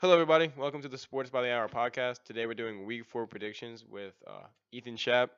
Hello, 0.00 0.14
everybody. 0.14 0.50
Welcome 0.56 0.80
to 0.80 0.88
the 0.88 0.96
Sports 0.96 1.28
by 1.28 1.42
the 1.42 1.52
Hour 1.52 1.68
podcast. 1.68 2.22
Today 2.24 2.46
we're 2.46 2.54
doing 2.54 2.86
Week 2.86 3.04
Four 3.04 3.26
predictions 3.26 3.84
with 3.86 4.14
uh, 4.26 4.46
Ethan 4.72 4.96
Schapp. 4.96 5.28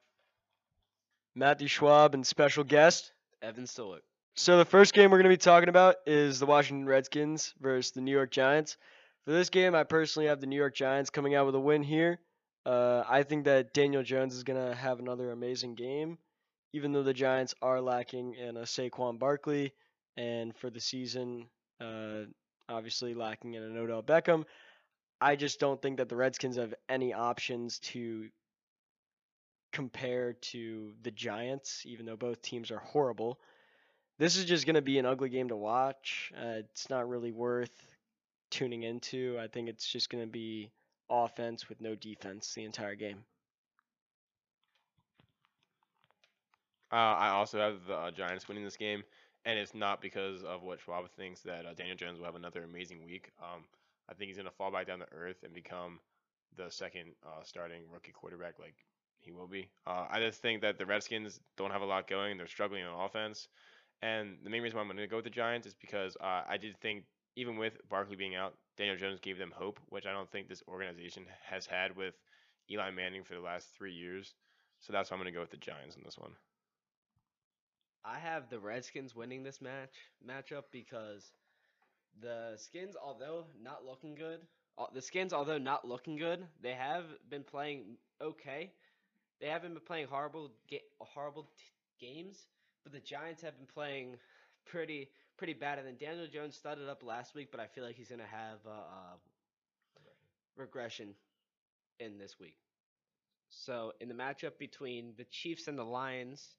Matthew 1.34 1.66
Schwab 1.66 2.14
and 2.14 2.24
special 2.24 2.62
guest. 2.62 3.10
Evan 3.42 3.64
Stolick. 3.64 4.02
So 4.36 4.58
the 4.58 4.64
first 4.64 4.94
game 4.94 5.10
we're 5.10 5.16
going 5.16 5.24
to 5.24 5.30
be 5.30 5.36
talking 5.36 5.68
about 5.68 5.96
is 6.06 6.38
the 6.38 6.46
Washington 6.46 6.86
Redskins 6.86 7.52
versus 7.60 7.90
the 7.90 8.02
New 8.02 8.12
York 8.12 8.30
Giants. 8.30 8.76
For 9.24 9.32
this 9.32 9.50
game, 9.50 9.74
I 9.74 9.82
personally 9.82 10.28
have 10.28 10.40
the 10.40 10.46
New 10.46 10.58
York 10.58 10.76
Giants 10.76 11.10
coming 11.10 11.34
out 11.34 11.46
with 11.46 11.56
a 11.56 11.60
win 11.60 11.82
here. 11.82 12.20
Uh, 12.64 13.02
I 13.08 13.24
think 13.24 13.46
that 13.46 13.74
Daniel 13.74 14.04
Jones 14.04 14.32
is 14.32 14.44
going 14.44 14.64
to 14.64 14.76
have 14.76 15.00
another 15.00 15.32
amazing 15.32 15.74
game, 15.74 16.18
even 16.72 16.92
though 16.92 17.02
the 17.02 17.12
Giants 17.12 17.52
are 17.62 17.80
lacking 17.80 18.34
in 18.34 18.56
a 18.56 18.62
Saquon 18.62 19.18
Barkley, 19.18 19.72
and 20.16 20.54
for 20.54 20.70
the 20.70 20.78
season, 20.78 21.46
uh, 21.80 22.26
obviously 22.72 23.14
lacking 23.14 23.54
in 23.54 23.62
an 23.62 23.76
Odell 23.76 24.02
Beckham. 24.02 24.44
I 25.20 25.36
just 25.36 25.60
don't 25.60 25.80
think 25.80 25.98
that 25.98 26.08
the 26.08 26.16
Redskins 26.16 26.56
have 26.56 26.74
any 26.88 27.12
options 27.12 27.78
to 27.80 28.28
compare 29.72 30.32
to 30.32 30.92
the 31.02 31.10
Giants, 31.10 31.84
even 31.86 32.06
though 32.06 32.16
both 32.16 32.42
teams 32.42 32.70
are 32.70 32.80
horrible. 32.80 33.38
This 34.18 34.36
is 34.36 34.44
just 34.44 34.66
going 34.66 34.74
to 34.74 34.82
be 34.82 34.98
an 34.98 35.06
ugly 35.06 35.28
game 35.28 35.48
to 35.48 35.56
watch. 35.56 36.32
Uh, 36.36 36.58
it's 36.58 36.90
not 36.90 37.08
really 37.08 37.32
worth 37.32 37.70
tuning 38.50 38.82
into. 38.82 39.38
I 39.40 39.48
think 39.48 39.68
it's 39.68 39.86
just 39.86 40.10
going 40.10 40.22
to 40.22 40.30
be 40.30 40.70
offense 41.08 41.68
with 41.68 41.80
no 41.80 41.94
defense 41.94 42.52
the 42.54 42.64
entire 42.64 42.94
game. 42.94 43.24
Uh, 46.92 46.96
I 46.96 47.28
also 47.30 47.58
have 47.58 47.86
the 47.86 47.94
uh, 47.94 48.10
Giants 48.10 48.48
winning 48.48 48.64
this 48.64 48.76
game, 48.76 49.02
and 49.44 49.58
it's 49.58 49.74
not 49.74 50.00
because 50.00 50.44
of 50.44 50.62
what 50.62 50.80
Schwab 50.80 51.10
thinks 51.10 51.40
that 51.42 51.66
uh, 51.66 51.74
Daniel 51.74 51.96
Jones 51.96 52.18
will 52.18 52.26
have 52.26 52.36
another 52.36 52.62
amazing 52.62 53.04
week. 53.04 53.30
Um, 53.40 53.64
I 54.08 54.14
think 54.14 54.28
he's 54.28 54.36
going 54.36 54.48
to 54.48 54.54
fall 54.54 54.70
back 54.70 54.86
down 54.86 55.00
to 55.00 55.06
earth 55.12 55.42
and 55.42 55.52
become 55.52 55.98
the 56.56 56.70
second 56.70 57.14
uh, 57.24 57.42
starting 57.42 57.82
rookie 57.92 58.12
quarterback, 58.12 58.58
like 58.58 58.74
he 59.18 59.32
will 59.32 59.46
be. 59.46 59.70
Uh, 59.86 60.06
I 60.10 60.20
just 60.20 60.42
think 60.42 60.62
that 60.62 60.78
the 60.78 60.86
Redskins 60.86 61.40
don't 61.56 61.70
have 61.70 61.82
a 61.82 61.86
lot 61.86 62.08
going. 62.08 62.36
They're 62.36 62.46
struggling 62.46 62.84
on 62.84 63.04
offense. 63.04 63.48
And 64.02 64.36
the 64.42 64.50
main 64.50 64.62
reason 64.62 64.76
why 64.76 64.82
I'm 64.82 64.88
going 64.88 64.98
to 64.98 65.06
go 65.06 65.16
with 65.16 65.24
the 65.24 65.30
Giants 65.30 65.66
is 65.66 65.74
because 65.74 66.16
uh, 66.20 66.42
I 66.48 66.56
did 66.56 66.76
think, 66.80 67.04
even 67.36 67.56
with 67.56 67.78
Barkley 67.88 68.16
being 68.16 68.34
out, 68.34 68.54
Daniel 68.76 68.96
Jones 68.96 69.20
gave 69.20 69.38
them 69.38 69.52
hope, 69.54 69.78
which 69.88 70.06
I 70.06 70.12
don't 70.12 70.30
think 70.30 70.48
this 70.48 70.62
organization 70.68 71.24
has 71.48 71.66
had 71.66 71.96
with 71.96 72.14
Eli 72.70 72.90
Manning 72.90 73.24
for 73.24 73.34
the 73.34 73.40
last 73.40 73.68
three 73.76 73.92
years. 73.92 74.34
So 74.80 74.92
that's 74.92 75.10
why 75.10 75.16
I'm 75.16 75.22
going 75.22 75.32
to 75.32 75.36
go 75.36 75.40
with 75.40 75.50
the 75.50 75.56
Giants 75.56 75.96
in 75.96 76.02
this 76.04 76.18
one. 76.18 76.32
I 78.04 78.18
have 78.18 78.48
the 78.48 78.58
Redskins 78.58 79.14
winning 79.14 79.42
this 79.42 79.60
match 79.60 79.94
matchup 80.26 80.64
because 80.72 81.32
the 82.20 82.54
Skins, 82.56 82.96
although 83.02 83.46
not 83.62 83.84
looking 83.84 84.14
good, 84.14 84.40
uh, 84.78 84.86
the 84.92 85.02
Skins, 85.02 85.32
although 85.32 85.58
not 85.58 85.86
looking 85.86 86.16
good, 86.16 86.46
they 86.62 86.72
have 86.74 87.04
been 87.30 87.44
playing 87.44 87.96
okay. 88.20 88.72
They 89.40 89.48
haven't 89.48 89.74
been 89.74 89.82
playing 89.84 90.08
horrible 90.08 90.52
horrible 91.00 91.44
t- 91.56 92.06
games, 92.06 92.46
but 92.84 92.92
the 92.92 93.00
Giants 93.00 93.42
have 93.42 93.56
been 93.58 93.66
playing 93.66 94.16
pretty 94.66 95.10
pretty 95.38 95.54
bad. 95.54 95.78
And 95.78 95.86
then 95.86 95.96
Daniel 95.98 96.26
Jones 96.26 96.56
started 96.56 96.88
up 96.88 97.02
last 97.02 97.34
week, 97.34 97.50
but 97.50 97.60
I 97.60 97.66
feel 97.66 97.84
like 97.84 97.96
he's 97.96 98.10
gonna 98.10 98.24
have 98.26 98.58
uh, 98.66 99.16
regression 100.56 101.14
in 102.00 102.18
this 102.18 102.38
week. 102.40 102.56
So 103.50 103.92
in 104.00 104.08
the 104.08 104.14
matchup 104.14 104.58
between 104.58 105.14
the 105.16 105.24
Chiefs 105.24 105.68
and 105.68 105.78
the 105.78 105.84
Lions, 105.84 106.56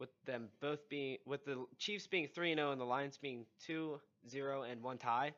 with 0.00 0.10
them 0.24 0.48
both 0.60 0.88
being 0.88 1.18
with 1.26 1.44
the 1.44 1.64
Chiefs 1.78 2.06
being 2.06 2.26
3 2.34 2.54
0 2.54 2.72
and 2.72 2.80
the 2.80 2.84
Lions 2.84 3.18
being 3.18 3.44
2 3.66 4.00
0 4.28 4.62
and 4.62 4.82
1 4.82 4.98
tie, 4.98 5.32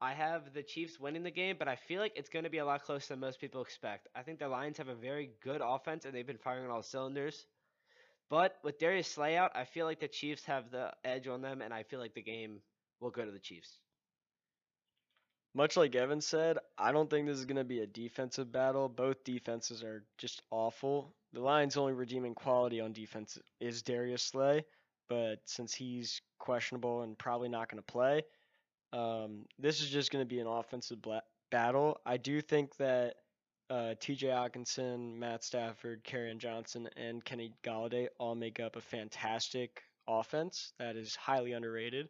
I 0.00 0.12
have 0.12 0.54
the 0.54 0.62
Chiefs 0.62 1.00
winning 1.00 1.24
the 1.24 1.30
game, 1.30 1.56
but 1.58 1.68
I 1.68 1.76
feel 1.76 2.00
like 2.00 2.12
it's 2.16 2.28
going 2.28 2.44
to 2.44 2.50
be 2.50 2.58
a 2.58 2.64
lot 2.64 2.84
closer 2.84 3.08
than 3.08 3.20
most 3.20 3.40
people 3.40 3.60
expect. 3.60 4.08
I 4.14 4.22
think 4.22 4.38
the 4.38 4.48
Lions 4.48 4.78
have 4.78 4.88
a 4.88 4.94
very 4.94 5.32
good 5.42 5.60
offense 5.62 6.04
and 6.04 6.14
they've 6.14 6.26
been 6.26 6.38
firing 6.38 6.66
on 6.66 6.70
all 6.70 6.82
cylinders. 6.82 7.46
But 8.30 8.56
with 8.62 8.78
Darius 8.78 9.08
Slay 9.08 9.36
out, 9.36 9.52
I 9.54 9.64
feel 9.64 9.86
like 9.86 10.00
the 10.00 10.08
Chiefs 10.08 10.44
have 10.44 10.70
the 10.70 10.92
edge 11.04 11.26
on 11.28 11.40
them, 11.40 11.62
and 11.62 11.72
I 11.72 11.82
feel 11.82 11.98
like 11.98 12.14
the 12.14 12.22
game 12.22 12.60
will 13.00 13.10
go 13.10 13.24
to 13.24 13.30
the 13.30 13.38
Chiefs. 13.38 13.78
Much 15.54 15.76
like 15.76 15.94
Evan 15.94 16.20
said, 16.20 16.58
I 16.76 16.92
don't 16.92 17.08
think 17.08 17.26
this 17.26 17.38
is 17.38 17.46
going 17.46 17.56
to 17.56 17.64
be 17.64 17.80
a 17.80 17.86
defensive 17.86 18.52
battle. 18.52 18.88
Both 18.88 19.24
defenses 19.24 19.82
are 19.82 20.04
just 20.18 20.42
awful. 20.50 21.14
The 21.32 21.40
Lions' 21.40 21.76
only 21.76 21.94
redeeming 21.94 22.34
quality 22.34 22.80
on 22.80 22.92
defense 22.92 23.38
is 23.60 23.82
Darius 23.82 24.22
Slay, 24.22 24.64
but 25.08 25.40
since 25.46 25.74
he's 25.74 26.20
questionable 26.38 27.02
and 27.02 27.18
probably 27.18 27.48
not 27.48 27.68
going 27.68 27.82
to 27.82 27.92
play, 27.92 28.22
um, 28.92 29.44
this 29.58 29.80
is 29.80 29.90
just 29.90 30.10
going 30.10 30.22
to 30.22 30.28
be 30.28 30.40
an 30.40 30.46
offensive 30.46 31.02
bla- 31.02 31.22
battle. 31.50 31.98
I 32.06 32.16
do 32.16 32.40
think 32.40 32.76
that 32.76 33.16
uh, 33.70 33.94
T.J. 34.00 34.28
Hockenson, 34.28 35.16
Matt 35.16 35.44
Stafford, 35.44 36.04
Kerryon 36.04 36.38
Johnson, 36.38 36.88
and 36.96 37.24
Kenny 37.24 37.52
Golladay 37.62 38.08
all 38.18 38.34
make 38.34 38.60
up 38.60 38.76
a 38.76 38.80
fantastic 38.80 39.82
offense 40.06 40.72
that 40.78 40.96
is 40.96 41.14
highly 41.16 41.52
underrated. 41.52 42.08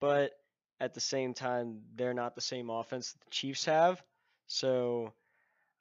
But 0.00 0.32
at 0.82 0.94
the 0.94 1.00
same 1.00 1.32
time, 1.32 1.78
they're 1.94 2.12
not 2.12 2.34
the 2.34 2.40
same 2.40 2.68
offense 2.68 3.12
the 3.12 3.30
Chiefs 3.30 3.64
have. 3.66 4.02
So 4.48 5.12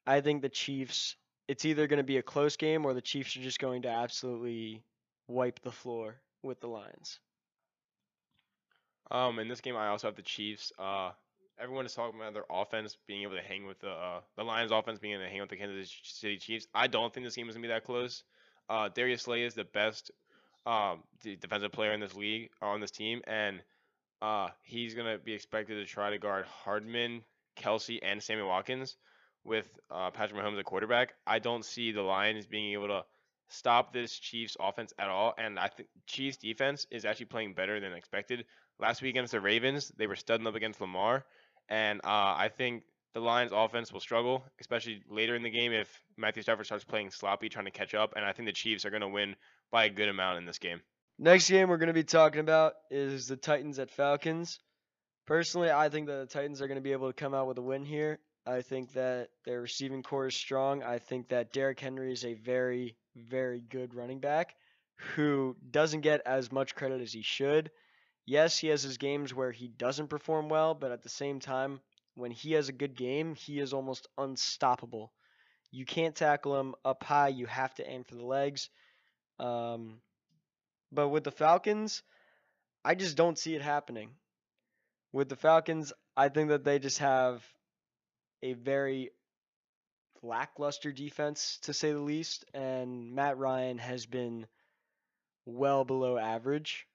I 0.06 0.22
think 0.22 0.44
the 0.44 0.50
Chiefs, 0.50 1.16
it's 1.48 1.66
either 1.66 1.88
going 1.88 1.98
to 1.98 2.04
be 2.04 2.18
a 2.18 2.22
close 2.22 2.56
game 2.56 2.86
or 2.86 2.94
the 2.94 3.02
Chiefs 3.02 3.36
are 3.36 3.42
just 3.42 3.58
going 3.58 3.82
to 3.82 3.90
absolutely 3.90 4.84
wipe 5.28 5.60
the 5.62 5.72
floor 5.72 6.22
with 6.44 6.62
the 6.62 6.68
Lions. 6.68 7.20
Um, 9.10 9.40
in 9.40 9.48
this 9.48 9.60
game, 9.60 9.76
I 9.76 9.88
also 9.88 10.08
have 10.08 10.16
the 10.16 10.22
Chiefs. 10.22 10.72
Uh, 10.78 11.12
everyone 11.60 11.88
is 11.88 11.96
talking 11.96 12.20
about 12.20 12.36
their 12.36 12.46
offense 12.52 12.96
being 13.08 13.24
able 13.24 13.36
to 13.36 13.42
hang 13.42 13.66
with 13.66 13.80
the 13.80 13.90
uh, 13.90 14.22
the 14.38 14.44
Lions' 14.44 14.72
offense 14.72 15.00
being 15.00 15.16
able 15.16 15.24
to 15.24 15.30
hang 15.30 15.42
with 15.42 15.50
the 15.50 15.58
Kansas 15.58 15.92
City 16.04 16.38
Chiefs. 16.38 16.68
I 16.76 16.86
don't 16.86 17.12
think 17.12 17.26
this 17.26 17.36
game 17.36 17.50
is 17.50 17.56
gonna 17.56 17.64
be 17.64 17.74
that 17.74 17.84
close. 17.84 18.24
Uh, 18.70 18.88
Darius 18.94 19.24
Slay 19.24 19.42
is 19.42 19.56
the 19.56 19.66
best 19.66 20.12
um, 20.66 21.04
defensive 21.22 21.72
player 21.72 21.92
in 21.92 22.00
this 22.00 22.16
league 22.16 22.52
on 22.62 22.80
this 22.80 22.92
team, 22.92 23.22
and 23.26 23.62
uh, 24.22 24.50
he's 24.62 24.94
gonna 24.94 25.18
be 25.18 25.34
expected 25.34 25.76
to 25.76 25.86
try 25.86 26.10
to 26.10 26.18
guard 26.18 26.46
Hardman, 26.46 27.24
Kelce, 27.58 28.00
and 28.02 28.22
Sammy 28.22 28.44
Watkins 28.44 28.98
with 29.44 29.68
uh, 29.90 30.12
Patrick 30.12 30.40
Mahomes 30.40 30.60
at 30.60 30.66
quarterback. 30.66 31.14
I 31.26 31.40
don't 31.40 31.66
see 31.66 31.92
the 31.92 32.02
Lions 32.02 32.46
being 32.46 32.74
able 32.74 32.88
to 32.88 33.04
stop 33.50 33.92
this 33.92 34.18
Chiefs 34.18 34.56
offense 34.60 34.94
at 35.00 35.10
all, 35.10 35.34
and 35.38 35.60
I 35.60 35.68
think 35.68 35.90
Chiefs 36.08 36.38
defense 36.38 36.88
is 36.92 37.06
actually 37.06 37.26
playing 37.26 37.54
better 37.54 37.80
than 37.80 37.94
expected. 37.94 38.46
Last 38.80 39.02
week 39.02 39.12
against 39.12 39.32
the 39.32 39.42
Ravens, 39.42 39.92
they 39.98 40.08
were 40.08 40.16
studding 40.16 40.48
up 40.48 40.56
against 40.56 40.82
Lamar, 40.82 41.26
and 41.70 42.00
uh, 42.04 42.36
I 42.38 42.50
think 42.56 42.84
the 43.14 43.20
Lions 43.20 43.52
offense 43.54 43.92
will 43.92 44.00
struggle, 44.00 44.44
especially 44.60 45.04
later 45.10 45.36
in 45.36 45.44
the 45.44 45.50
game 45.50 45.74
if 45.74 46.02
Matthew 46.18 46.44
Stafford 46.44 46.66
starts 46.66 46.86
playing 46.86 47.12
sloppy, 47.12 47.50
trying 47.50 47.66
to 47.66 47.72
catch 47.72 47.94
up, 47.94 48.14
and 48.16 48.24
I 48.24 48.32
think 48.32 48.48
the 48.48 48.54
Chiefs 48.54 48.86
are 48.86 48.90
going 48.90 49.02
to 49.02 49.08
win 49.08 49.36
by 49.72 49.86
a 49.86 49.90
good 49.90 50.10
amount 50.10 50.38
in 50.38 50.46
this 50.46 50.60
game. 50.60 50.82
Next 51.20 51.50
game 51.50 51.70
we're 51.70 51.78
going 51.78 51.88
to 51.88 51.94
be 51.94 52.04
talking 52.04 52.40
about 52.40 52.74
is 52.90 53.28
the 53.28 53.38
Titans 53.38 53.80
at 53.80 53.92
Falcons. 53.92 54.60
Personally, 55.28 55.70
I 55.72 55.90
think 55.90 56.08
that 56.08 56.20
the 56.20 56.26
Titans 56.26 56.62
are 56.62 56.68
going 56.68 56.80
to 56.80 56.82
be 56.82 56.94
able 56.94 57.08
to 57.08 57.14
come 57.14 57.34
out 57.34 57.48
with 57.48 57.58
a 57.58 57.62
win 57.62 57.86
here. 57.86 58.20
I 58.46 58.62
think 58.62 58.94
that 58.94 59.30
their 59.46 59.62
receiving 59.62 60.02
corps 60.02 60.28
is 60.28 60.36
strong. 60.36 60.82
I 60.82 60.98
think 60.98 61.30
that 61.30 61.54
Derrick 61.54 61.80
Henry 61.80 62.12
is 62.12 62.26
a 62.26 62.34
very, 62.34 62.96
very 63.16 63.62
good 63.62 63.94
running 63.94 64.20
back 64.20 64.56
who 65.16 65.56
doesn't 65.70 66.02
get 66.02 66.22
as 66.26 66.52
much 66.52 66.76
credit 66.76 67.02
as 67.02 67.14
he 67.14 67.22
should. 67.22 67.72
Yes, 68.26 68.58
he 68.58 68.68
has 68.68 68.84
his 68.84 68.98
games 68.98 69.34
where 69.34 69.52
he 69.52 69.68
doesn't 69.68 70.10
perform 70.10 70.50
well, 70.50 70.74
but 70.74 70.92
at 70.92 71.04
the 71.04 71.10
same 71.10 71.40
time, 71.40 71.82
when 72.16 72.32
he 72.32 72.54
has 72.54 72.70
a 72.70 72.74
good 72.74 72.96
game, 72.96 73.36
he 73.36 73.60
is 73.60 73.74
almost 73.74 74.08
unstoppable. 74.18 75.12
You 75.72 75.86
can't 75.86 76.16
tackle 76.16 76.60
him 76.60 76.76
up 76.84 77.04
high. 77.04 77.30
You 77.30 77.46
have 77.46 77.74
to 77.76 77.90
aim 77.90 78.04
for 78.04 78.16
the 78.16 78.26
legs. 78.26 78.70
Um, 79.40 80.02
but 80.92 81.10
with 81.10 81.24
the 81.24 81.32
Falcons, 81.32 82.04
I 82.84 82.96
just 82.96 83.16
don't 83.16 83.38
see 83.38 83.56
it 83.56 83.62
happening. 83.62 84.12
With 85.14 85.30
the 85.30 85.36
Falcons, 85.36 85.94
I 86.16 86.30
think 86.30 86.50
that 86.50 86.64
they 86.64 86.80
just 86.80 87.00
have 87.00 87.44
a 88.42 88.54
very 88.54 89.12
lackluster 90.24 90.92
defense, 90.92 91.60
to 91.64 91.74
say 91.74 91.92
the 91.92 92.00
least, 92.00 92.46
and 92.54 93.14
Matt 93.14 93.38
Ryan 93.38 93.78
has 93.78 94.06
been 94.06 94.48
well 95.46 95.84
below 95.84 96.18
average 96.18 96.88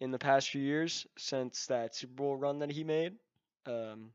in 0.00 0.10
the 0.10 0.18
past 0.18 0.50
few 0.50 0.62
years 0.62 1.06
since 1.16 1.66
that 1.66 1.94
Super 1.94 2.14
Bowl 2.14 2.36
run 2.36 2.58
that 2.58 2.70
he 2.70 2.84
made. 2.84 3.14
Um, 3.66 4.10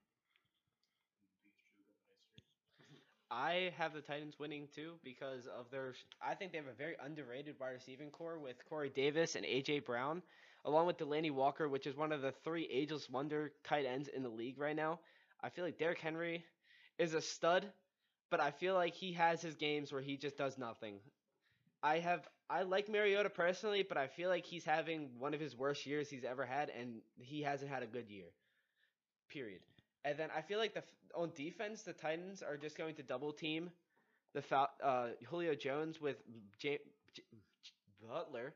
I 3.31 3.72
have 3.78 3.94
the 3.94 4.02
Titans 4.02 4.40
winning 4.40 4.68
too 4.74 4.94
because 5.04 5.48
of 5.48 5.70
their. 5.72 5.94
I 6.22 6.34
think 6.36 6.52
they 6.52 6.58
have 6.58 6.68
a 6.68 6.74
very 6.74 6.96
underrated 7.04 7.56
wide 7.60 7.72
receiving 7.72 8.10
corps 8.12 8.40
with 8.40 8.64
Corey 8.68 8.90
Davis 8.90 9.36
and 9.36 9.46
AJ 9.46 9.86
Brown, 9.86 10.22
along 10.66 10.88
with 10.88 10.98
Delanie 10.98 11.31
Walker, 11.31 11.68
which 11.70 11.86
is 11.88 11.96
one 11.96 12.12
of 12.12 12.22
the 12.22 12.31
three 12.44 12.66
ageless 12.72 13.10
wonder 13.10 13.52
tight 13.64 13.86
ends 13.86 14.08
in 14.10 14.24
the 14.24 14.30
league 14.30 14.58
right 14.58 14.76
now. 14.76 15.00
I 15.42 15.50
feel 15.50 15.64
like 15.64 15.78
Derrick 15.78 16.00
Henry 16.00 16.44
is 16.98 17.14
a 17.14 17.22
stud, 17.22 17.72
but 18.31 18.40
I 18.40 18.52
feel 18.52 18.74
like 18.76 18.96
he 18.96 19.14
has 19.14 19.42
his 19.42 19.56
games 19.56 19.92
where 19.92 20.02
he 20.02 20.18
just 20.18 20.38
does 20.38 20.58
nothing. 20.58 21.00
I 21.84 22.00
have 22.00 22.28
I 22.50 22.64
like 22.64 22.90
Mariota 22.90 23.30
personally, 23.30 23.84
but 23.84 23.98
I 23.98 24.08
feel 24.08 24.30
like 24.30 24.46
he's 24.46 24.66
having 24.66 25.20
one 25.20 25.34
of 25.36 25.40
his 25.40 25.56
worst 25.56 25.86
years 25.86 26.10
he's 26.10 26.24
ever 26.24 26.46
had, 26.46 26.70
and 26.70 27.02
he 27.20 27.42
hasn't 27.44 27.72
had 27.72 27.84
a 27.84 27.88
good 27.88 28.10
year. 28.10 28.28
Period. 29.30 29.62
And 30.06 30.18
then 30.18 30.30
I 30.36 30.42
feel 30.42 30.60
like 30.60 30.74
the 30.74 30.84
on 31.16 31.31
defense, 31.36 31.84
the 31.84 31.94
Titans 31.94 32.42
are 32.44 32.57
just 32.57 32.78
going 32.78 32.96
to 32.96 33.04
double 33.04 33.31
team 33.34 33.69
the 34.34 34.42
Fal- 34.42 34.69
uh, 34.84 35.10
Julio 35.28 35.56
Jones 35.56 36.00
with 36.01 36.18
J- 36.60 36.80
J- 37.13 37.24
Butler, 38.07 38.54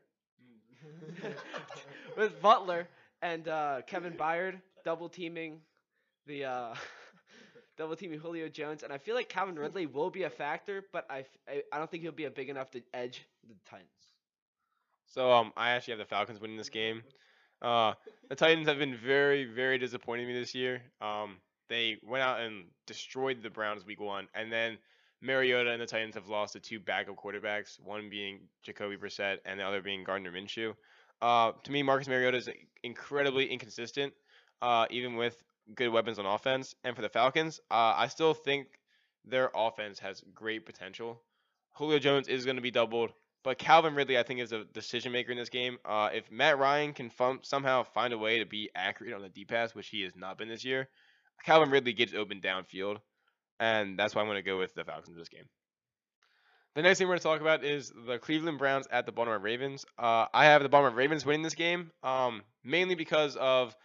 with 2.16 2.40
Butler 2.40 2.88
and 3.22 3.48
uh, 3.48 3.82
Kevin 3.86 4.14
Byard 4.14 4.60
double 4.84 5.08
teaming 5.08 5.60
the 6.26 6.44
uh, 6.44 6.74
double 7.76 7.96
teaming 7.96 8.18
Julio 8.18 8.48
Jones, 8.48 8.82
and 8.82 8.92
I 8.92 8.98
feel 8.98 9.14
like 9.14 9.28
Calvin 9.28 9.56
Ridley 9.56 9.86
will 9.86 10.10
be 10.10 10.22
a 10.24 10.30
factor, 10.30 10.84
but 10.92 11.06
I, 11.10 11.20
f- 11.20 11.38
I, 11.48 11.62
I 11.72 11.78
don't 11.78 11.90
think 11.90 12.02
he'll 12.02 12.12
be 12.12 12.24
a 12.24 12.30
big 12.30 12.48
enough 12.48 12.70
to 12.72 12.82
edge 12.94 13.26
the 13.46 13.54
Titans. 13.64 13.88
So 15.06 15.30
um, 15.32 15.52
I 15.56 15.70
actually 15.70 15.92
have 15.92 15.98
the 15.98 16.04
Falcons 16.06 16.40
winning 16.40 16.56
this 16.56 16.68
game. 16.70 17.02
Uh, 17.62 17.94
the 18.28 18.34
Titans 18.34 18.68
have 18.68 18.78
been 18.78 18.96
very, 18.96 19.44
very 19.44 19.78
disappointing 19.78 20.26
me 20.26 20.32
this 20.32 20.54
year. 20.54 20.82
Um, 21.00 21.38
they 21.68 21.98
went 22.02 22.22
out 22.22 22.40
and 22.40 22.66
destroyed 22.86 23.42
the 23.42 23.50
Browns 23.50 23.84
week 23.86 24.00
one, 24.00 24.28
and 24.34 24.52
then 24.52 24.78
Mariota 25.20 25.70
and 25.70 25.80
the 25.80 25.86
Titans 25.86 26.14
have 26.14 26.28
lost 26.28 26.52
to 26.52 26.60
two 26.60 26.78
backup 26.78 27.16
quarterbacks, 27.16 27.80
one 27.80 28.10
being 28.10 28.40
Jacoby 28.62 28.96
Brissett 28.96 29.38
and 29.46 29.58
the 29.58 29.64
other 29.64 29.80
being 29.80 30.04
Gardner 30.04 30.30
Minshew. 30.30 30.74
Uh, 31.22 31.52
to 31.62 31.72
me, 31.72 31.82
Marcus 31.82 32.08
Mariota 32.08 32.36
is 32.36 32.48
incredibly 32.82 33.46
inconsistent, 33.46 34.12
uh, 34.60 34.86
even 34.90 35.16
with 35.16 35.42
good 35.74 35.88
weapons 35.88 36.18
on 36.18 36.26
offense. 36.26 36.74
And 36.84 36.94
for 36.94 37.00
the 37.00 37.08
Falcons, 37.08 37.60
uh, 37.70 37.94
I 37.96 38.08
still 38.08 38.34
think 38.34 38.66
their 39.24 39.50
offense 39.54 39.98
has 40.00 40.22
great 40.34 40.66
potential. 40.66 41.22
Julio 41.72 41.98
Jones 41.98 42.28
is 42.28 42.44
going 42.44 42.56
to 42.56 42.62
be 42.62 42.70
doubled. 42.70 43.12
But 43.44 43.58
Calvin 43.58 43.94
Ridley, 43.94 44.18
I 44.18 44.22
think, 44.22 44.40
is 44.40 44.52
a 44.52 44.64
decision 44.64 45.12
maker 45.12 45.30
in 45.30 45.38
this 45.38 45.50
game. 45.50 45.78
Uh, 45.84 46.08
if 46.12 46.30
Matt 46.32 46.58
Ryan 46.58 46.94
can 46.94 47.10
fun- 47.10 47.40
somehow 47.42 47.82
find 47.82 48.12
a 48.12 48.18
way 48.18 48.38
to 48.38 48.46
be 48.46 48.70
accurate 48.74 49.12
on 49.12 49.22
the 49.22 49.28
deep 49.28 49.48
pass, 49.48 49.74
which 49.74 49.88
he 49.88 50.02
has 50.02 50.16
not 50.16 50.38
been 50.38 50.48
this 50.48 50.64
year, 50.64 50.88
Calvin 51.44 51.70
Ridley 51.70 51.92
gets 51.92 52.14
open 52.14 52.40
downfield, 52.40 52.96
and 53.60 53.98
that's 53.98 54.14
why 54.14 54.22
I'm 54.22 54.28
going 54.28 54.36
to 54.36 54.42
go 54.42 54.58
with 54.58 54.74
the 54.74 54.82
Falcons 54.82 55.08
in 55.08 55.18
this 55.18 55.28
game. 55.28 55.44
The 56.74 56.82
next 56.82 56.98
thing 56.98 57.06
we're 57.06 57.12
going 57.12 57.20
to 57.20 57.24
talk 57.24 57.40
about 57.40 57.64
is 57.64 57.92
the 58.06 58.18
Cleveland 58.18 58.58
Browns 58.58 58.88
at 58.90 59.06
the 59.06 59.12
Baltimore 59.12 59.38
Ravens. 59.38 59.84
Uh, 59.96 60.26
I 60.32 60.46
have 60.46 60.62
the 60.62 60.68
Baltimore 60.68 60.96
Ravens 60.96 61.24
winning 61.24 61.42
this 61.42 61.54
game, 61.54 61.92
um, 62.02 62.42
mainly 62.64 62.96
because 62.96 63.36
of 63.36 63.76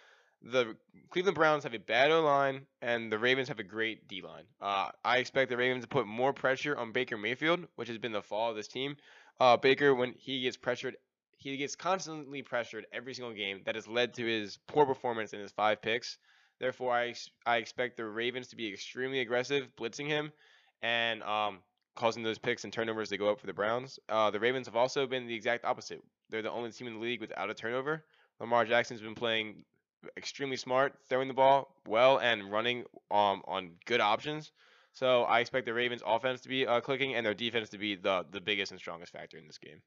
the 0.42 0.76
Cleveland 1.10 1.36
Browns 1.36 1.64
have 1.64 1.74
a 1.74 1.80
bad 1.80 2.12
O 2.12 2.22
line 2.22 2.66
and 2.82 3.12
the 3.12 3.20
Ravens 3.20 3.50
have 3.50 3.60
a 3.60 3.64
great 3.64 4.08
D 4.08 4.22
line. 4.22 4.46
Uh, 4.62 4.90
I 5.04 5.18
expect 5.18 5.50
the 5.50 5.58
Ravens 5.58 5.84
to 5.84 5.90
put 5.90 6.08
more 6.08 6.34
pressure 6.34 6.78
on 6.78 6.92
Baker 6.92 7.18
Mayfield, 7.18 7.68
which 7.76 7.90
has 7.90 7.98
been 7.98 8.14
the 8.14 8.22
fall 8.22 8.50
of 8.50 8.56
this 8.56 8.68
team. 8.68 8.96
Uh, 9.40 9.58
Baker, 9.58 9.96
when 9.96 10.14
he 10.18 10.42
gets 10.42 10.58
pressured, 10.58 10.98
he 11.38 11.56
gets 11.56 11.76
constantly 11.76 12.42
pressured 12.42 12.86
every 12.92 13.14
single 13.14 13.34
game. 13.34 13.62
That 13.66 13.76
has 13.76 13.88
led 13.88 14.14
to 14.16 14.26
his 14.26 14.58
poor 14.68 14.86
performance 14.86 15.34
in 15.34 15.40
his 15.40 15.52
five 15.52 15.82
picks. 15.82 16.18
Therefore, 16.60 16.94
I, 16.94 17.14
I 17.46 17.58
expect 17.58 17.96
the 17.96 18.06
Ravens 18.06 18.50
to 18.50 18.58
be 18.58 18.68
extremely 18.72 19.22
aggressive, 19.22 19.70
blitzing 19.80 20.08
him, 20.08 20.34
and 20.82 21.24
um, 21.24 21.60
causing 21.96 22.24
those 22.24 22.38
picks 22.38 22.66
and 22.66 22.74
turnovers 22.74 23.10
to 23.10 23.18
go 23.18 23.30
up 23.30 23.40
for 23.40 23.48
the 23.48 23.54
Browns. 23.54 23.98
Uh, 24.10 24.30
the 24.30 24.40
Ravens 24.40 24.68
have 24.68 24.76
also 24.76 25.08
been 25.08 25.28
the 25.28 25.36
exact 25.36 25.64
opposite. 25.64 26.02
They're 26.30 26.42
the 26.42 26.52
only 26.52 26.72
team 26.72 26.88
in 26.88 26.96
the 26.96 27.00
league 27.00 27.22
without 27.22 27.50
a 27.50 27.54
turnover. 27.54 28.04
Lamar 28.42 28.66
Jackson's 28.66 29.02
been 29.02 29.16
playing 29.16 29.64
extremely 30.18 30.58
smart, 30.58 30.94
throwing 31.08 31.30
the 31.30 31.34
ball 31.34 31.74
well, 31.88 32.20
and 32.20 32.52
running 32.52 32.80
um, 33.10 33.42
on 33.46 33.72
good 33.86 34.02
options. 34.02 34.52
So 35.00 35.24
I 35.24 35.40
expect 35.40 35.66
the 35.66 35.74
Ravens' 35.74 36.04
offense 36.06 36.42
to 36.42 36.50
be 36.50 36.68
uh, 36.68 36.82
clicking 36.82 37.16
and 37.16 37.26
their 37.26 37.34
defense 37.34 37.70
to 37.70 37.78
be 37.78 37.96
the 37.96 38.26
the 38.32 38.42
biggest 38.42 38.72
and 38.72 38.80
strongest 38.82 39.14
factor 39.14 39.38
in 39.38 39.48
this 39.48 39.58
game. 39.58 39.82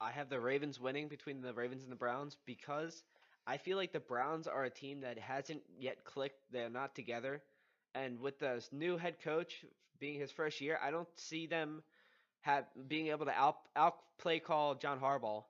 I 0.00 0.12
have 0.12 0.28
the 0.28 0.38
Ravens 0.38 0.78
winning 0.78 1.08
between 1.08 1.40
the 1.40 1.52
Ravens 1.52 1.82
and 1.82 1.90
the 1.90 1.96
Browns 1.96 2.36
because 2.46 3.02
I 3.48 3.56
feel 3.56 3.76
like 3.76 3.92
the 3.92 3.98
Browns 3.98 4.46
are 4.46 4.62
a 4.62 4.70
team 4.70 5.00
that 5.00 5.18
hasn't 5.18 5.62
yet 5.80 6.04
clicked. 6.04 6.38
They're 6.52 6.70
not 6.70 6.94
together. 6.94 7.42
And 7.92 8.20
with 8.20 8.38
the 8.38 8.64
new 8.70 8.96
head 8.96 9.16
coach 9.20 9.64
being 9.98 10.20
his 10.20 10.30
first 10.30 10.60
year, 10.60 10.78
I 10.80 10.92
don't 10.92 11.08
see 11.16 11.48
them 11.48 11.82
have 12.42 12.66
being 12.86 13.08
able 13.08 13.26
to 13.26 13.32
out 13.32 13.56
outplay 13.74 14.38
call 14.38 14.76
John 14.76 15.00
Harbaugh. 15.00 15.42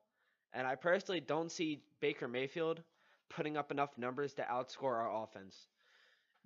And 0.55 0.67
I 0.67 0.75
personally 0.75 1.20
don't 1.20 1.53
see 1.53 1.82
Baker 2.00 2.29
Mayfield 2.29 2.82
putting 3.29 3.58
up 3.58 3.70
enough 3.70 3.99
numbers 3.99 4.32
to 4.35 4.43
outscore 4.44 4.96
our 4.96 5.23
offense. 5.23 5.67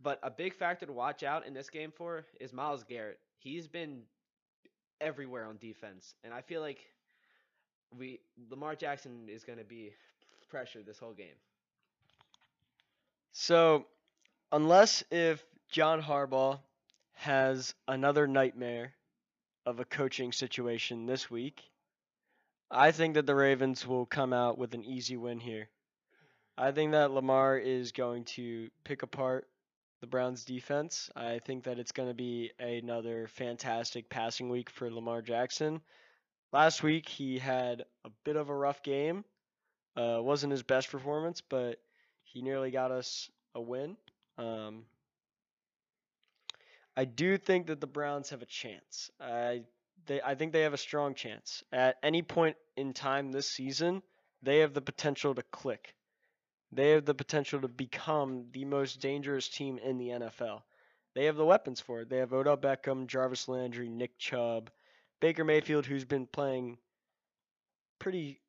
But 0.02 0.18
a 0.22 0.30
big 0.30 0.54
factor 0.54 0.86
to 0.86 0.92
watch 0.92 1.22
out 1.22 1.46
in 1.46 1.54
this 1.54 1.70
game 1.70 1.92
for 1.94 2.24
is 2.40 2.52
Myles 2.52 2.84
Garrett. 2.84 3.18
He's 3.38 3.66
been 3.66 4.02
everywhere 5.00 5.46
on 5.46 5.56
defense, 5.58 6.14
and 6.24 6.32
I 6.32 6.40
feel 6.40 6.60
like 6.60 6.78
we 7.96 8.20
Lamar 8.50 8.74
Jackson 8.74 9.28
is 9.28 9.44
going 9.44 9.58
to 9.58 9.64
be 9.64 9.92
pressured 10.48 10.86
this 10.86 10.98
whole 10.98 11.12
game. 11.12 11.36
So, 13.32 13.86
unless 14.52 15.02
if 15.10 15.44
John 15.70 16.00
Harbaugh 16.02 16.60
has 17.14 17.74
another 17.88 18.26
nightmare 18.26 18.92
of 19.66 19.80
a 19.80 19.84
coaching 19.84 20.32
situation 20.32 21.06
this 21.06 21.30
week, 21.30 21.62
I 22.70 22.92
think 22.92 23.14
that 23.14 23.26
the 23.26 23.34
Ravens 23.34 23.86
will 23.86 24.06
come 24.06 24.32
out 24.32 24.58
with 24.58 24.74
an 24.74 24.84
easy 24.84 25.16
win 25.16 25.40
here. 25.40 25.68
I 26.56 26.70
think 26.70 26.92
that 26.92 27.10
Lamar 27.10 27.58
is 27.58 27.92
going 27.92 28.24
to 28.24 28.70
pick 28.84 29.02
apart 29.02 29.48
the 30.04 30.10
Browns 30.10 30.44
defense. 30.44 31.08
I 31.16 31.38
think 31.38 31.64
that 31.64 31.78
it's 31.78 31.92
going 31.92 32.10
to 32.10 32.14
be 32.14 32.50
another 32.58 33.26
fantastic 33.26 34.10
passing 34.10 34.50
week 34.50 34.68
for 34.68 34.90
Lamar 34.90 35.22
Jackson. 35.22 35.80
Last 36.52 36.82
week 36.82 37.08
he 37.08 37.38
had 37.38 37.86
a 38.04 38.10
bit 38.22 38.36
of 38.36 38.50
a 38.50 38.54
rough 38.54 38.82
game. 38.82 39.24
Uh, 39.96 40.18
wasn't 40.20 40.50
his 40.50 40.62
best 40.62 40.90
performance, 40.90 41.40
but 41.40 41.80
he 42.22 42.42
nearly 42.42 42.70
got 42.70 42.90
us 42.90 43.30
a 43.54 43.62
win. 43.62 43.96
Um, 44.36 44.84
I 46.94 47.06
do 47.06 47.38
think 47.38 47.68
that 47.68 47.80
the 47.80 47.86
Browns 47.86 48.28
have 48.28 48.42
a 48.42 48.46
chance. 48.46 49.10
I 49.18 49.62
they 50.04 50.20
I 50.20 50.34
think 50.34 50.52
they 50.52 50.64
have 50.64 50.74
a 50.74 50.76
strong 50.76 51.14
chance. 51.14 51.64
At 51.72 51.96
any 52.02 52.20
point 52.20 52.58
in 52.76 52.92
time 52.92 53.32
this 53.32 53.48
season, 53.48 54.02
they 54.42 54.58
have 54.58 54.74
the 54.74 54.82
potential 54.82 55.34
to 55.34 55.42
click. 55.44 55.94
They 56.74 56.90
have 56.90 57.04
the 57.04 57.14
potential 57.14 57.60
to 57.60 57.68
become 57.68 58.46
the 58.52 58.64
most 58.64 59.00
dangerous 59.00 59.48
team 59.48 59.78
in 59.78 59.96
the 59.96 60.08
NFL. 60.08 60.62
They 61.14 61.26
have 61.26 61.36
the 61.36 61.44
weapons 61.44 61.80
for 61.80 62.00
it. 62.00 62.08
They 62.08 62.18
have 62.18 62.32
Odell 62.32 62.56
Beckham, 62.56 63.06
Jarvis 63.06 63.46
Landry, 63.46 63.88
Nick 63.88 64.18
Chubb, 64.18 64.70
Baker 65.20 65.44
Mayfield, 65.44 65.86
who's 65.86 66.04
been 66.04 66.26
playing 66.26 66.78
pretty 68.00 68.40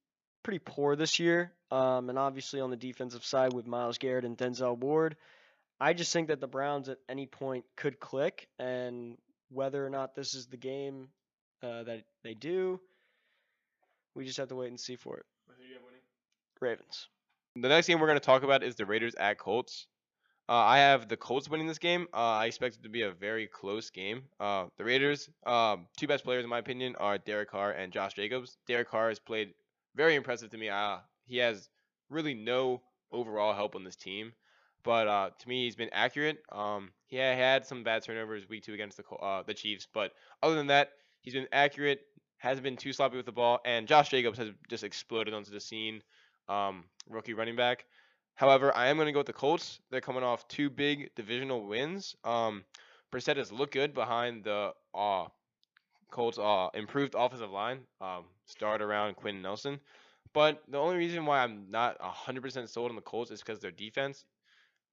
pretty 0.42 0.60
poor 0.60 0.96
this 0.96 1.20
year, 1.20 1.52
um, 1.72 2.10
and 2.10 2.20
obviously 2.20 2.62
on 2.62 2.70
the 2.70 2.78
defensive 2.78 3.26
side 3.26 3.54
with 3.54 3.66
Myles 3.66 3.98
Garrett 3.98 4.26
and 4.26 4.38
Denzel 4.38 4.78
Ward. 4.78 5.16
I 5.80 5.94
just 5.94 6.14
think 6.14 6.28
that 6.28 6.40
the 6.40 6.48
Browns 6.48 6.90
at 6.90 7.00
any 7.10 7.26
point 7.26 7.66
could 7.76 8.00
click, 8.00 8.48
and 8.60 9.18
whether 9.50 9.86
or 9.86 9.90
not 9.90 10.16
this 10.16 10.34
is 10.34 10.48
the 10.48 10.58
game 10.58 11.10
uh, 11.64 11.84
that 11.84 12.04
they 12.24 12.34
do, 12.34 12.80
we 14.16 14.26
just 14.26 14.38
have 14.38 14.50
to 14.50 14.56
wait 14.56 14.70
and 14.70 14.80
see 14.80 14.96
for 14.96 15.18
it. 15.18 15.26
Ravens. 16.62 17.08
The 17.58 17.70
next 17.70 17.88
game 17.88 18.00
we're 18.00 18.08
going 18.08 18.20
to 18.20 18.26
talk 18.26 18.44
about 18.44 18.64
is 18.64 18.76
the 18.76 18.86
Raiders 18.86 19.16
at 19.16 19.38
Colts. 19.38 19.88
Uh, 20.50 20.54
I 20.54 20.78
have 20.80 21.08
the 21.08 21.16
Colts 21.16 21.50
winning 21.50 21.68
this 21.68 21.80
game. 21.80 22.06
Uh, 22.14 22.18
I 22.18 22.48
expect 22.48 22.76
it 22.76 22.84
to 22.84 22.90
be 22.90 23.04
a 23.04 23.12
very 23.12 23.48
close 23.48 23.90
game. 23.90 24.24
Uh, 24.40 24.66
the 24.78 24.84
Raiders, 24.84 25.30
um, 25.46 25.88
two 25.98 26.06
best 26.06 26.26
players 26.26 26.44
in 26.44 26.50
my 26.50 26.60
opinion, 26.60 26.96
are 26.98 27.18
Derek 27.18 27.50
Carr 27.50 27.72
and 27.72 27.94
Josh 27.94 28.14
Jacobs. 28.14 28.58
Derek 28.68 28.90
Carr 28.90 29.08
has 29.08 29.20
played 29.20 29.54
very 29.96 30.16
impressive 30.16 30.50
to 30.52 30.58
me. 30.58 30.68
Uh, 30.68 30.98
he 31.26 31.38
has 31.38 31.70
really 32.10 32.34
no 32.34 32.82
overall 33.12 33.54
help 33.54 33.76
on 33.76 33.86
this 33.86 33.96
team, 33.96 34.34
but 34.84 35.08
uh, 35.08 35.30
to 35.40 35.50
me 35.50 35.64
he's 35.64 35.78
been 35.78 35.90
accurate. 35.94 36.40
Um, 36.52 36.92
he 37.08 37.16
had 37.16 37.66
some 37.66 37.84
bad 37.86 38.04
turnovers 38.04 38.50
week 38.50 38.66
two 38.66 38.74
against 38.74 38.98
the 38.98 39.16
uh, 39.16 39.44
the 39.44 39.54
Chiefs, 39.54 39.88
but 39.94 40.12
other 40.44 40.56
than 40.56 40.68
that, 40.68 40.90
he's 41.22 41.34
been 41.34 41.48
accurate. 41.54 42.02
Hasn't 42.38 42.64
been 42.64 42.78
too 42.78 42.92
sloppy 42.92 43.16
with 43.16 43.26
the 43.26 43.32
ball, 43.32 43.62
and 43.66 43.88
Josh 43.88 44.10
Jacobs 44.10 44.38
has 44.38 44.50
just 44.70 44.84
exploded 44.84 45.34
onto 45.34 45.52
the 45.52 45.62
scene. 45.62 46.04
Um, 46.48 46.86
rookie 47.10 47.34
running 47.34 47.56
back. 47.56 47.86
However, 48.36 48.76
I 48.76 48.88
am 48.88 48.98
going 48.98 49.08
to 49.08 49.14
go 49.14 49.20
with 49.20 49.28
the 49.28 49.34
Colts. 49.34 49.80
They're 49.90 50.02
coming 50.02 50.24
off 50.24 50.48
two 50.48 50.70
big 50.70 51.10
divisional 51.16 51.66
wins. 51.66 52.16
Um, 52.24 52.66
Brissett 53.12 53.38
has 53.38 53.52
looked 53.52 53.74
good 53.74 53.94
behind 53.94 54.44
the 54.44 54.74
uh, 54.94 55.26
Colts' 56.12 56.38
uh, 56.38 56.68
improved 56.74 57.16
offensive 57.18 57.52
line, 57.52 57.80
um, 58.02 58.26
start 58.46 58.82
around 58.82 59.16
Quinn 59.16 59.42
Nelson. 59.42 59.80
But 60.34 60.64
the 60.68 60.78
only 60.78 60.98
reason 60.98 61.26
why 61.26 61.40
I'm 61.40 61.72
not 61.72 61.98
100% 62.00 62.68
sold 62.68 62.90
on 62.90 62.96
the 62.96 63.02
Colts 63.02 63.32
is 63.32 63.40
because 63.40 63.60
their 63.60 63.72
defense, 63.72 64.26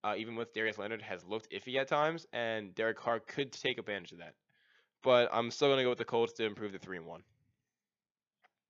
uh, 0.05 0.15
even 0.17 0.37
with 0.37 0.53
Darius 0.53 0.77
Leonard, 0.77 1.01
has 1.01 1.25
looked 1.25 1.51
iffy 1.51 1.75
at 1.75 1.89
times, 1.89 2.25
and 2.31 2.73
Derek 2.75 2.97
Carr 2.97 3.19
could 3.19 3.51
take 3.51 3.77
advantage 3.77 4.13
of 4.13 4.19
that. 4.19 4.35
But 5.03 5.27
I'm 5.33 5.51
still 5.51 5.67
going 5.67 5.79
to 5.79 5.83
go 5.83 5.89
with 5.89 5.97
the 5.97 6.05
Colts 6.05 6.31
to 6.33 6.45
improve 6.45 6.71
the 6.71 6.79
3 6.79 6.97
and 6.97 7.05
1. 7.05 7.23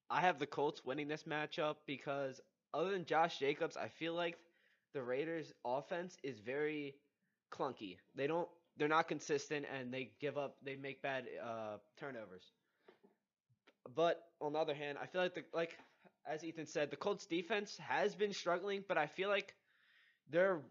I 0.10 0.22
have 0.22 0.40
the 0.40 0.48
Colts 0.48 0.84
winning 0.84 1.08
this 1.08 1.24
matchup 1.24 1.76
because 1.86 2.42
other 2.74 2.92
than 2.92 3.06
Josh 3.06 3.40
Jacobs, 3.40 3.78
I 3.78 3.88
feel 3.88 4.14
like 4.14 4.38
the 4.94 5.04
Raiders 5.04 5.54
offense 5.66 6.18
is 6.24 6.40
very 6.40 6.96
clunky. 7.52 7.98
They 8.16 8.28
don't 8.28 8.48
they're 8.78 8.88
not 8.88 9.08
consistent 9.08 9.66
and 9.74 9.94
they 9.94 10.12
give 10.20 10.38
up 10.38 10.58
they 10.64 10.76
make 10.76 11.02
bad 11.02 11.26
uh, 11.44 11.78
turnovers. 12.00 12.52
But 13.96 14.22
on 14.42 14.54
the 14.54 14.60
other 14.60 14.74
hand, 14.74 14.98
I 15.02 15.06
feel 15.08 15.22
like 15.22 15.36
the 15.36 15.44
like 15.54 15.78
as 16.26 16.44
Ethan 16.44 16.66
said, 16.66 16.90
the 16.90 16.96
Colts 16.96 17.26
defense 17.26 17.78
has 17.78 18.16
been 18.16 18.34
struggling, 18.34 18.84
but 18.88 18.98
I 18.98 19.08
feel 19.08 19.30
like 19.30 19.56
they're 20.30 20.62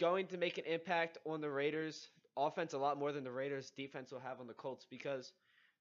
going 0.00 0.26
to 0.28 0.38
make 0.38 0.58
an 0.58 0.64
impact 0.66 1.18
on 1.26 1.40
the 1.40 1.50
Raiders 1.50 2.10
offense 2.36 2.72
a 2.74 2.78
lot 2.78 2.98
more 2.98 3.12
than 3.12 3.24
the 3.24 3.32
Raiders 3.32 3.70
defense 3.72 4.12
will 4.12 4.20
have 4.20 4.40
on 4.40 4.46
the 4.46 4.54
Colts 4.54 4.86
because 4.90 5.32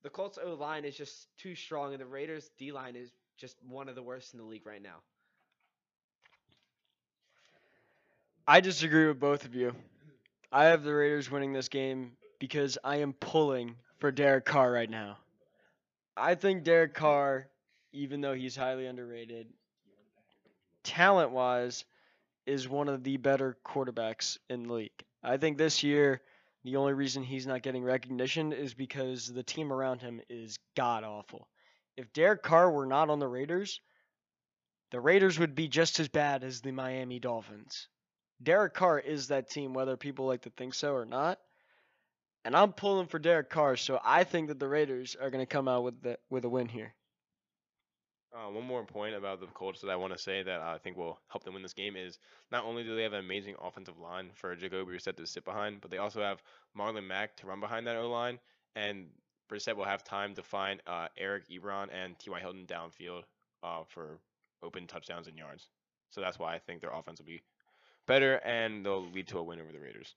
the 0.03 0.09
Colts 0.09 0.39
O 0.43 0.53
line 0.55 0.85
is 0.85 0.95
just 0.97 1.27
too 1.37 1.55
strong 1.55 1.93
and 1.93 2.01
the 2.01 2.05
Raiders 2.07 2.49
D 2.57 2.71
line 2.71 2.95
is 2.95 3.11
just 3.37 3.57
one 3.63 3.89
of 3.89 3.95
the 3.95 4.03
worst 4.03 4.33
in 4.33 4.39
the 4.39 4.45
league 4.45 4.65
right 4.65 4.81
now. 4.81 5.01
I 8.49 8.61
disagree 8.61 9.05
with 9.05 9.19
both 9.19 9.45
of 9.45 9.53
you. 9.53 9.75
I 10.51 10.65
have 10.65 10.81
the 10.81 10.91
Raiders 10.91 11.29
winning 11.29 11.53
this 11.53 11.69
game 11.69 12.13
because 12.39 12.79
I 12.83 12.95
am 12.95 13.13
pulling 13.13 13.75
for 13.99 14.11
Derek 14.11 14.45
Carr 14.45 14.71
right 14.71 14.89
now. 14.89 15.19
I 16.17 16.33
think 16.33 16.63
Derek 16.63 16.95
Carr, 16.95 17.47
even 17.93 18.21
though 18.21 18.33
he's 18.33 18.55
highly 18.55 18.87
underrated, 18.87 19.45
talent 20.83 21.29
wise, 21.29 21.85
is 22.47 22.67
one 22.67 22.89
of 22.89 23.03
the 23.03 23.17
better 23.17 23.55
quarterbacks 23.63 24.39
in 24.49 24.63
the 24.63 24.73
league. 24.73 25.03
I 25.21 25.37
think 25.37 25.59
this 25.59 25.83
year, 25.83 26.19
the 26.63 26.77
only 26.77 26.93
reason 26.93 27.21
he's 27.21 27.45
not 27.45 27.61
getting 27.61 27.83
recognition 27.83 28.51
is 28.51 28.73
because 28.73 29.27
the 29.27 29.43
team 29.43 29.71
around 29.71 30.01
him 30.01 30.21
is 30.27 30.57
god 30.75 31.03
awful. 31.03 31.47
If 31.97 32.11
Derek 32.13 32.41
Carr 32.41 32.71
were 32.71 32.87
not 32.87 33.11
on 33.11 33.19
the 33.19 33.27
Raiders, 33.27 33.79
the 34.89 34.99
Raiders 34.99 35.37
would 35.37 35.53
be 35.53 35.67
just 35.67 35.99
as 35.99 36.07
bad 36.07 36.43
as 36.43 36.61
the 36.61 36.71
Miami 36.71 37.19
Dolphins. 37.19 37.87
Derek 38.41 38.73
Carr 38.73 38.99
is 38.99 39.27
that 39.27 39.49
team, 39.49 39.73
whether 39.73 39.97
people 39.97 40.25
like 40.25 40.41
to 40.43 40.49
think 40.49 40.73
so 40.73 40.93
or 40.93 41.05
not. 41.05 41.39
And 42.45 42.55
I'm 42.55 42.71
pulling 42.71 43.07
for 43.07 43.19
Derek 43.19 43.49
Carr, 43.49 43.75
so 43.75 43.99
I 44.03 44.23
think 44.23 44.47
that 44.47 44.59
the 44.59 44.67
Raiders 44.67 45.15
are 45.21 45.29
going 45.29 45.41
to 45.41 45.51
come 45.51 45.67
out 45.67 45.83
with 45.83 46.01
the, 46.01 46.17
with 46.29 46.45
a 46.45 46.49
win 46.49 46.69
here. 46.69 46.93
Uh, 48.33 48.49
one 48.51 48.65
more 48.65 48.85
point 48.85 49.15
about 49.15 49.39
the 49.39 49.47
Colts 49.47 49.81
that 49.81 49.89
I 49.89 49.95
want 49.95 50.13
to 50.13 50.19
say 50.19 50.43
that 50.43 50.61
I 50.61 50.77
think 50.77 50.95
will 50.95 51.19
help 51.27 51.43
them 51.43 51.55
win 51.55 51.63
this 51.63 51.73
game 51.73 51.95
is 51.95 52.19
not 52.51 52.63
only 52.63 52.83
do 52.83 52.95
they 52.95 53.03
have 53.03 53.13
an 53.13 53.25
amazing 53.25 53.55
offensive 53.59 53.97
line 53.97 54.29
for 54.35 54.55
Jacoby 54.55 54.93
Brissett 54.93 55.17
to 55.17 55.25
sit 55.25 55.43
behind, 55.43 55.81
but 55.81 55.89
they 55.89 55.97
also 55.97 56.21
have 56.21 56.41
Marlon 56.77 57.07
Mack 57.07 57.35
to 57.37 57.47
run 57.47 57.59
behind 57.59 57.87
that 57.87 57.95
O 57.95 58.09
line, 58.09 58.39
and 58.75 59.07
Brissett 59.51 59.75
will 59.75 59.85
have 59.85 60.03
time 60.03 60.35
to 60.35 60.43
find 60.43 60.79
uh, 60.85 61.07
Eric 61.17 61.49
Ebron 61.49 61.87
and 61.91 62.17
T.Y. 62.19 62.39
Hilton 62.39 62.67
downfield 62.67 63.23
uh, 63.63 63.83
for 63.87 64.19
open 64.61 64.85
touchdowns 64.85 65.27
and 65.27 65.37
yards. 65.37 65.67
So 66.11 66.21
that's 66.21 66.37
why 66.37 66.53
I 66.53 66.59
think 66.59 66.81
their 66.81 66.91
offense 66.91 67.19
will 67.19 67.25
be 67.25 67.41
better 68.09 68.41
and 68.43 68.85
they'll 68.85 69.09
lead 69.11 69.27
to 69.29 69.37
a 69.37 69.43
win 69.43 69.61
over 69.61 69.71
the 69.71 69.79
Raiders. 69.79 70.15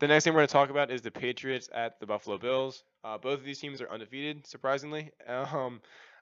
The 0.00 0.08
next 0.08 0.24
thing 0.24 0.32
we're 0.32 0.40
going 0.40 0.48
to 0.48 0.52
talk 0.52 0.70
about 0.70 0.90
is 0.90 1.02
the 1.02 1.12
Patriots 1.12 1.68
at 1.72 2.00
the 2.00 2.06
Buffalo 2.06 2.38
Bills. 2.38 2.82
Uh, 3.04 3.18
both 3.18 3.38
of 3.38 3.44
these 3.44 3.60
teams 3.60 3.80
are 3.80 3.88
undefeated, 3.88 4.46
surprisingly. 4.46 5.12
Um, 5.28 5.80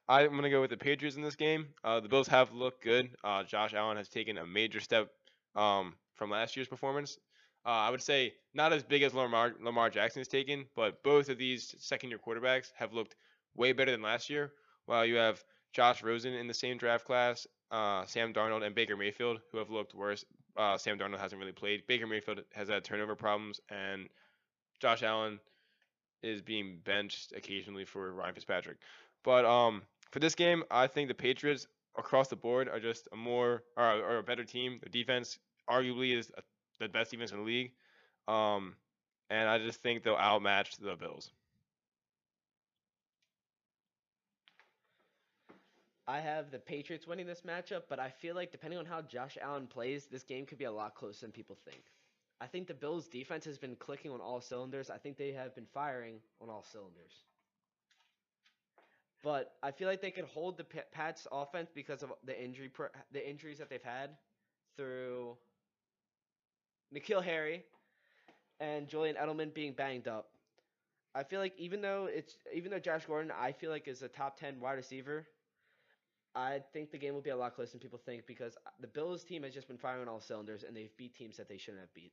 I'm 0.08 0.30
going 0.30 0.42
to 0.42 0.50
go 0.50 0.60
with 0.60 0.70
the 0.70 0.76
Patriots 0.76 1.16
in 1.16 1.22
this 1.22 1.36
game. 1.36 1.68
Uh, 1.84 2.00
the 2.00 2.08
Bills 2.08 2.26
have 2.26 2.52
looked 2.52 2.82
good. 2.82 3.10
Uh, 3.22 3.44
Josh 3.44 3.74
Allen 3.74 3.96
has 3.96 4.08
taken 4.08 4.38
a 4.38 4.46
major 4.46 4.80
step 4.80 5.08
um, 5.54 5.94
from 6.16 6.30
last 6.30 6.56
year's 6.56 6.66
performance. 6.66 7.16
Uh, 7.64 7.68
I 7.68 7.90
would 7.90 8.02
say 8.02 8.34
not 8.52 8.72
as 8.72 8.82
big 8.82 9.02
as 9.02 9.14
Lamar, 9.14 9.54
Lamar 9.62 9.88
Jackson 9.88 10.18
has 10.18 10.26
taken, 10.26 10.64
but 10.74 11.00
both 11.04 11.28
of 11.28 11.38
these 11.38 11.76
second-year 11.78 12.18
quarterbacks 12.26 12.72
have 12.74 12.92
looked 12.92 13.14
way 13.54 13.72
better 13.72 13.92
than 13.92 14.02
last 14.02 14.28
year. 14.28 14.52
While 14.86 15.06
you 15.06 15.14
have 15.14 15.44
Josh 15.72 16.02
Rosen 16.02 16.34
in 16.34 16.48
the 16.48 16.54
same 16.54 16.76
draft 16.76 17.04
class, 17.04 17.46
uh, 17.70 18.04
Sam 18.06 18.32
Darnold, 18.32 18.64
and 18.64 18.74
Baker 18.74 18.96
Mayfield, 18.96 19.40
who 19.50 19.58
have 19.58 19.70
looked 19.70 19.94
worse. 19.94 20.24
Uh, 20.56 20.76
Sam 20.76 20.98
Darnold 20.98 21.20
hasn't 21.20 21.38
really 21.38 21.52
played. 21.52 21.86
Baker 21.86 22.06
Mayfield 22.06 22.40
has 22.52 22.68
had 22.68 22.84
turnover 22.84 23.14
problems, 23.14 23.60
and 23.70 24.08
Josh 24.80 25.02
Allen 25.02 25.38
is 26.22 26.42
being 26.42 26.78
benched 26.84 27.32
occasionally 27.32 27.84
for 27.84 28.12
Ryan 28.12 28.34
Fitzpatrick. 28.34 28.78
But 29.22 29.44
um, 29.44 29.82
for 30.10 30.18
this 30.18 30.34
game, 30.34 30.64
I 30.70 30.86
think 30.86 31.08
the 31.08 31.14
Patriots 31.14 31.66
across 31.96 32.28
the 32.28 32.36
board 32.36 32.68
are 32.68 32.80
just 32.80 33.08
a 33.12 33.16
more 33.16 33.62
or, 33.76 34.18
a 34.18 34.22
better 34.22 34.44
team. 34.44 34.80
The 34.82 34.88
defense 34.88 35.38
arguably 35.68 36.16
is 36.16 36.30
a, 36.36 36.42
the 36.78 36.88
best 36.88 37.10
defense 37.10 37.32
in 37.32 37.38
the 37.38 37.44
league, 37.44 37.72
um, 38.28 38.74
and 39.28 39.48
I 39.48 39.58
just 39.58 39.82
think 39.82 40.02
they'll 40.02 40.16
outmatch 40.16 40.76
the 40.78 40.96
Bills. 40.96 41.30
I 46.10 46.18
have 46.18 46.50
the 46.50 46.58
Patriots 46.58 47.06
winning 47.06 47.28
this 47.28 47.42
matchup, 47.42 47.82
but 47.88 48.00
I 48.00 48.10
feel 48.10 48.34
like 48.34 48.50
depending 48.50 48.80
on 48.80 48.84
how 48.84 49.00
Josh 49.00 49.38
Allen 49.40 49.68
plays, 49.68 50.06
this 50.06 50.24
game 50.24 50.44
could 50.44 50.58
be 50.58 50.64
a 50.64 50.72
lot 50.72 50.96
closer 50.96 51.20
than 51.20 51.30
people 51.30 51.56
think. 51.64 51.82
I 52.40 52.46
think 52.46 52.66
the 52.66 52.74
Bills' 52.74 53.06
defense 53.06 53.44
has 53.44 53.58
been 53.58 53.76
clicking 53.76 54.10
on 54.10 54.20
all 54.20 54.40
cylinders. 54.40 54.90
I 54.90 54.98
think 54.98 55.18
they 55.18 55.30
have 55.30 55.54
been 55.54 55.68
firing 55.72 56.16
on 56.40 56.48
all 56.48 56.64
cylinders. 56.72 57.12
But 59.22 59.52
I 59.62 59.70
feel 59.70 59.86
like 59.86 60.00
they 60.00 60.10
could 60.10 60.24
hold 60.24 60.56
the 60.56 60.64
Pats' 60.64 61.28
offense 61.30 61.70
because 61.72 62.02
of 62.02 62.12
the 62.24 62.36
injury 62.42 62.72
the 63.12 63.30
injuries 63.30 63.58
that 63.58 63.70
they've 63.70 63.80
had 63.80 64.10
through 64.76 65.36
N'Keal 66.92 67.22
Harry 67.22 67.62
and 68.58 68.88
Julian 68.88 69.14
Edelman 69.14 69.54
being 69.54 69.74
banged 69.74 70.08
up. 70.08 70.30
I 71.14 71.22
feel 71.22 71.38
like 71.38 71.54
even 71.56 71.82
though 71.82 72.08
it's 72.10 72.34
even 72.52 72.72
though 72.72 72.80
Josh 72.80 73.06
Gordon, 73.06 73.30
I 73.30 73.52
feel 73.52 73.70
like 73.70 73.86
is 73.86 74.02
a 74.02 74.08
top 74.08 74.40
ten 74.40 74.58
wide 74.58 74.74
receiver, 74.74 75.26
I 76.34 76.60
think 76.72 76.90
the 76.90 76.98
game 76.98 77.14
will 77.14 77.20
be 77.20 77.30
a 77.30 77.36
lot 77.36 77.54
closer 77.54 77.72
than 77.72 77.80
people 77.80 77.98
think 77.98 78.26
because 78.26 78.56
uh, 78.66 78.70
the 78.80 78.86
Bills 78.86 79.24
team 79.24 79.42
has 79.42 79.52
just 79.52 79.68
been 79.68 79.78
firing 79.78 80.02
on 80.02 80.08
all 80.08 80.20
cylinders 80.20 80.62
and 80.62 80.76
they've 80.76 80.96
beat 80.96 81.14
teams 81.14 81.36
that 81.36 81.48
they 81.48 81.58
shouldn't 81.58 81.80
have 81.80 81.92
beat. 81.94 82.12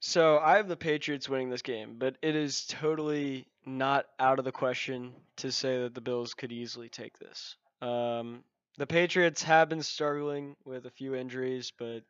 So 0.00 0.40
I 0.40 0.56
have 0.56 0.66
the 0.66 0.76
Patriots 0.76 1.28
winning 1.28 1.48
this 1.48 1.62
game, 1.62 1.94
but 1.98 2.16
it 2.22 2.34
is 2.34 2.66
totally 2.66 3.46
not 3.64 4.06
out 4.18 4.40
of 4.40 4.44
the 4.44 4.50
question 4.50 5.12
to 5.36 5.52
say 5.52 5.82
that 5.82 5.94
the 5.94 6.00
Bills 6.00 6.34
could 6.34 6.50
easily 6.50 6.88
take 6.88 7.16
this. 7.20 7.56
Um, 7.80 8.42
the 8.78 8.86
Patriots 8.86 9.44
have 9.44 9.68
been 9.68 9.82
struggling 9.82 10.56
with 10.64 10.86
a 10.86 10.90
few 10.90 11.14
injuries, 11.14 11.72
but 11.78 12.02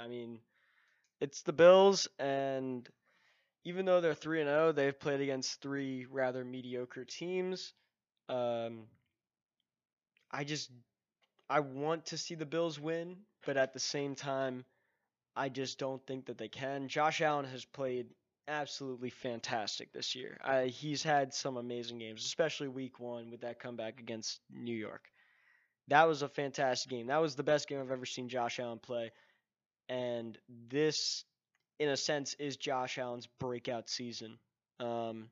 I 0.00 0.08
mean, 0.08 0.40
it's 1.20 1.42
the 1.42 1.52
Bills, 1.52 2.08
and 2.18 2.88
even 3.66 3.84
though 3.84 4.00
they're 4.00 4.14
3 4.14 4.42
and 4.42 4.48
0, 4.48 4.72
they've 4.72 4.98
played 4.98 5.20
against 5.20 5.60
three 5.60 6.06
rather 6.08 6.44
mediocre 6.44 7.04
teams. 7.04 7.72
Um, 8.28 8.84
I 10.30 10.44
just 10.44 10.70
I 11.50 11.60
want 11.60 12.06
to 12.06 12.18
see 12.18 12.36
the 12.36 12.46
Bills 12.46 12.78
win, 12.78 13.16
but 13.44 13.56
at 13.56 13.72
the 13.72 13.80
same 13.80 14.14
time, 14.14 14.64
I 15.34 15.48
just 15.48 15.80
don't 15.80 16.04
think 16.06 16.26
that 16.26 16.38
they 16.38 16.48
can. 16.48 16.86
Josh 16.86 17.20
Allen 17.20 17.44
has 17.46 17.64
played 17.64 18.06
absolutely 18.46 19.10
fantastic 19.10 19.92
this 19.92 20.14
year. 20.14 20.38
I, 20.44 20.66
he's 20.66 21.02
had 21.02 21.34
some 21.34 21.56
amazing 21.56 21.98
games, 21.98 22.24
especially 22.24 22.68
week 22.68 23.00
one 23.00 23.32
with 23.32 23.40
that 23.40 23.58
comeback 23.58 23.98
against 23.98 24.38
New 24.48 24.76
York. 24.76 25.02
That 25.88 26.06
was 26.06 26.22
a 26.22 26.28
fantastic 26.28 26.88
game. 26.88 27.08
That 27.08 27.20
was 27.20 27.34
the 27.34 27.42
best 27.42 27.68
game 27.68 27.80
I've 27.80 27.90
ever 27.90 28.06
seen 28.06 28.28
Josh 28.28 28.60
Allen 28.60 28.78
play. 28.78 29.10
And 29.88 30.38
this 30.68 31.24
in 31.78 31.88
a 31.88 31.96
sense, 31.96 32.34
is 32.34 32.56
Josh 32.56 32.98
Allen's 32.98 33.28
breakout 33.38 33.88
season, 33.88 34.38
um, 34.80 35.28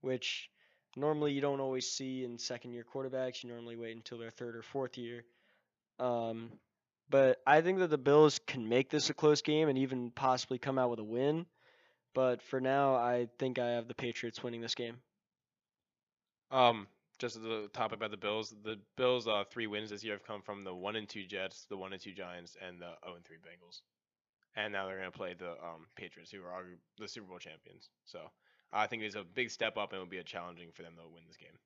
which 0.00 0.50
normally 0.96 1.32
you 1.32 1.40
don't 1.40 1.60
always 1.60 1.90
see 1.90 2.24
in 2.24 2.38
second 2.38 2.72
year 2.72 2.84
quarterbacks. 2.92 3.42
You 3.42 3.50
normally 3.50 3.76
wait 3.76 3.96
until 3.96 4.18
their 4.18 4.30
third 4.30 4.56
or 4.56 4.62
fourth 4.62 4.98
year. 4.98 5.24
Um, 5.98 6.50
but 7.08 7.38
I 7.46 7.60
think 7.60 7.78
that 7.80 7.90
the 7.90 7.98
Bills 7.98 8.40
can 8.46 8.68
make 8.68 8.90
this 8.90 9.10
a 9.10 9.14
close 9.14 9.42
game 9.42 9.68
and 9.68 9.78
even 9.78 10.10
possibly 10.10 10.58
come 10.58 10.78
out 10.78 10.90
with 10.90 11.00
a 11.00 11.04
win. 11.04 11.46
But 12.14 12.42
for 12.42 12.60
now, 12.60 12.94
I 12.94 13.28
think 13.38 13.58
I 13.58 13.70
have 13.72 13.86
the 13.86 13.94
Patriots 13.94 14.42
winning 14.42 14.60
this 14.60 14.74
game. 14.74 14.96
Um, 16.50 16.88
just 17.18 17.36
a 17.36 17.68
topic 17.72 17.98
about 17.98 18.10
the 18.10 18.16
Bills, 18.16 18.52
the 18.64 18.78
Bills' 18.96 19.28
uh, 19.28 19.44
three 19.50 19.68
wins 19.68 19.90
this 19.90 20.02
year 20.02 20.14
have 20.14 20.24
come 20.24 20.42
from 20.42 20.64
the 20.64 20.74
one 20.74 20.96
and 20.96 21.08
two 21.08 21.24
Jets, 21.24 21.66
the 21.68 21.76
one 21.76 21.92
and 21.92 22.02
two 22.02 22.12
Giants, 22.12 22.56
and 22.66 22.80
the 22.80 22.90
zero 23.04 23.14
and 23.14 23.24
three 23.24 23.36
Bengals 23.36 23.82
and 24.56 24.72
now 24.72 24.86
they're 24.86 24.98
going 24.98 25.10
to 25.10 25.16
play 25.16 25.34
the 25.38 25.50
um, 25.50 25.86
Patriots, 25.96 26.30
who 26.30 26.40
are 26.40 26.64
the 26.98 27.08
Super 27.08 27.26
Bowl 27.26 27.38
champions. 27.38 27.88
So 28.04 28.18
I 28.72 28.86
think 28.86 29.02
it's 29.02 29.16
a 29.16 29.24
big 29.24 29.50
step 29.50 29.76
up, 29.76 29.92
and 29.92 29.98
it 29.98 30.00
will 30.00 30.10
be 30.10 30.18
a 30.18 30.24
challenging 30.24 30.70
for 30.72 30.82
them 30.82 30.94
to 30.96 31.02
win 31.02 31.24
this 31.26 31.36
game. 31.36 31.58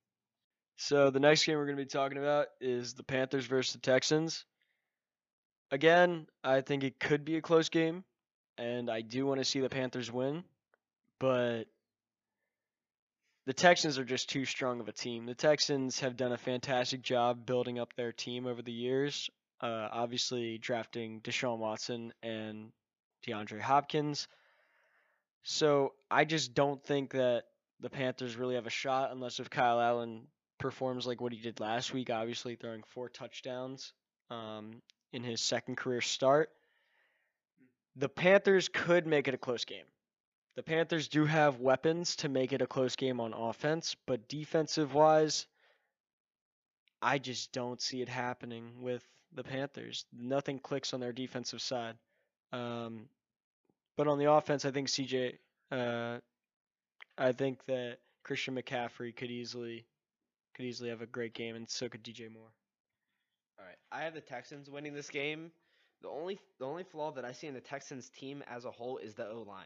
So 0.77 1.09
the 1.09 1.19
next 1.19 1.45
game 1.45 1.57
we're 1.57 1.65
going 1.65 1.77
to 1.77 1.83
be 1.83 1.89
talking 1.89 2.17
about 2.17 2.47
is 2.59 2.93
the 2.93 3.03
Panthers 3.03 3.45
versus 3.45 3.73
the 3.73 3.79
Texans. 3.79 4.45
Again, 5.71 6.27
I 6.43 6.61
think 6.61 6.83
it 6.83 6.99
could 6.99 7.25
be 7.25 7.37
a 7.37 7.41
close 7.41 7.69
game, 7.69 8.03
and 8.57 8.89
I 8.89 9.01
do 9.01 9.25
want 9.25 9.39
to 9.39 9.45
see 9.45 9.61
the 9.61 9.69
Panthers 9.69 10.11
win, 10.11 10.43
but 11.19 11.63
the 13.45 13.53
Texans 13.53 13.97
are 13.97 14.05
just 14.05 14.29
too 14.29 14.45
strong 14.45 14.79
of 14.79 14.87
a 14.87 14.91
team. 14.91 15.25
The 15.25 15.35
Texans 15.35 15.99
have 16.01 16.17
done 16.17 16.33
a 16.33 16.37
fantastic 16.37 17.01
job 17.01 17.45
building 17.45 17.79
up 17.79 17.93
their 17.95 18.11
team 18.11 18.45
over 18.45 18.61
the 18.61 18.71
years 18.71 19.29
uh, 19.61 19.89
obviously 19.91 20.57
drafting 20.57 21.21
Deshaun 21.21 21.57
Watson 21.57 22.13
and 22.21 22.71
DeAndre 23.25 23.61
Hopkins. 23.61 24.27
So 25.43 25.93
I 26.09 26.25
just 26.25 26.53
don't 26.53 26.83
think 26.83 27.11
that 27.11 27.43
the 27.79 27.89
Panthers 27.89 28.35
really 28.35 28.55
have 28.55 28.67
a 28.67 28.71
shot 28.71 29.11
unless 29.11 29.39
if 29.39 29.49
Kyle 29.49 29.79
Allen 29.79 30.27
performs 30.57 31.05
like 31.05 31.21
what 31.21 31.33
he 31.33 31.39
did 31.39 31.59
last 31.59 31.93
week, 31.93 32.09
obviously 32.09 32.55
throwing 32.55 32.83
four 32.83 33.09
touchdowns 33.09 33.93
um, 34.29 34.81
in 35.13 35.23
his 35.23 35.41
second 35.41 35.77
career 35.77 36.01
start. 36.01 36.49
The 37.95 38.09
Panthers 38.09 38.69
could 38.69 39.07
make 39.07 39.27
it 39.27 39.33
a 39.33 39.37
close 39.37 39.65
game. 39.65 39.85
The 40.55 40.63
Panthers 40.63 41.09
do 41.09 41.25
have 41.25 41.59
weapons 41.59 42.15
to 42.17 42.29
make 42.29 42.53
it 42.53 42.61
a 42.61 42.67
close 42.67 42.95
game 42.95 43.19
on 43.19 43.33
offense, 43.33 43.95
but 44.05 44.29
defensive 44.29 44.93
wise, 44.93 45.47
I 47.01 47.17
just 47.19 47.51
don't 47.51 47.81
see 47.81 48.01
it 48.01 48.09
happening 48.09 48.81
with 48.81 49.03
the 49.35 49.43
Panthers. 49.43 50.05
Nothing 50.17 50.59
clicks 50.59 50.93
on 50.93 50.99
their 50.99 51.13
defensive 51.13 51.61
side. 51.61 51.95
Um, 52.51 53.07
but 53.97 54.07
on 54.07 54.17
the 54.17 54.31
offense, 54.31 54.65
I 54.65 54.71
think 54.71 54.87
CJ, 54.87 55.37
uh, 55.71 56.17
I 57.17 57.31
think 57.31 57.63
that 57.65 57.97
Christian 58.23 58.55
McCaffrey 58.55 59.15
could 59.15 59.31
easily 59.31 59.85
could 60.55 60.65
easily 60.65 60.89
have 60.89 61.01
a 61.01 61.05
great 61.05 61.33
game, 61.33 61.55
and 61.55 61.69
so 61.69 61.89
could 61.89 62.03
DJ 62.03 62.31
Moore. 62.31 62.53
All 63.59 63.65
right, 63.65 63.75
I 63.91 64.03
have 64.03 64.13
the 64.13 64.21
Texans 64.21 64.69
winning 64.69 64.93
this 64.93 65.09
game. 65.09 65.51
The 66.01 66.09
only 66.09 66.39
the 66.59 66.65
only 66.65 66.83
flaw 66.83 67.11
that 67.11 67.25
I 67.25 67.31
see 67.31 67.47
in 67.47 67.53
the 67.53 67.61
Texans 67.61 68.09
team 68.09 68.43
as 68.47 68.65
a 68.65 68.71
whole 68.71 68.97
is 68.97 69.15
the 69.15 69.27
O 69.27 69.43
line. 69.47 69.65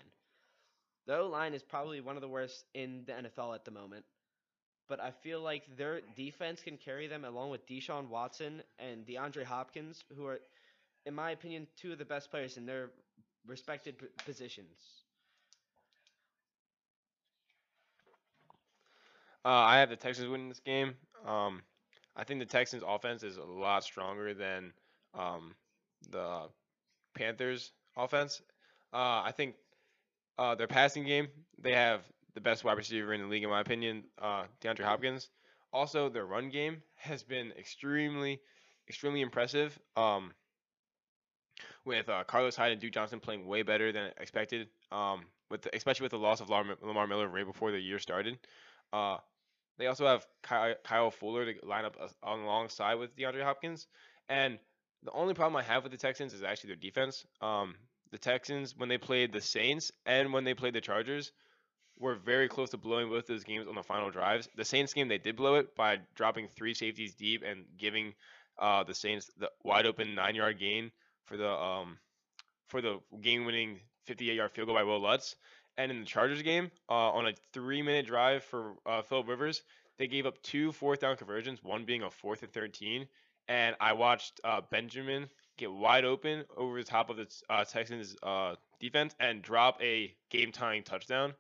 The 1.07 1.17
O 1.17 1.27
line 1.27 1.53
is 1.53 1.63
probably 1.63 2.01
one 2.01 2.15
of 2.15 2.21
the 2.21 2.27
worst 2.27 2.65
in 2.73 3.03
the 3.05 3.13
NFL 3.13 3.55
at 3.55 3.65
the 3.65 3.71
moment. 3.71 4.05
But 4.89 5.01
I 5.01 5.11
feel 5.11 5.41
like 5.41 5.77
their 5.77 6.01
defense 6.15 6.61
can 6.63 6.77
carry 6.77 7.07
them 7.07 7.25
along 7.25 7.51
with 7.51 7.67
Deshaun 7.67 8.09
Watson 8.09 8.63
and 8.79 9.05
DeAndre 9.07 9.45
Hopkins, 9.45 10.03
who 10.15 10.27
are, 10.27 10.41
in 11.05 11.15
my 11.15 11.31
opinion, 11.31 11.67
two 11.77 11.93
of 11.93 11.99
the 11.99 12.05
best 12.05 12.31
players 12.31 12.57
in 12.57 12.65
their 12.65 12.91
respected 13.47 13.99
p- 13.99 14.07
positions. 14.25 15.03
Uh, 19.45 19.49
I 19.49 19.79
have 19.79 19.89
the 19.89 19.95
Texans 19.95 20.29
winning 20.29 20.49
this 20.49 20.59
game. 20.59 20.95
Um, 21.25 21.63
I 22.15 22.23
think 22.23 22.39
the 22.39 22.45
Texans' 22.45 22.83
offense 22.85 23.23
is 23.23 23.37
a 23.37 23.43
lot 23.43 23.83
stronger 23.83 24.33
than 24.33 24.73
um, 25.13 25.55
the 26.09 26.49
Panthers' 27.15 27.71
offense. 27.97 28.41
Uh, 28.93 29.21
I 29.25 29.31
think 29.35 29.55
uh, 30.37 30.55
their 30.55 30.67
passing 30.67 31.05
game, 31.05 31.29
they 31.61 31.73
have 31.73 32.01
the 32.33 32.41
best 32.41 32.63
wide 32.63 32.77
receiver 32.77 33.13
in 33.13 33.21
the 33.21 33.27
league, 33.27 33.43
in 33.43 33.49
my 33.49 33.61
opinion, 33.61 34.03
uh, 34.21 34.43
DeAndre 34.61 34.83
Hopkins. 34.83 35.29
Also, 35.71 36.09
their 36.09 36.25
run 36.25 36.49
game 36.49 36.81
has 36.95 37.23
been 37.23 37.51
extremely, 37.57 38.39
extremely 38.87 39.21
impressive. 39.21 39.77
Um, 39.95 40.31
with 41.85 42.09
uh, 42.09 42.23
Carlos 42.25 42.55
Hyde 42.55 42.71
and 42.71 42.81
Duke 42.81 42.93
Johnson 42.93 43.19
playing 43.19 43.45
way 43.45 43.63
better 43.63 43.91
than 43.91 44.11
expected. 44.19 44.67
Um, 44.91 45.25
with 45.49 45.63
the, 45.63 45.75
especially 45.75 46.05
with 46.05 46.11
the 46.11 46.19
loss 46.19 46.41
of 46.41 46.49
Lamar, 46.49 47.07
Miller 47.07 47.27
right 47.27 47.45
before 47.45 47.71
the 47.71 47.79
year 47.79 47.99
started. 47.99 48.37
Uh, 48.93 49.17
they 49.77 49.87
also 49.87 50.05
have 50.05 50.27
Kyle, 50.43 51.11
Fuller 51.11 51.53
to 51.53 51.65
line 51.65 51.85
up 51.85 51.97
as- 52.03 52.15
alongside 52.21 52.95
with 52.95 53.15
DeAndre 53.15 53.43
Hopkins. 53.43 53.87
And 54.27 54.59
the 55.03 55.11
only 55.11 55.33
problem 55.33 55.55
I 55.55 55.63
have 55.63 55.83
with 55.83 55.91
the 55.91 55.97
Texans 55.97 56.33
is 56.33 56.43
actually 56.43 56.69
their 56.69 56.75
defense. 56.77 57.25
Um, 57.41 57.75
the 58.11 58.17
Texans, 58.17 58.75
when 58.75 58.89
they 58.89 58.97
played 58.97 59.31
the 59.31 59.41
Saints 59.41 59.91
and 60.05 60.33
when 60.33 60.43
they 60.43 60.53
played 60.53 60.73
the 60.73 60.81
Chargers, 60.81 61.31
were 61.99 62.15
very 62.15 62.47
close 62.47 62.69
to 62.69 62.77
blowing 62.77 63.09
both 63.09 63.27
those 63.27 63.43
games 63.43 63.67
on 63.67 63.75
the 63.75 63.83
final 63.83 64.09
drives. 64.09 64.47
The 64.55 64.65
Saints 64.65 64.93
game, 64.93 65.07
they 65.07 65.17
did 65.17 65.35
blow 65.35 65.55
it 65.55 65.75
by 65.75 65.99
dropping 66.15 66.47
three 66.47 66.73
safeties 66.73 67.13
deep 67.13 67.43
and 67.45 67.65
giving 67.77 68.13
uh, 68.57 68.83
the 68.83 68.93
Saints 68.93 69.29
the 69.37 69.51
wide 69.63 69.85
open 69.85 70.15
nine 70.15 70.35
yard 70.35 70.59
gain 70.59 70.91
for 71.25 71.37
the 71.37 71.49
um, 71.49 71.97
for 72.67 72.81
the 72.81 72.99
game 73.21 73.45
winning 73.45 73.79
58 74.05 74.35
yard 74.35 74.51
field 74.51 74.67
goal 74.67 74.75
by 74.75 74.83
Wil 74.83 75.01
Lutz. 75.01 75.35
And 75.77 75.91
in 75.91 76.01
the 76.01 76.05
Chargers 76.05 76.41
game, 76.41 76.71
uh, 76.89 77.11
on 77.11 77.27
a 77.27 77.33
three 77.53 77.81
minute 77.81 78.05
drive 78.05 78.43
for 78.43 78.73
uh, 78.85 79.01
Philip 79.01 79.27
Rivers, 79.27 79.61
they 79.97 80.07
gave 80.07 80.25
up 80.25 80.41
two 80.41 80.71
fourth 80.71 80.99
down 80.99 81.15
conversions, 81.15 81.63
one 81.63 81.85
being 81.85 82.03
a 82.03 82.09
fourth 82.09 82.43
and 82.43 82.51
13. 82.51 83.07
And 83.47 83.75
I 83.79 83.93
watched 83.93 84.39
uh, 84.43 84.61
Benjamin 84.69 85.29
get 85.57 85.71
wide 85.71 86.05
open 86.05 86.45
over 86.55 86.77
the 86.77 86.83
top 86.83 87.09
of 87.09 87.17
the 87.17 87.27
uh, 87.49 87.65
Texans 87.65 88.15
uh, 88.23 88.55
defense 88.79 89.15
and 89.19 89.41
drop 89.41 89.81
a 89.81 90.13
game 90.29 90.51
tying 90.51 90.83
touchdown. 90.83 91.33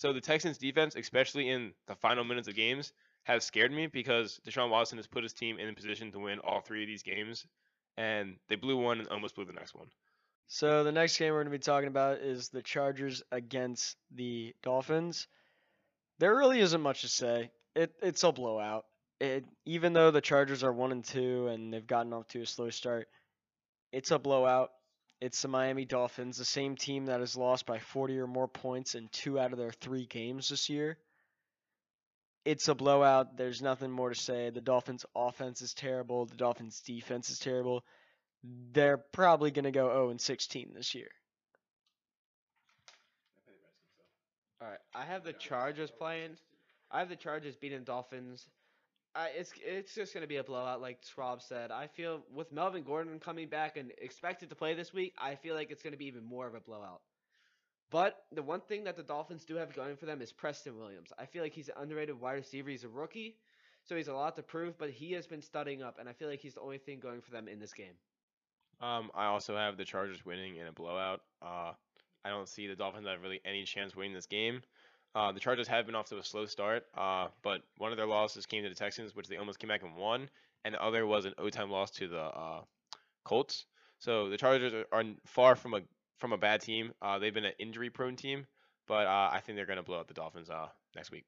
So 0.00 0.14
the 0.14 0.20
Texans 0.22 0.56
defense, 0.56 0.96
especially 0.96 1.50
in 1.50 1.74
the 1.86 1.94
final 1.94 2.24
minutes 2.24 2.48
of 2.48 2.54
games, 2.54 2.94
has 3.24 3.44
scared 3.44 3.70
me 3.70 3.86
because 3.86 4.40
Deshaun 4.48 4.70
Watson 4.70 4.96
has 4.96 5.06
put 5.06 5.22
his 5.22 5.34
team 5.34 5.58
in 5.58 5.68
a 5.68 5.74
position 5.74 6.10
to 6.12 6.18
win 6.18 6.38
all 6.38 6.62
three 6.62 6.82
of 6.82 6.86
these 6.86 7.02
games, 7.02 7.44
and 7.98 8.36
they 8.48 8.56
blew 8.56 8.78
one 8.78 9.00
and 9.00 9.08
almost 9.08 9.34
blew 9.34 9.44
the 9.44 9.52
next 9.52 9.74
one. 9.74 9.88
So 10.46 10.84
the 10.84 10.90
next 10.90 11.18
game 11.18 11.34
we're 11.34 11.40
going 11.40 11.52
to 11.52 11.58
be 11.58 11.62
talking 11.62 11.88
about 11.88 12.20
is 12.20 12.48
the 12.48 12.62
Chargers 12.62 13.22
against 13.30 13.98
the 14.10 14.54
Dolphins. 14.62 15.28
There 16.18 16.34
really 16.34 16.60
isn't 16.60 16.80
much 16.80 17.02
to 17.02 17.08
say. 17.08 17.50
It 17.76 17.92
it's 18.02 18.24
a 18.24 18.32
blowout. 18.32 18.86
It 19.20 19.44
even 19.66 19.92
though 19.92 20.10
the 20.10 20.22
Chargers 20.22 20.64
are 20.64 20.72
one 20.72 20.92
and 20.92 21.04
two 21.04 21.48
and 21.48 21.74
they've 21.74 21.86
gotten 21.86 22.14
off 22.14 22.26
to 22.28 22.40
a 22.40 22.46
slow 22.46 22.70
start, 22.70 23.06
it's 23.92 24.12
a 24.12 24.18
blowout. 24.18 24.70
It's 25.20 25.42
the 25.42 25.48
Miami 25.48 25.84
Dolphins, 25.84 26.38
the 26.38 26.44
same 26.44 26.76
team 26.76 27.06
that 27.06 27.20
has 27.20 27.36
lost 27.36 27.66
by 27.66 27.78
40 27.78 28.18
or 28.18 28.26
more 28.26 28.48
points 28.48 28.94
in 28.94 29.08
two 29.08 29.38
out 29.38 29.52
of 29.52 29.58
their 29.58 29.72
three 29.72 30.06
games 30.06 30.48
this 30.48 30.68
year. 30.68 30.96
It's 32.44 32.68
a 32.68 32.74
blowout. 32.74 33.36
There's 33.36 33.60
nothing 33.60 33.90
more 33.90 34.08
to 34.08 34.14
say. 34.14 34.48
The 34.48 34.62
Dolphins' 34.62 35.04
offense 35.14 35.60
is 35.60 35.74
terrible. 35.74 36.24
The 36.24 36.36
Dolphins' 36.36 36.80
defense 36.80 37.28
is 37.28 37.38
terrible 37.38 37.84
they're 38.72 38.98
probably 38.98 39.50
going 39.50 39.64
to 39.64 39.70
go 39.70 39.88
0 39.88 40.10
and 40.10 40.20
16 40.20 40.72
this 40.74 40.94
year. 40.94 41.08
All 44.60 44.68
right, 44.68 44.78
I 44.94 45.04
have 45.04 45.24
the 45.24 45.32
Chargers 45.32 45.90
playing. 45.90 46.36
I 46.90 46.98
have 46.98 47.08
the 47.08 47.16
Chargers 47.16 47.56
beating 47.56 47.84
Dolphins. 47.84 48.46
I, 49.14 49.28
it's 49.36 49.52
it's 49.64 49.94
just 49.94 50.14
gonna 50.14 50.26
be 50.26 50.36
a 50.36 50.44
blowout, 50.44 50.80
like 50.80 50.98
Schwab 51.04 51.42
said. 51.42 51.70
I 51.70 51.88
feel 51.88 52.22
with 52.32 52.52
Melvin 52.52 52.84
Gordon 52.84 53.18
coming 53.18 53.48
back 53.48 53.76
and 53.76 53.92
expected 53.98 54.50
to 54.50 54.56
play 54.56 54.74
this 54.74 54.92
week, 54.92 55.14
I 55.18 55.34
feel 55.34 55.54
like 55.54 55.70
it's 55.70 55.82
gonna 55.82 55.96
be 55.96 56.06
even 56.06 56.24
more 56.24 56.46
of 56.46 56.54
a 56.54 56.60
blowout. 56.60 57.00
But 57.90 58.22
the 58.32 58.42
one 58.42 58.60
thing 58.60 58.84
that 58.84 58.96
the 58.96 59.02
Dolphins 59.02 59.44
do 59.44 59.56
have 59.56 59.74
going 59.74 59.96
for 59.96 60.06
them 60.06 60.22
is 60.22 60.32
Preston 60.32 60.78
Williams. 60.78 61.12
I 61.18 61.26
feel 61.26 61.42
like 61.42 61.52
he's 61.52 61.68
an 61.68 61.74
underrated 61.76 62.20
wide 62.20 62.34
receiver. 62.34 62.70
He's 62.70 62.84
a 62.84 62.88
rookie, 62.88 63.36
so 63.84 63.96
he's 63.96 64.08
a 64.08 64.14
lot 64.14 64.36
to 64.36 64.42
prove. 64.42 64.78
But 64.78 64.90
he 64.90 65.12
has 65.12 65.26
been 65.26 65.42
studying 65.42 65.82
up, 65.82 65.98
and 65.98 66.08
I 66.08 66.12
feel 66.12 66.28
like 66.28 66.40
he's 66.40 66.54
the 66.54 66.60
only 66.60 66.78
thing 66.78 67.00
going 67.00 67.20
for 67.20 67.32
them 67.32 67.48
in 67.48 67.58
this 67.58 67.72
game. 67.72 67.94
Um, 68.80 69.10
I 69.14 69.26
also 69.26 69.56
have 69.56 69.76
the 69.76 69.84
Chargers 69.84 70.24
winning 70.24 70.56
in 70.56 70.68
a 70.68 70.72
blowout. 70.72 71.20
Uh, 71.42 71.72
I 72.24 72.28
don't 72.28 72.48
see 72.48 72.66
the 72.66 72.76
Dolphins 72.76 73.06
have 73.06 73.22
really 73.22 73.40
any 73.44 73.64
chance 73.64 73.96
winning 73.96 74.14
this 74.14 74.26
game. 74.26 74.62
Uh, 75.14 75.32
the 75.32 75.40
Chargers 75.40 75.66
have 75.66 75.86
been 75.86 75.94
off 75.94 76.08
to 76.10 76.18
a 76.18 76.22
slow 76.22 76.46
start, 76.46 76.84
uh, 76.96 77.28
but 77.42 77.62
one 77.78 77.90
of 77.90 77.96
their 77.96 78.06
losses 78.06 78.46
came 78.46 78.62
to 78.62 78.68
the 78.68 78.74
Texans, 78.74 79.14
which 79.14 79.26
they 79.26 79.36
almost 79.36 79.58
came 79.58 79.68
back 79.68 79.82
and 79.82 79.96
won, 79.96 80.30
and 80.64 80.74
the 80.74 80.82
other 80.82 81.04
was 81.04 81.24
an 81.24 81.34
overtime 81.36 81.70
loss 81.70 81.90
to 81.92 82.06
the 82.06 82.20
uh, 82.20 82.60
Colts. 83.24 83.66
So 83.98 84.28
the 84.28 84.36
Chargers 84.36 84.72
are, 84.92 85.04
far 85.26 85.56
from 85.56 85.74
a 85.74 85.80
from 86.18 86.32
a 86.32 86.38
bad 86.38 86.60
team. 86.60 86.92
Uh, 87.02 87.18
they've 87.18 87.34
been 87.34 87.46
an 87.46 87.54
injury-prone 87.58 88.14
team, 88.14 88.46
but 88.86 89.06
uh, 89.06 89.30
I 89.32 89.40
think 89.40 89.56
they're 89.56 89.66
going 89.66 89.78
to 89.78 89.82
blow 89.82 89.98
out 89.98 90.06
the 90.06 90.14
Dolphins 90.14 90.50
uh, 90.50 90.68
next 90.94 91.10
week. 91.10 91.24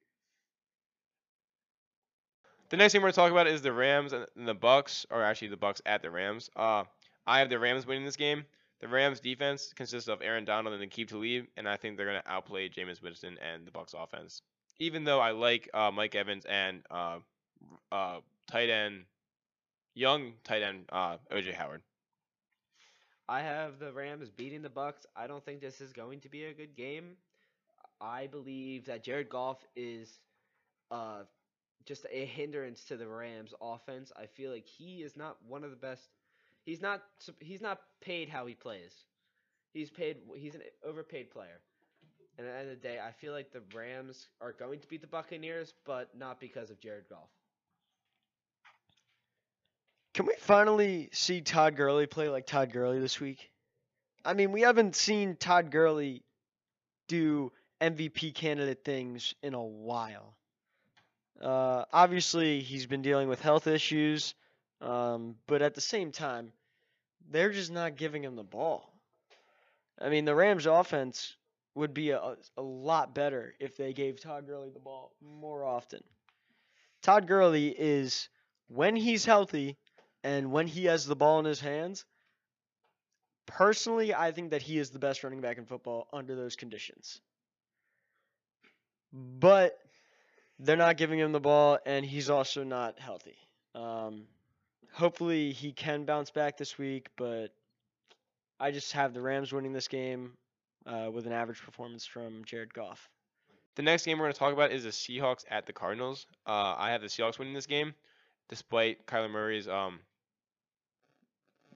The 2.69 2.77
next 2.77 2.93
thing 2.93 3.01
we're 3.01 3.07
going 3.07 3.13
to 3.15 3.21
talk 3.21 3.33
about 3.33 3.47
is 3.47 3.63
the 3.63 3.73
Rams 3.73 4.13
and 4.13 4.27
the 4.37 4.55
Bucks, 4.55 5.07
or 5.11 5.23
actually 5.23 5.49
the 5.49 5.57
Bucks 5.57 5.83
at 5.87 6.03
the 6.03 6.11
Rams. 6.11 6.51
I 6.57 6.85
have 7.27 7.51
the 7.51 7.59
Rams 7.59 7.87
winning 7.87 8.05
this 8.05 8.17
game. 8.17 8.45
The 8.83 8.89
Rams 8.89 9.21
defense 9.21 9.73
consists 9.75 10.09
of 10.09 10.23
Aaron 10.23 10.45
Donald 10.45 10.79
and 10.79 10.91
Aqib 10.91 11.09
Talib, 11.09 11.47
and 11.57 11.69
I 11.69 11.77
think 11.77 11.97
they're 11.97 12.07
going 12.07 12.21
to 12.21 12.31
outplay 12.31 12.69
Jameis 12.69 13.01
Winston 13.01 13.39
and 13.39 13.65
the 13.65 13.71
Bucks 13.71 13.95
offense. 13.97 14.43
Even 14.81 15.05
though 15.05 15.21
I 15.21 15.31
like 15.31 15.71
uh, 15.73 15.93
Mike 15.93 16.17
Evans 16.17 16.45
and 16.47 16.83
uh, 16.91 17.21
uh, 17.93 18.19
tight 18.49 18.71
end, 18.71 19.05
young 19.95 20.35
tight 20.45 20.63
end 20.63 20.87
uh, 20.91 21.19
OJ 21.31 21.55
Howard. 21.55 21.83
I 23.29 23.41
have 23.41 23.79
the 23.79 23.93
Rams 23.93 24.31
beating 24.31 24.63
the 24.63 24.69
Bucks. 24.69 25.07
I 25.15 25.29
don't 25.29 25.45
think 25.45 25.61
this 25.61 25.81
is 25.81 25.93
going 25.93 26.21
to 26.21 26.29
be 26.29 26.45
a 26.45 26.53
good 26.53 26.75
game. 26.75 27.17
I 28.01 28.27
believe 28.27 28.87
that 28.87 29.05
Jared 29.05 29.29
Goff 29.29 29.65
is 29.77 30.19
uh, 30.91 31.23
just 31.87 32.05
a 32.11 32.25
hindrance 32.27 32.85
to 32.87 32.97
the 32.97 33.07
Rams 33.07 33.55
offense. 33.63 34.11
I 34.17 34.27
feel 34.27 34.51
like 34.51 34.67
he 34.67 35.03
is 35.03 35.17
not 35.17 35.37
one 35.47 35.63
of 35.63 35.71
the 35.71 35.77
best 35.77 36.09
He's 36.65 36.81
not 36.81 37.03
he's 37.41 37.61
not 37.61 37.81
paid 38.01 38.29
how 38.29 38.47
he 38.47 38.55
plays. 38.55 38.93
He's 39.73 39.91
paid 39.91 40.19
he's 40.37 40.55
an 40.55 40.63
overpaid 40.87 41.31
player. 41.31 41.61
And 42.39 42.47
at 42.47 42.53
the 42.53 42.59
end 42.59 42.71
of 42.71 42.81
the 42.81 42.89
day, 42.89 42.99
I 42.99 43.13
feel 43.13 43.33
like 43.33 43.53
the 43.53 43.63
Rams 43.75 44.29
are 44.41 44.53
going 44.53 44.81
to 44.81 44.89
beat 44.89 45.03
the 45.03 45.07
Buccaneers, 45.07 45.75
but 45.85 46.09
not 46.17 46.41
because 46.41 46.71
of 46.71 46.81
Jared 46.81 47.09
Goff. 47.09 47.29
Can 50.15 50.27
we 50.27 50.35
finally 50.39 51.09
see 51.13 51.41
Todd 51.41 51.77
Gurley 51.77 52.07
play 52.07 52.29
like 52.29 52.47
Todd 52.47 52.73
Gurley 52.73 53.01
this 53.01 53.21
week? 53.21 53.51
I 54.25 54.35
mean, 54.35 54.53
we 54.53 54.63
haven't 54.63 54.95
seen 54.95 55.37
Todd 55.37 55.71
Gurley 55.71 56.23
do 57.09 57.51
MVP 57.81 58.35
candidate 58.35 58.85
things 58.85 59.35
in 59.43 59.55
a 59.55 59.63
while. 59.63 60.37
Uh, 61.41 61.85
obviously, 61.93 62.61
he's 62.61 62.87
been 62.87 63.03
dealing 63.03 63.29
with 63.29 63.41
health 63.41 63.67
issues, 63.67 64.35
um, 64.83 65.37
but 65.47 65.63
at 65.63 65.75
the 65.75 65.81
same 65.81 66.13
time, 66.13 66.53
they're 67.31 67.53
just 67.53 67.71
not 67.71 67.97
giving 67.97 68.25
him 68.25 68.37
the 68.37 68.43
ball. 68.43 68.93
I 70.01 70.09
mean, 70.09 70.25
the 70.25 70.35
Rams' 70.35 70.67
offense 70.67 71.37
would 71.75 71.95
be 71.95 72.11
a, 72.11 72.37
a 72.57 72.63
lot 72.63 73.15
better 73.15 73.55
if 73.61 73.77
they 73.77 73.93
gave 73.93 74.21
Todd 74.21 74.47
Gurley 74.47 74.71
the 74.71 74.81
ball 74.81 75.13
more 75.23 75.65
often. 75.65 76.03
Todd 77.03 77.27
Gurley 77.27 77.69
is, 77.69 78.29
when 78.69 78.97
he's 78.97 79.25
healthy 79.25 79.79
and 80.25 80.53
when 80.53 80.67
he 80.67 80.87
has 80.87 81.07
the 81.07 81.17
ball 81.17 81.39
in 81.39 81.45
his 81.45 81.61
hands, 81.61 82.05
personally, 83.47 84.15
I 84.15 84.33
think 84.33 84.51
that 84.51 84.63
he 84.63 84.79
is 84.79 84.91
the 84.91 84.99
best 84.99 85.23
running 85.25 85.41
back 85.41 85.59
in 85.59 85.65
football 85.65 86.09
under 86.13 86.35
those 86.35 86.57
conditions. 86.57 87.21
But 89.13 89.79
they're 90.59 90.77
not 90.77 90.97
giving 90.97 91.19
him 91.19 91.33
the 91.33 91.41
ball, 91.41 91.79
and 91.87 92.05
he's 92.05 92.31
also 92.31 92.65
not 92.65 92.99
healthy. 92.99 93.37
Um, 93.75 94.27
hopefully 94.93 95.53
he 95.53 95.73
can 95.73 96.05
bounce 96.05 96.31
back 96.31 96.57
this 96.57 96.79
week, 96.79 97.09
but 97.17 97.49
I 98.61 98.71
just 98.71 98.93
have 98.93 99.15
the 99.15 99.21
Rams 99.21 99.53
winning 99.53 99.73
this 99.73 99.89
game 99.89 100.33
uh, 100.87 101.11
with 101.13 101.27
an 101.27 101.33
average 101.33 101.61
performance 101.61 102.07
from 102.07 102.45
Jared 102.45 102.73
Goff. 102.73 103.09
The 103.75 103.83
next 103.83 104.05
game 104.05 104.19
we're 104.19 104.25
going 104.25 104.35
to 104.35 104.39
talk 104.39 104.53
about 104.53 104.71
is 104.71 104.85
the 104.85 104.91
Seahawks 104.91 105.45
at 105.51 105.67
the 105.67 105.73
Cardinals. 105.73 106.27
Uh, 106.47 106.75
I 106.77 106.91
have 106.91 107.01
the 107.01 107.07
Seahawks 107.07 107.39
winning 107.39 107.55
this 107.55 107.67
game, 107.67 107.95
despite 108.49 109.07
Kyler 109.07 109.31
Murray's 109.31 109.67
um, 109.67 110.01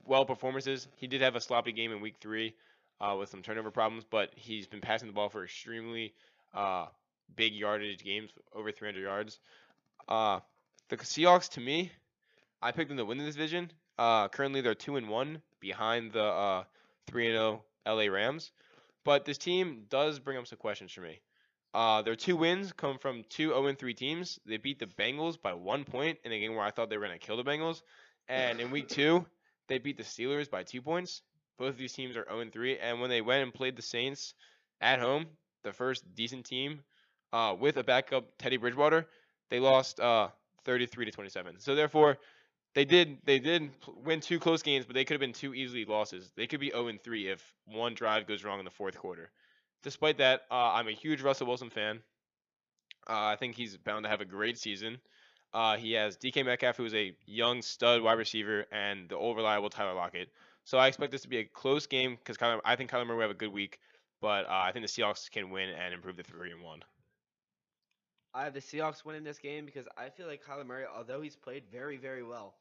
well 0.05 0.25
performances. 0.25 0.87
He 0.97 1.07
did 1.07 1.21
have 1.21 1.35
a 1.35 1.41
sloppy 1.41 1.71
game 1.71 1.91
in 1.91 2.01
Week 2.01 2.15
Three 2.21 2.53
uh, 3.01 3.15
with 3.17 3.29
some 3.29 3.41
turnover 3.41 3.71
problems, 3.71 4.03
but 4.09 4.31
he's 4.35 4.67
been 4.67 4.81
passing 4.81 5.07
the 5.07 5.13
ball 5.13 5.29
for 5.29 5.43
extremely 5.43 6.13
uh, 6.53 6.85
big 7.35 7.53
yardage 7.53 8.03
games, 8.03 8.29
over 8.53 8.71
300 8.71 9.01
yards. 9.01 9.39
Uh, 10.07 10.39
the 10.89 10.97
Seahawks, 10.97 11.49
to 11.49 11.59
me, 11.59 11.91
I 12.61 12.71
picked 12.71 12.89
them 12.89 12.97
to 12.97 13.05
win 13.05 13.17
the 13.17 13.25
division. 13.25 13.71
Uh, 13.97 14.27
currently, 14.27 14.61
they're 14.61 14.75
two 14.75 14.97
and 14.97 15.09
one 15.09 15.41
behind 15.59 16.11
the 16.11 16.23
uh, 16.23 16.63
three 17.07 17.27
and 17.27 17.35
zero 17.35 17.63
LA 17.85 18.05
Rams, 18.05 18.51
but 19.03 19.25
this 19.25 19.37
team 19.37 19.85
does 19.89 20.19
bring 20.19 20.37
up 20.37 20.47
some 20.47 20.57
questions 20.57 20.91
for 20.91 21.01
me. 21.01 21.19
Uh, 21.73 22.01
their 22.01 22.15
two 22.15 22.35
wins 22.35 22.73
come 22.73 22.97
from 22.97 23.23
two 23.29 23.49
0 23.49 23.73
3 23.73 23.93
teams. 23.93 24.39
They 24.45 24.57
beat 24.57 24.79
the 24.79 24.87
Bengals 24.87 25.39
by 25.39 25.53
one 25.53 25.83
point 25.83 26.17
in 26.23 26.31
a 26.31 26.39
game 26.39 26.55
where 26.55 26.65
I 26.65 26.71
thought 26.71 26.89
they 26.89 26.97
were 26.97 27.05
going 27.05 27.19
to 27.19 27.25
kill 27.25 27.37
the 27.37 27.43
Bengals. 27.43 27.81
And 28.27 28.59
in 28.59 28.71
week 28.71 28.87
two, 28.87 29.25
they 29.67 29.77
beat 29.77 29.97
the 29.97 30.03
Steelers 30.03 30.49
by 30.49 30.63
two 30.63 30.81
points. 30.81 31.21
Both 31.57 31.69
of 31.69 31.77
these 31.77 31.93
teams 31.93 32.15
are 32.17 32.25
0 32.29 32.45
3. 32.51 32.77
And 32.79 32.99
when 32.99 33.09
they 33.09 33.21
went 33.21 33.43
and 33.43 33.53
played 33.53 33.75
the 33.75 33.81
Saints 33.81 34.33
at 34.81 34.99
home, 34.99 35.27
the 35.63 35.73
first 35.73 36.03
decent 36.15 36.45
team 36.45 36.81
uh, 37.33 37.55
with 37.59 37.77
a 37.77 37.83
backup 37.83 38.25
Teddy 38.39 38.57
Bridgewater, 38.57 39.07
they 39.49 39.59
lost 39.59 39.99
uh, 39.99 40.29
33 40.65 41.05
to 41.05 41.11
27. 41.11 41.59
So 41.59 41.75
therefore, 41.75 42.17
they 42.77 42.85
did 42.85 43.17
they 43.25 43.39
did 43.39 43.71
win 44.05 44.19
two 44.19 44.37
close 44.37 44.61
games, 44.61 44.85
but 44.85 44.93
they 44.93 45.03
could 45.03 45.15
have 45.15 45.19
been 45.19 45.33
two 45.33 45.55
easily 45.55 45.83
losses. 45.83 46.31
They 46.35 46.45
could 46.45 46.59
be 46.59 46.69
0 46.69 46.89
and 46.89 47.01
3 47.01 47.27
if 47.27 47.41
one 47.65 47.95
drive 47.95 48.27
goes 48.27 48.43
wrong 48.43 48.59
in 48.59 48.65
the 48.65 48.69
fourth 48.69 48.95
quarter. 48.95 49.31
Despite 49.81 50.19
that, 50.19 50.41
uh, 50.51 50.73
I'm 50.73 50.87
a 50.87 50.91
huge 50.91 51.23
Russell 51.23 51.47
Wilson 51.47 51.71
fan. 51.71 52.01
Uh, 53.09 53.33
I 53.33 53.35
think 53.35 53.55
he's 53.55 53.77
bound 53.77 54.03
to 54.03 54.09
have 54.09 54.21
a 54.21 54.25
great 54.25 54.59
season. 54.59 54.99
Uh, 55.55 55.75
he 55.77 55.93
has 55.93 56.17
DK 56.17 56.45
Metcalf, 56.45 56.77
who 56.77 56.85
is 56.85 56.93
a 56.93 57.15
young 57.25 57.63
stud 57.63 58.03
wide 58.03 58.19
receiver, 58.19 58.67
and 58.71 59.09
the 59.09 59.15
old 59.15 59.37
reliable 59.37 59.71
Tyler 59.71 59.95
Lockett. 59.95 60.29
So 60.63 60.77
I 60.77 60.85
expect 60.85 61.11
this 61.11 61.23
to 61.23 61.29
be 61.29 61.39
a 61.39 61.45
close 61.45 61.87
game 61.87 62.15
because 62.23 62.37
I 62.63 62.75
think 62.75 62.91
Kyler 62.91 63.07
Murray 63.07 63.15
will 63.15 63.23
have 63.23 63.31
a 63.31 63.39
good 63.39 63.51
week, 63.51 63.79
but 64.21 64.45
uh, 64.45 64.49
I 64.51 64.71
think 64.71 64.85
the 64.85 64.91
Seahawks 64.91 65.31
can 65.31 65.49
win 65.49 65.69
and 65.69 65.95
improve 65.95 66.17
the 66.17 66.21
three 66.21 66.51
and 66.51 66.61
one. 66.61 66.83
I 68.35 68.43
have 68.43 68.53
the 68.53 68.59
Seahawks 68.59 69.03
winning 69.03 69.23
this 69.23 69.39
game 69.39 69.65
because 69.65 69.87
I 69.97 70.09
feel 70.09 70.27
like 70.27 70.45
Kyler 70.45 70.63
Murray, 70.63 70.85
although 70.95 71.21
he's 71.21 71.35
played 71.35 71.63
very, 71.71 71.97
very 71.97 72.21
well, 72.21 72.53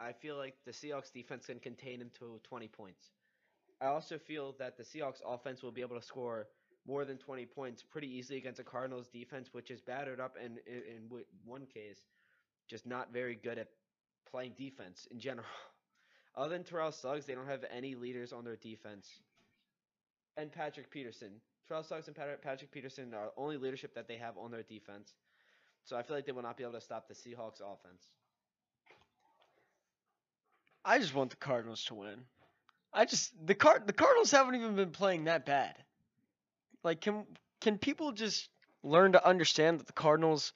I 0.00 0.12
feel 0.12 0.36
like 0.36 0.54
the 0.64 0.72
Seahawks 0.72 1.12
defense 1.12 1.46
can 1.46 1.60
contain 1.60 2.00
him 2.00 2.10
to 2.18 2.40
20 2.44 2.68
points. 2.68 3.10
I 3.80 3.86
also 3.86 4.18
feel 4.18 4.54
that 4.58 4.76
the 4.76 4.82
Seahawks 4.82 5.20
offense 5.26 5.62
will 5.62 5.72
be 5.72 5.80
able 5.80 5.96
to 5.96 6.04
score 6.04 6.48
more 6.86 7.04
than 7.04 7.16
20 7.16 7.46
points 7.46 7.82
pretty 7.82 8.08
easily 8.08 8.38
against 8.38 8.60
a 8.60 8.64
Cardinals 8.64 9.08
defense, 9.08 9.48
which 9.52 9.70
is 9.70 9.80
battered 9.80 10.20
up 10.20 10.36
and 10.42 10.58
in, 10.66 11.08
one 11.44 11.66
case, 11.66 12.00
just 12.68 12.86
not 12.86 13.12
very 13.12 13.34
good 13.34 13.58
at 13.58 13.68
playing 14.30 14.52
defense 14.56 15.06
in 15.10 15.18
general. 15.18 15.46
Other 16.36 16.50
than 16.50 16.64
Terrell 16.64 16.92
Suggs, 16.92 17.26
they 17.26 17.34
don't 17.34 17.46
have 17.46 17.64
any 17.70 17.94
leaders 17.94 18.32
on 18.32 18.44
their 18.44 18.56
defense. 18.56 19.08
And 20.36 20.50
Patrick 20.50 20.90
Peterson. 20.90 21.40
Terrell 21.68 21.84
Suggs 21.84 22.08
and 22.08 22.16
Patrick 22.16 22.72
Peterson 22.72 23.14
are 23.14 23.26
the 23.26 23.40
only 23.40 23.56
leadership 23.56 23.94
that 23.94 24.08
they 24.08 24.16
have 24.16 24.36
on 24.36 24.50
their 24.50 24.64
defense. 24.64 25.14
So 25.84 25.96
I 25.96 26.02
feel 26.02 26.16
like 26.16 26.26
they 26.26 26.32
will 26.32 26.42
not 26.42 26.56
be 26.56 26.64
able 26.64 26.74
to 26.74 26.80
stop 26.80 27.08
the 27.08 27.14
Seahawks 27.14 27.60
offense. 27.60 28.08
I 30.84 30.98
just 30.98 31.14
want 31.14 31.30
the 31.30 31.36
Cardinals 31.36 31.84
to 31.86 31.94
win. 31.94 32.24
I 32.92 33.04
just 33.06 33.32
the 33.44 33.54
Card 33.54 33.86
the 33.86 33.92
Cardinals 33.92 34.30
haven't 34.30 34.54
even 34.54 34.76
been 34.76 34.90
playing 34.90 35.24
that 35.24 35.46
bad. 35.46 35.74
Like 36.82 37.00
can 37.00 37.26
can 37.60 37.78
people 37.78 38.12
just 38.12 38.48
learn 38.82 39.12
to 39.12 39.26
understand 39.26 39.80
that 39.80 39.86
the 39.86 39.92
Cardinals 39.92 40.52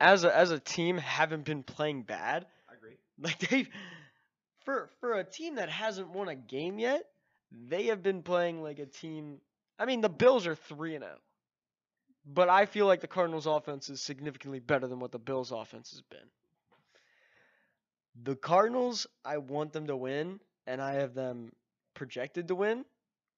as 0.00 0.24
a 0.24 0.34
as 0.34 0.50
a 0.50 0.58
team 0.58 0.96
haven't 0.96 1.44
been 1.44 1.62
playing 1.62 2.02
bad? 2.02 2.46
I 2.70 2.74
agree. 2.74 2.96
Like 3.20 3.38
they 3.38 3.66
for 4.64 4.90
for 5.00 5.14
a 5.14 5.24
team 5.24 5.56
that 5.56 5.68
hasn't 5.68 6.10
won 6.10 6.28
a 6.28 6.36
game 6.36 6.78
yet, 6.78 7.04
they 7.50 7.86
have 7.86 8.02
been 8.02 8.22
playing 8.22 8.62
like 8.62 8.78
a 8.78 8.86
team 8.86 9.40
I 9.78 9.84
mean 9.84 10.00
the 10.00 10.08
Bills 10.08 10.46
are 10.46 10.54
3 10.54 10.94
and 10.94 11.04
0. 11.04 11.16
But 12.24 12.48
I 12.48 12.66
feel 12.66 12.86
like 12.86 13.00
the 13.00 13.06
Cardinals 13.08 13.46
offense 13.46 13.88
is 13.88 14.00
significantly 14.00 14.60
better 14.60 14.86
than 14.86 15.00
what 15.00 15.12
the 15.12 15.18
Bills 15.18 15.50
offense 15.50 15.90
has 15.90 16.02
been. 16.02 16.28
The 18.16 18.36
Cardinals, 18.36 19.06
I 19.24 19.38
want 19.38 19.72
them 19.72 19.86
to 19.86 19.96
win 19.96 20.40
and 20.66 20.80
I 20.82 20.94
have 20.94 21.14
them 21.14 21.52
projected 21.94 22.48
to 22.48 22.54
win, 22.54 22.84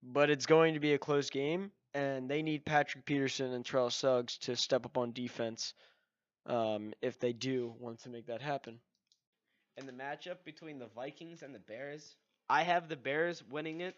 but 0.03 0.31
it's 0.31 0.47
going 0.47 0.75
to 0.75 0.81
be 0.81 0.95
a 0.95 0.99
close 0.99 1.31
game 1.31 1.73
and 1.95 2.29
they 2.31 2.43
need 2.43 2.65
Patrick 2.65 3.05
Peterson 3.05 3.53
and 3.53 3.65
Terrell 3.65 3.91
Suggs 3.91 4.39
to 4.39 4.57
step 4.57 4.85
up 4.87 4.97
on 4.99 5.13
defense 5.13 5.75
um, 6.47 6.93
if 7.03 7.19
they 7.19 7.33
do 7.33 7.75
want 7.79 8.01
to 8.01 8.11
make 8.11 8.27
that 8.27 8.43
happen. 8.43 8.81
And 9.77 9.89
the 9.89 9.93
matchup 9.93 10.45
between 10.45 10.79
the 10.79 10.87
Vikings 10.87 11.43
and 11.43 11.55
the 11.55 11.59
Bears, 11.61 12.17
I 12.49 12.63
have 12.63 12.89
the 12.89 12.97
Bears 12.97 13.43
winning 13.45 13.81
it 13.81 13.97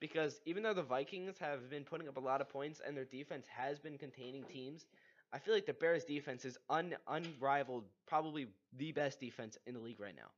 because 0.00 0.40
even 0.46 0.62
though 0.62 0.74
the 0.74 0.82
Vikings 0.82 1.38
have 1.38 1.68
been 1.70 1.84
putting 1.84 2.08
up 2.08 2.16
a 2.16 2.20
lot 2.20 2.40
of 2.40 2.48
points 2.48 2.80
and 2.84 2.96
their 2.96 3.04
defense 3.04 3.46
has 3.48 3.78
been 3.78 3.98
containing 3.98 4.44
teams, 4.44 4.86
I 5.32 5.38
feel 5.38 5.54
like 5.54 5.66
the 5.66 5.74
Bears 5.74 6.04
defense 6.04 6.44
is 6.44 6.56
un- 6.70 6.96
unrivaled, 7.06 7.84
probably 8.06 8.48
the 8.76 8.92
best 8.92 9.20
defense 9.20 9.58
in 9.66 9.74
the 9.74 9.80
league 9.80 10.00
right 10.00 10.16
now. 10.16 10.30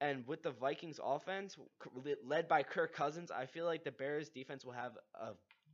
And 0.00 0.26
with 0.26 0.42
the 0.42 0.50
Vikings 0.52 1.00
offense 1.02 1.56
led 2.24 2.48
by 2.48 2.62
Kirk 2.62 2.94
Cousins, 2.94 3.30
I 3.30 3.46
feel 3.46 3.64
like 3.66 3.84
the 3.84 3.90
Bears 3.92 4.28
defense 4.28 4.64
will 4.64 4.72
have 4.72 4.92
a 5.14 5.30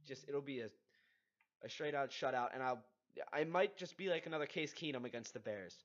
just 0.07 0.29
it'll 0.29 0.41
be 0.41 0.61
a 0.61 0.69
a 1.65 1.69
straight 1.69 1.95
out 1.95 2.11
shutout, 2.11 2.49
and 2.55 2.63
I'll 2.63 2.85
I 3.33 3.45
might 3.45 3.77
just 3.77 3.97
be 3.97 4.09
like 4.09 4.27
another 4.27 4.47
Case 4.47 4.73
Keenum 4.75 5.05
against 5.05 5.35
the 5.35 5.41
Bears. 5.41 5.77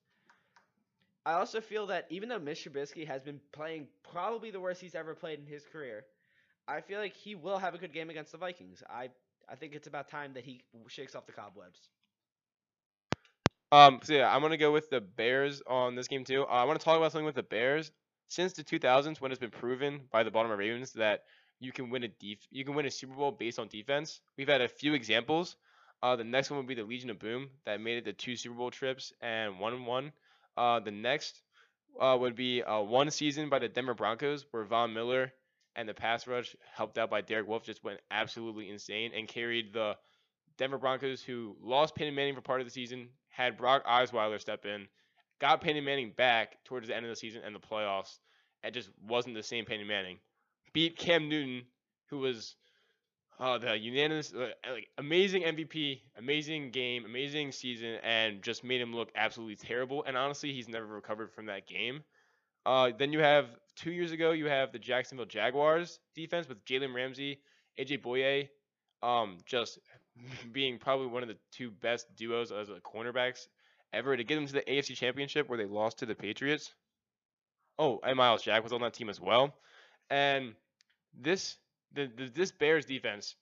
I 1.25 1.33
also 1.33 1.61
feel 1.61 1.87
that 1.87 2.07
even 2.09 2.29
though 2.29 2.39
Mitch 2.39 2.65
Trubisky 2.65 3.05
has 3.07 3.21
been 3.23 3.39
playing 3.51 3.87
probably 4.03 4.51
the 4.51 4.59
worst 4.59 4.81
he's 4.81 4.95
ever 4.95 5.13
played 5.13 5.39
in 5.39 5.45
his 5.45 5.65
career, 5.65 6.05
I 6.67 6.81
feel 6.81 6.99
like 6.99 7.15
he 7.15 7.35
will 7.35 7.57
have 7.59 7.75
a 7.75 7.77
good 7.77 7.93
game 7.93 8.09
against 8.09 8.31
the 8.31 8.37
Vikings. 8.37 8.83
I 8.89 9.09
I 9.49 9.55
think 9.55 9.73
it's 9.73 9.87
about 9.87 10.09
time 10.09 10.33
that 10.33 10.45
he 10.45 10.63
shakes 10.87 11.15
off 11.15 11.25
the 11.25 11.33
cobwebs. 11.33 11.89
Um, 13.71 13.99
so 14.03 14.13
yeah, 14.13 14.33
I'm 14.33 14.41
gonna 14.41 14.57
go 14.57 14.71
with 14.71 14.89
the 14.89 15.01
Bears 15.01 15.61
on 15.67 15.95
this 15.95 16.07
game 16.07 16.23
too. 16.23 16.43
Uh, 16.43 16.47
I 16.53 16.63
want 16.63 16.79
to 16.79 16.83
talk 16.83 16.97
about 16.97 17.11
something 17.11 17.25
with 17.25 17.35
the 17.35 17.43
Bears. 17.43 17.91
Since 18.27 18.53
the 18.53 18.63
2000s, 18.63 19.19
when 19.21 19.31
it's 19.31 19.39
been 19.39 19.49
proven 19.51 20.01
by 20.11 20.23
the 20.23 20.31
Baltimore 20.31 20.57
Ravens 20.57 20.93
that 20.93 21.23
you 21.59 21.71
can 21.71 21.89
win 21.89 22.03
a 22.03 22.07
def- 22.07 22.47
you 22.51 22.63
can 22.63 22.75
win 22.75 22.85
a 22.85 22.91
Super 22.91 23.13
Bowl 23.13 23.31
based 23.31 23.59
on 23.59 23.67
defense. 23.67 24.21
We've 24.37 24.47
had 24.47 24.61
a 24.61 24.67
few 24.67 24.93
examples. 24.93 25.55
Uh, 26.01 26.15
the 26.15 26.23
next 26.23 26.49
one 26.49 26.57
would 26.57 26.67
be 26.67 26.75
the 26.75 26.83
Legion 26.83 27.09
of 27.09 27.19
Boom 27.19 27.49
that 27.65 27.81
made 27.81 27.97
it 27.97 28.05
to 28.05 28.13
two 28.13 28.35
Super 28.35 28.55
Bowl 28.55 28.71
trips 28.71 29.11
and 29.21 29.59
won 29.59 29.85
one. 29.85 30.11
Uh, 30.55 30.79
the 30.79 30.91
next 30.91 31.41
uh, 31.99 32.17
would 32.19 32.35
be 32.35 32.63
uh, 32.63 32.79
one 32.79 33.11
season 33.11 33.49
by 33.49 33.59
the 33.59 33.67
Denver 33.67 33.93
Broncos 33.93 34.45
where 34.51 34.63
Von 34.63 34.93
Miller 34.93 35.33
and 35.75 35.87
the 35.87 35.93
pass 35.93 36.27
rush 36.27 36.55
helped 36.75 36.97
out 36.97 37.09
by 37.09 37.21
Derek 37.21 37.47
Wolfe 37.47 37.65
just 37.65 37.83
went 37.83 37.99
absolutely 38.11 38.69
insane 38.69 39.11
and 39.15 39.27
carried 39.27 39.73
the 39.73 39.95
Denver 40.57 40.77
Broncos 40.77 41.21
who 41.21 41.55
lost 41.61 41.95
Peyton 41.95 42.15
Manning 42.15 42.35
for 42.35 42.41
part 42.41 42.61
of 42.61 42.67
the 42.67 42.71
season, 42.71 43.09
had 43.29 43.57
Brock 43.57 43.85
Osweiler 43.85 44.39
step 44.39 44.65
in, 44.65 44.87
got 45.39 45.61
Peyton 45.61 45.83
Manning 45.83 46.13
back 46.15 46.63
towards 46.65 46.87
the 46.87 46.95
end 46.95 47.05
of 47.05 47.09
the 47.09 47.15
season 47.15 47.41
and 47.45 47.55
the 47.55 47.59
playoffs, 47.59 48.19
and 48.63 48.73
just 48.73 48.89
wasn't 49.07 49.35
the 49.35 49.43
same 49.43 49.65
Peyton 49.65 49.87
Manning 49.87 50.17
beat 50.73 50.97
Cam 50.97 51.29
Newton, 51.29 51.63
who 52.09 52.19
was 52.19 52.55
uh, 53.39 53.57
the 53.57 53.77
unanimous, 53.77 54.33
uh, 54.33 54.49
like 54.71 54.89
amazing 54.97 55.43
MVP, 55.43 56.01
amazing 56.17 56.71
game, 56.71 57.05
amazing 57.05 57.51
season, 57.51 57.97
and 58.03 58.41
just 58.41 58.63
made 58.63 58.81
him 58.81 58.93
look 58.93 59.09
absolutely 59.15 59.55
terrible. 59.55 60.03
And 60.05 60.17
honestly, 60.17 60.53
he's 60.53 60.67
never 60.67 60.85
recovered 60.85 61.31
from 61.31 61.45
that 61.47 61.67
game. 61.67 62.03
Uh, 62.65 62.91
then 62.97 63.13
you 63.13 63.19
have 63.19 63.55
two 63.75 63.91
years 63.91 64.11
ago, 64.11 64.31
you 64.31 64.47
have 64.47 64.71
the 64.71 64.79
Jacksonville 64.79 65.25
Jaguars 65.25 65.99
defense 66.15 66.47
with 66.47 66.63
Jalen 66.65 66.93
Ramsey, 66.93 67.39
AJ 67.79 68.01
Bouye, 68.03 68.49
um, 69.01 69.37
just 69.45 69.79
being 70.51 70.77
probably 70.77 71.07
one 71.07 71.23
of 71.23 71.29
the 71.29 71.37
two 71.51 71.71
best 71.71 72.07
duos 72.15 72.51
as 72.51 72.69
a 72.69 72.75
cornerbacks 72.75 73.47
ever 73.93 74.15
to 74.15 74.23
get 74.23 74.35
them 74.35 74.47
to 74.47 74.53
the 74.53 74.61
AFC 74.61 74.95
Championship 74.95 75.49
where 75.49 75.57
they 75.57 75.65
lost 75.65 75.99
to 75.99 76.05
the 76.05 76.15
Patriots. 76.15 76.73
Oh, 77.77 77.99
and 78.03 78.17
Myles 78.17 78.43
Jack 78.43 78.63
was 78.63 78.73
on 78.73 78.81
that 78.81 78.93
team 78.93 79.09
as 79.09 79.19
well. 79.19 79.53
And 80.09 80.53
this 81.19 81.57
the, 81.93 82.09
the 82.15 82.29
this 82.33 82.51
Bears 82.51 82.85
defense 82.85 83.35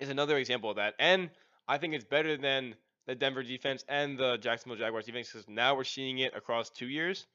is 0.00 0.08
another 0.08 0.36
example 0.36 0.70
of 0.70 0.76
that. 0.76 0.94
And 0.98 1.30
I 1.68 1.78
think 1.78 1.94
it's 1.94 2.04
better 2.04 2.36
than 2.36 2.74
the 3.06 3.14
Denver 3.14 3.42
defense 3.42 3.84
and 3.88 4.18
the 4.18 4.38
Jacksonville 4.38 4.78
Jaguars 4.78 5.06
defense 5.06 5.28
because 5.28 5.48
now 5.48 5.76
we're 5.76 5.84
seeing 5.84 6.18
it 6.18 6.34
across 6.36 6.70
two 6.70 6.88
years, 6.88 7.26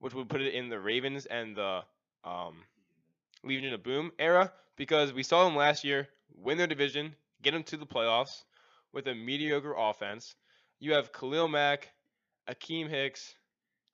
which 0.00 0.14
would 0.14 0.28
put 0.28 0.42
it 0.42 0.54
in 0.54 0.68
the 0.68 0.78
Ravens 0.78 1.26
and 1.26 1.56
the 1.56 1.80
um, 2.24 2.56
Legion 3.42 3.72
of 3.72 3.82
Boom 3.82 4.12
era 4.18 4.52
because 4.76 5.12
we 5.12 5.22
saw 5.22 5.44
them 5.44 5.56
last 5.56 5.84
year 5.84 6.08
win 6.36 6.58
their 6.58 6.66
division, 6.66 7.14
get 7.44 7.52
them 7.52 7.62
to 7.64 7.76
the 7.76 7.86
playoffs 7.86 8.42
with 8.92 9.06
a 9.06 9.14
mediocre 9.14 9.74
offense. 9.76 10.34
You 10.80 10.94
have 10.94 11.12
Khalil 11.12 11.48
Mack, 11.48 11.92
Akiem 12.48 12.88
Hicks, 12.88 13.34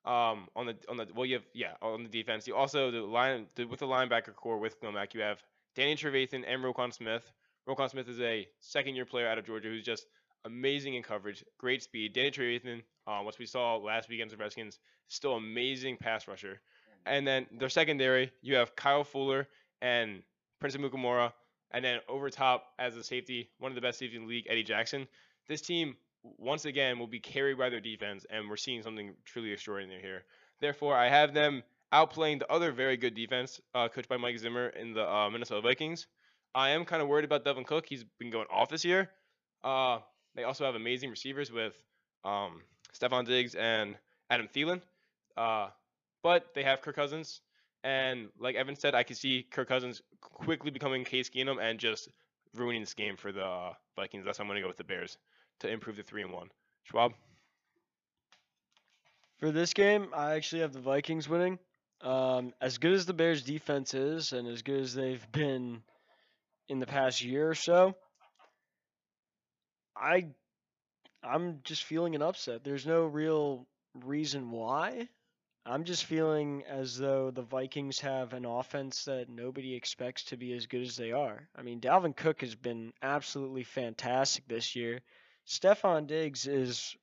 Um, 0.04 0.48
on 0.56 0.64
the 0.64 0.76
on 0.88 0.96
the 0.96 1.06
well, 1.14 1.26
you 1.26 1.34
have 1.34 1.46
yeah 1.52 1.74
on 1.82 2.02
the 2.04 2.08
defense. 2.08 2.48
You 2.48 2.56
also 2.56 2.90
the 2.90 3.02
line 3.02 3.46
the, 3.56 3.66
with 3.66 3.80
the 3.80 3.86
linebacker 3.86 4.34
corps 4.34 4.58
with 4.58 4.80
Clomac, 4.80 5.12
you 5.12 5.20
have 5.20 5.42
Danny 5.74 5.94
Trevathan 5.94 6.42
and 6.48 6.64
Roquan 6.64 6.90
Smith. 6.92 7.30
Roquan 7.68 7.90
Smith 7.90 8.08
is 8.08 8.20
a 8.20 8.48
second 8.60 8.96
year 8.96 9.04
player 9.04 9.28
out 9.28 9.38
of 9.38 9.44
Georgia 9.44 9.68
who's 9.68 9.84
just 9.84 10.06
amazing 10.46 10.94
in 10.94 11.02
coverage, 11.02 11.44
great 11.58 11.82
speed. 11.82 12.14
Danny 12.14 12.30
Trevathan, 12.30 12.82
um, 13.06 13.26
what 13.26 13.38
we 13.38 13.44
saw 13.46 13.76
last 13.76 14.08
week 14.08 14.20
against 14.20 14.34
the 14.34 14.42
Redskins, 14.42 14.78
still 15.08 15.34
amazing 15.34 15.98
pass 15.98 16.26
rusher. 16.26 16.60
And 17.04 17.26
then 17.26 17.46
their 17.60 17.68
secondary, 17.68 18.32
you 18.40 18.54
have 18.56 18.74
Kyle 18.74 19.04
Fuller 19.04 19.48
and 19.82 20.22
Prince 20.60 20.76
Amukamara, 20.76 21.32
and 21.72 21.84
then 21.84 22.00
over 22.08 22.30
top 22.30 22.66
as 22.78 22.96
a 22.96 23.04
safety, 23.04 23.50
one 23.58 23.70
of 23.70 23.76
the 23.76 23.80
best 23.80 23.98
safeties 23.98 24.16
in 24.16 24.22
the 24.22 24.28
league, 24.28 24.46
Eddie 24.48 24.62
Jackson. 24.62 25.06
This 25.48 25.60
team 25.60 25.96
once 26.22 26.64
again 26.64 26.98
will 26.98 27.06
be 27.06 27.20
carried 27.20 27.58
by 27.58 27.68
their 27.68 27.80
defense, 27.80 28.26
and 28.30 28.48
we're 28.48 28.56
seeing 28.56 28.82
something 28.82 29.14
truly 29.24 29.52
extraordinary 29.52 30.00
here. 30.00 30.24
Therefore, 30.60 30.94
I 30.94 31.08
have 31.08 31.32
them 31.34 31.62
outplaying 31.92 32.38
the 32.38 32.50
other 32.50 32.72
very 32.72 32.96
good 32.96 33.14
defense 33.14 33.60
uh, 33.74 33.88
coached 33.88 34.08
by 34.08 34.16
Mike 34.16 34.38
Zimmer 34.38 34.68
in 34.68 34.92
the 34.92 35.08
uh, 35.08 35.30
Minnesota 35.30 35.60
Vikings. 35.60 36.06
I 36.54 36.70
am 36.70 36.84
kind 36.84 37.00
of 37.02 37.08
worried 37.08 37.24
about 37.24 37.44
Dalvin 37.44 37.66
Cook. 37.66 37.86
He's 37.86 38.04
been 38.18 38.30
going 38.30 38.46
off 38.50 38.68
this 38.68 38.84
year. 38.84 39.10
Uh, 39.62 39.98
they 40.34 40.44
also 40.44 40.64
have 40.64 40.74
amazing 40.74 41.10
receivers 41.10 41.50
with 41.50 41.74
um, 42.24 42.62
Diggs 43.24 43.54
and 43.54 43.96
Adam 44.28 44.48
Thielen. 44.54 44.80
Uh, 45.36 45.68
but 46.22 46.54
they 46.54 46.62
have 46.62 46.82
Kirk 46.82 46.96
Cousins. 46.96 47.40
And 47.82 48.28
like 48.38 48.56
Evan 48.56 48.76
said, 48.76 48.94
I 48.94 49.02
can 49.02 49.16
see 49.16 49.46
Kirk 49.50 49.68
Cousins 49.68 50.02
quickly 50.20 50.70
becoming 50.70 51.04
Case 51.04 51.30
Keenum 51.30 51.60
and 51.60 51.78
just 51.78 52.08
ruining 52.54 52.82
this 52.82 52.94
game 52.94 53.16
for 53.16 53.32
the 53.32 53.44
uh, 53.44 53.72
Vikings. 53.96 54.24
That's 54.24 54.38
why 54.38 54.42
I'm 54.42 54.48
going 54.48 54.56
to 54.56 54.62
go 54.62 54.68
with 54.68 54.76
the 54.76 54.84
Bears 54.84 55.16
to 55.60 55.68
improve 55.68 55.96
the 55.96 56.02
3 56.02 56.22
and 56.22 56.32
1. 56.32 56.48
Schwab? 56.84 57.12
For 59.38 59.50
this 59.50 59.72
game, 59.72 60.08
I 60.14 60.34
actually 60.34 60.62
have 60.62 60.72
the 60.72 60.80
Vikings 60.80 61.28
winning. 61.28 61.58
Um, 62.02 62.52
as 62.60 62.78
good 62.78 62.92
as 62.92 63.06
the 63.06 63.14
Bears' 63.14 63.42
defense 63.42 63.94
is, 63.94 64.32
and 64.32 64.48
as 64.48 64.62
good 64.62 64.80
as 64.80 64.94
they've 64.94 65.26
been 65.32 65.82
in 66.68 66.78
the 66.78 66.86
past 66.86 67.22
year 67.22 67.48
or 67.48 67.54
so, 67.54 67.94
I 69.96 70.26
I'm 71.22 71.60
just 71.64 71.84
feeling 71.84 72.14
an 72.14 72.22
upset. 72.22 72.64
There's 72.64 72.86
no 72.86 73.04
real 73.04 73.66
reason 73.94 74.50
why. 74.50 75.08
I'm 75.66 75.84
just 75.84 76.06
feeling 76.06 76.64
as 76.66 76.96
though 76.96 77.30
the 77.30 77.42
Vikings 77.42 78.00
have 78.00 78.32
an 78.32 78.46
offense 78.46 79.04
that 79.04 79.28
nobody 79.28 79.74
expects 79.74 80.24
to 80.24 80.36
be 80.36 80.52
as 80.54 80.66
good 80.66 80.82
as 80.82 80.96
they 80.96 81.12
are. 81.12 81.48
I 81.54 81.62
mean, 81.62 81.80
Dalvin 81.80 82.16
Cook 82.16 82.40
has 82.40 82.54
been 82.54 82.92
absolutely 83.02 83.64
fantastic 83.64 84.48
this 84.48 84.74
year. 84.74 85.00
Stefon 85.46 86.06
Diggs 86.06 86.46
is 86.46 86.96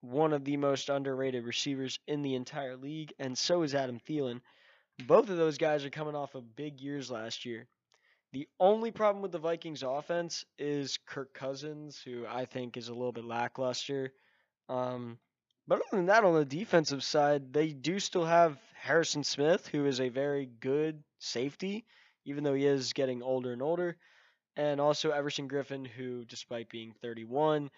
one 0.00 0.32
of 0.32 0.44
the 0.44 0.56
most 0.56 0.90
underrated 0.90 1.44
receivers 1.44 1.98
in 2.06 2.22
the 2.22 2.34
entire 2.34 2.76
league, 2.76 3.12
and 3.18 3.36
so 3.36 3.62
is 3.62 3.74
Adam 3.74 3.98
Thielen. 3.98 4.40
Both 5.06 5.28
of 5.28 5.36
those 5.36 5.58
guys 5.58 5.84
are 5.84 5.90
coming 5.90 6.14
off 6.14 6.34
of 6.34 6.54
big 6.54 6.80
years 6.80 7.10
last 7.10 7.44
year. 7.44 7.66
The 8.32 8.48
only 8.60 8.90
problem 8.90 9.22
with 9.22 9.32
the 9.32 9.38
Vikings 9.38 9.82
offense 9.82 10.44
is 10.58 10.98
Kirk 11.06 11.32
Cousins, 11.34 12.00
who 12.00 12.26
I 12.26 12.44
think 12.44 12.76
is 12.76 12.88
a 12.88 12.94
little 12.94 13.12
bit 13.12 13.24
lackluster. 13.24 14.12
Um, 14.68 15.18
but 15.66 15.80
other 15.80 15.96
than 15.96 16.06
that, 16.06 16.24
on 16.24 16.34
the 16.34 16.44
defensive 16.44 17.02
side, 17.02 17.52
they 17.52 17.68
do 17.68 17.98
still 17.98 18.24
have 18.24 18.58
Harrison 18.74 19.24
Smith, 19.24 19.66
who 19.68 19.86
is 19.86 20.00
a 20.00 20.08
very 20.08 20.46
good 20.60 21.02
safety, 21.18 21.86
even 22.24 22.44
though 22.44 22.54
he 22.54 22.66
is 22.66 22.92
getting 22.92 23.22
older 23.22 23.52
and 23.52 23.62
older. 23.62 23.96
And 24.56 24.80
also 24.80 25.10
Everson 25.10 25.48
Griffen, 25.48 25.86
who, 25.86 26.24
despite 26.24 26.68
being 26.68 26.92
31, 27.02 27.70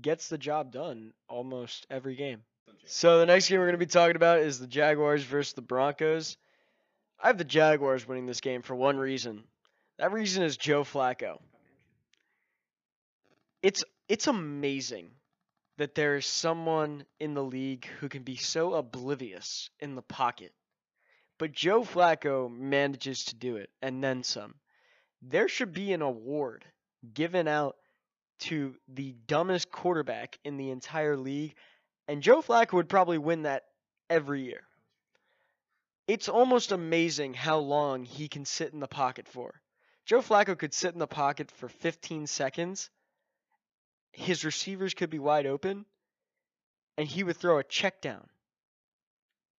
gets 0.00 0.28
the 0.28 0.38
job 0.38 0.72
done 0.72 1.12
almost 1.28 1.86
every 1.90 2.16
game. 2.16 2.42
So 2.86 3.18
the 3.18 3.26
next 3.26 3.48
game 3.48 3.58
we're 3.58 3.66
going 3.66 3.78
to 3.78 3.86
be 3.86 3.86
talking 3.86 4.16
about 4.16 4.40
is 4.40 4.58
the 4.58 4.66
Jaguars 4.66 5.22
versus 5.22 5.54
the 5.54 5.62
Broncos. 5.62 6.36
I 7.20 7.28
have 7.28 7.38
the 7.38 7.44
Jaguars 7.44 8.06
winning 8.06 8.26
this 8.26 8.40
game 8.40 8.62
for 8.62 8.74
one 8.74 8.98
reason. 8.98 9.44
That 9.98 10.12
reason 10.12 10.42
is 10.42 10.56
Joe 10.56 10.82
Flacco. 10.84 11.38
It's 13.62 13.84
it's 14.08 14.26
amazing 14.26 15.10
that 15.76 15.94
there 15.94 16.16
is 16.16 16.26
someone 16.26 17.04
in 17.18 17.34
the 17.34 17.42
league 17.42 17.86
who 18.00 18.08
can 18.08 18.22
be 18.22 18.36
so 18.36 18.74
oblivious 18.74 19.70
in 19.80 19.94
the 19.94 20.02
pocket. 20.02 20.52
But 21.38 21.52
Joe 21.52 21.82
Flacco 21.82 22.48
manages 22.48 23.24
to 23.26 23.34
do 23.34 23.56
it 23.56 23.70
and 23.82 24.02
then 24.02 24.22
some. 24.22 24.54
There 25.20 25.48
should 25.48 25.72
be 25.72 25.92
an 25.92 26.02
award 26.02 26.64
given 27.12 27.48
out 27.48 27.76
to 28.40 28.74
the 28.88 29.14
dumbest 29.26 29.70
quarterback 29.70 30.38
in 30.44 30.56
the 30.56 30.70
entire 30.70 31.16
league, 31.16 31.54
and 32.08 32.22
Joe 32.22 32.42
Flacco 32.42 32.74
would 32.74 32.88
probably 32.88 33.18
win 33.18 33.42
that 33.42 33.64
every 34.10 34.42
year. 34.42 34.66
It's 36.06 36.28
almost 36.28 36.72
amazing 36.72 37.34
how 37.34 37.58
long 37.58 38.04
he 38.04 38.28
can 38.28 38.44
sit 38.44 38.72
in 38.72 38.80
the 38.80 38.86
pocket 38.86 39.26
for. 39.26 39.60
Joe 40.04 40.20
Flacco 40.20 40.58
could 40.58 40.74
sit 40.74 40.92
in 40.92 40.98
the 40.98 41.06
pocket 41.06 41.50
for 41.50 41.68
15 41.68 42.26
seconds. 42.26 42.90
His 44.14 44.44
receivers 44.44 44.94
could 44.94 45.10
be 45.10 45.18
wide 45.18 45.46
open, 45.46 45.84
and 46.96 47.06
he 47.06 47.24
would 47.24 47.36
throw 47.36 47.58
a 47.58 47.64
check 47.64 48.00
down. 48.00 48.28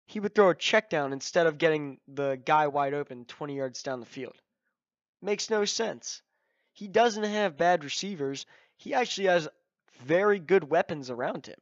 He 0.05 0.19
would 0.19 0.33
throw 0.33 0.49
a 0.49 0.55
check 0.55 0.89
down 0.89 1.13
instead 1.13 1.45
of 1.45 1.57
getting 1.57 1.99
the 2.07 2.39
guy 2.45 2.67
wide 2.67 2.93
open 2.93 3.25
20 3.25 3.57
yards 3.57 3.83
down 3.83 3.99
the 3.99 4.05
field. 4.05 4.35
Makes 5.21 5.49
no 5.49 5.65
sense. 5.65 6.21
He 6.73 6.87
doesn't 6.87 7.23
have 7.23 7.57
bad 7.57 7.83
receivers. 7.83 8.45
He 8.77 8.93
actually 8.93 9.27
has 9.27 9.47
very 10.03 10.39
good 10.39 10.69
weapons 10.69 11.09
around 11.09 11.47
him. 11.47 11.59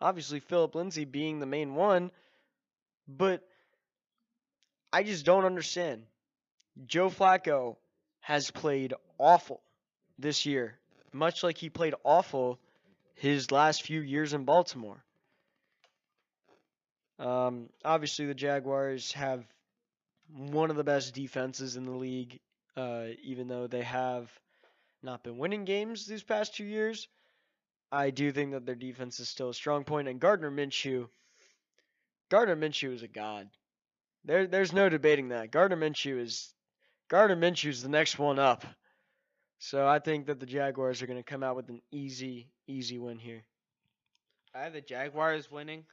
Obviously, 0.00 0.40
Philip 0.40 0.74
Lindsay 0.74 1.04
being 1.04 1.38
the 1.38 1.46
main 1.46 1.74
one, 1.74 2.10
but 3.06 3.46
I 4.92 5.02
just 5.02 5.24
don't 5.24 5.44
understand. 5.44 6.06
Joe 6.86 7.10
Flacco 7.10 7.76
has 8.20 8.50
played 8.50 8.94
awful 9.18 9.62
this 10.18 10.46
year, 10.46 10.78
much 11.14 11.42
like 11.42 11.56
he 11.56 11.70
played 11.70 11.94
awful 12.04 12.58
his 13.14 13.50
last 13.50 13.82
few 13.82 14.00
years 14.00 14.34
in 14.34 14.44
Baltimore. 14.44 15.02
Um, 17.18 17.68
obviously, 17.84 18.26
the 18.26 18.34
Jaguars 18.34 19.12
have 19.12 19.46
one 20.36 20.70
of 20.70 20.76
the 20.76 20.84
best 20.84 21.14
defenses 21.14 21.76
in 21.76 21.84
the 21.84 21.92
league, 21.92 22.40
uh, 22.76 23.06
even 23.22 23.46
though 23.46 23.66
they 23.66 23.82
have 23.82 24.30
not 25.02 25.22
been 25.22 25.38
winning 25.38 25.64
games 25.64 26.06
these 26.06 26.22
past 26.22 26.56
two 26.56 26.64
years. 26.64 27.08
I 27.92 28.10
do 28.10 28.32
think 28.32 28.52
that 28.52 28.66
their 28.66 28.74
defense 28.74 29.20
is 29.20 29.28
still 29.28 29.50
a 29.50 29.54
strong 29.54 29.84
point, 29.84 30.08
and 30.08 30.18
Gardner 30.18 30.50
Minshew, 30.50 31.08
Gardner 32.30 32.56
Minshew 32.56 32.92
is 32.92 33.02
a 33.02 33.08
god. 33.08 33.48
There, 34.24 34.46
there's 34.46 34.72
no 34.72 34.88
debating 34.88 35.28
that. 35.28 35.52
Gardner 35.52 35.76
Minshew 35.76 36.18
is, 36.18 36.52
Gardner 37.08 37.36
Minshew 37.36 37.68
is 37.68 37.82
the 37.82 37.88
next 37.88 38.18
one 38.18 38.40
up. 38.40 38.64
So 39.64 39.88
I 39.88 39.98
think 39.98 40.26
that 40.26 40.40
the 40.40 40.44
Jaguars 40.44 41.00
are 41.00 41.06
going 41.06 41.18
to 41.18 41.22
come 41.22 41.42
out 41.42 41.56
with 41.56 41.70
an 41.70 41.80
easy, 41.90 42.50
easy 42.66 42.98
win 42.98 43.18
here. 43.18 43.44
I 44.54 44.60
have 44.60 44.74
the 44.74 44.82
Jaguars 44.82 45.50
winning. 45.50 45.86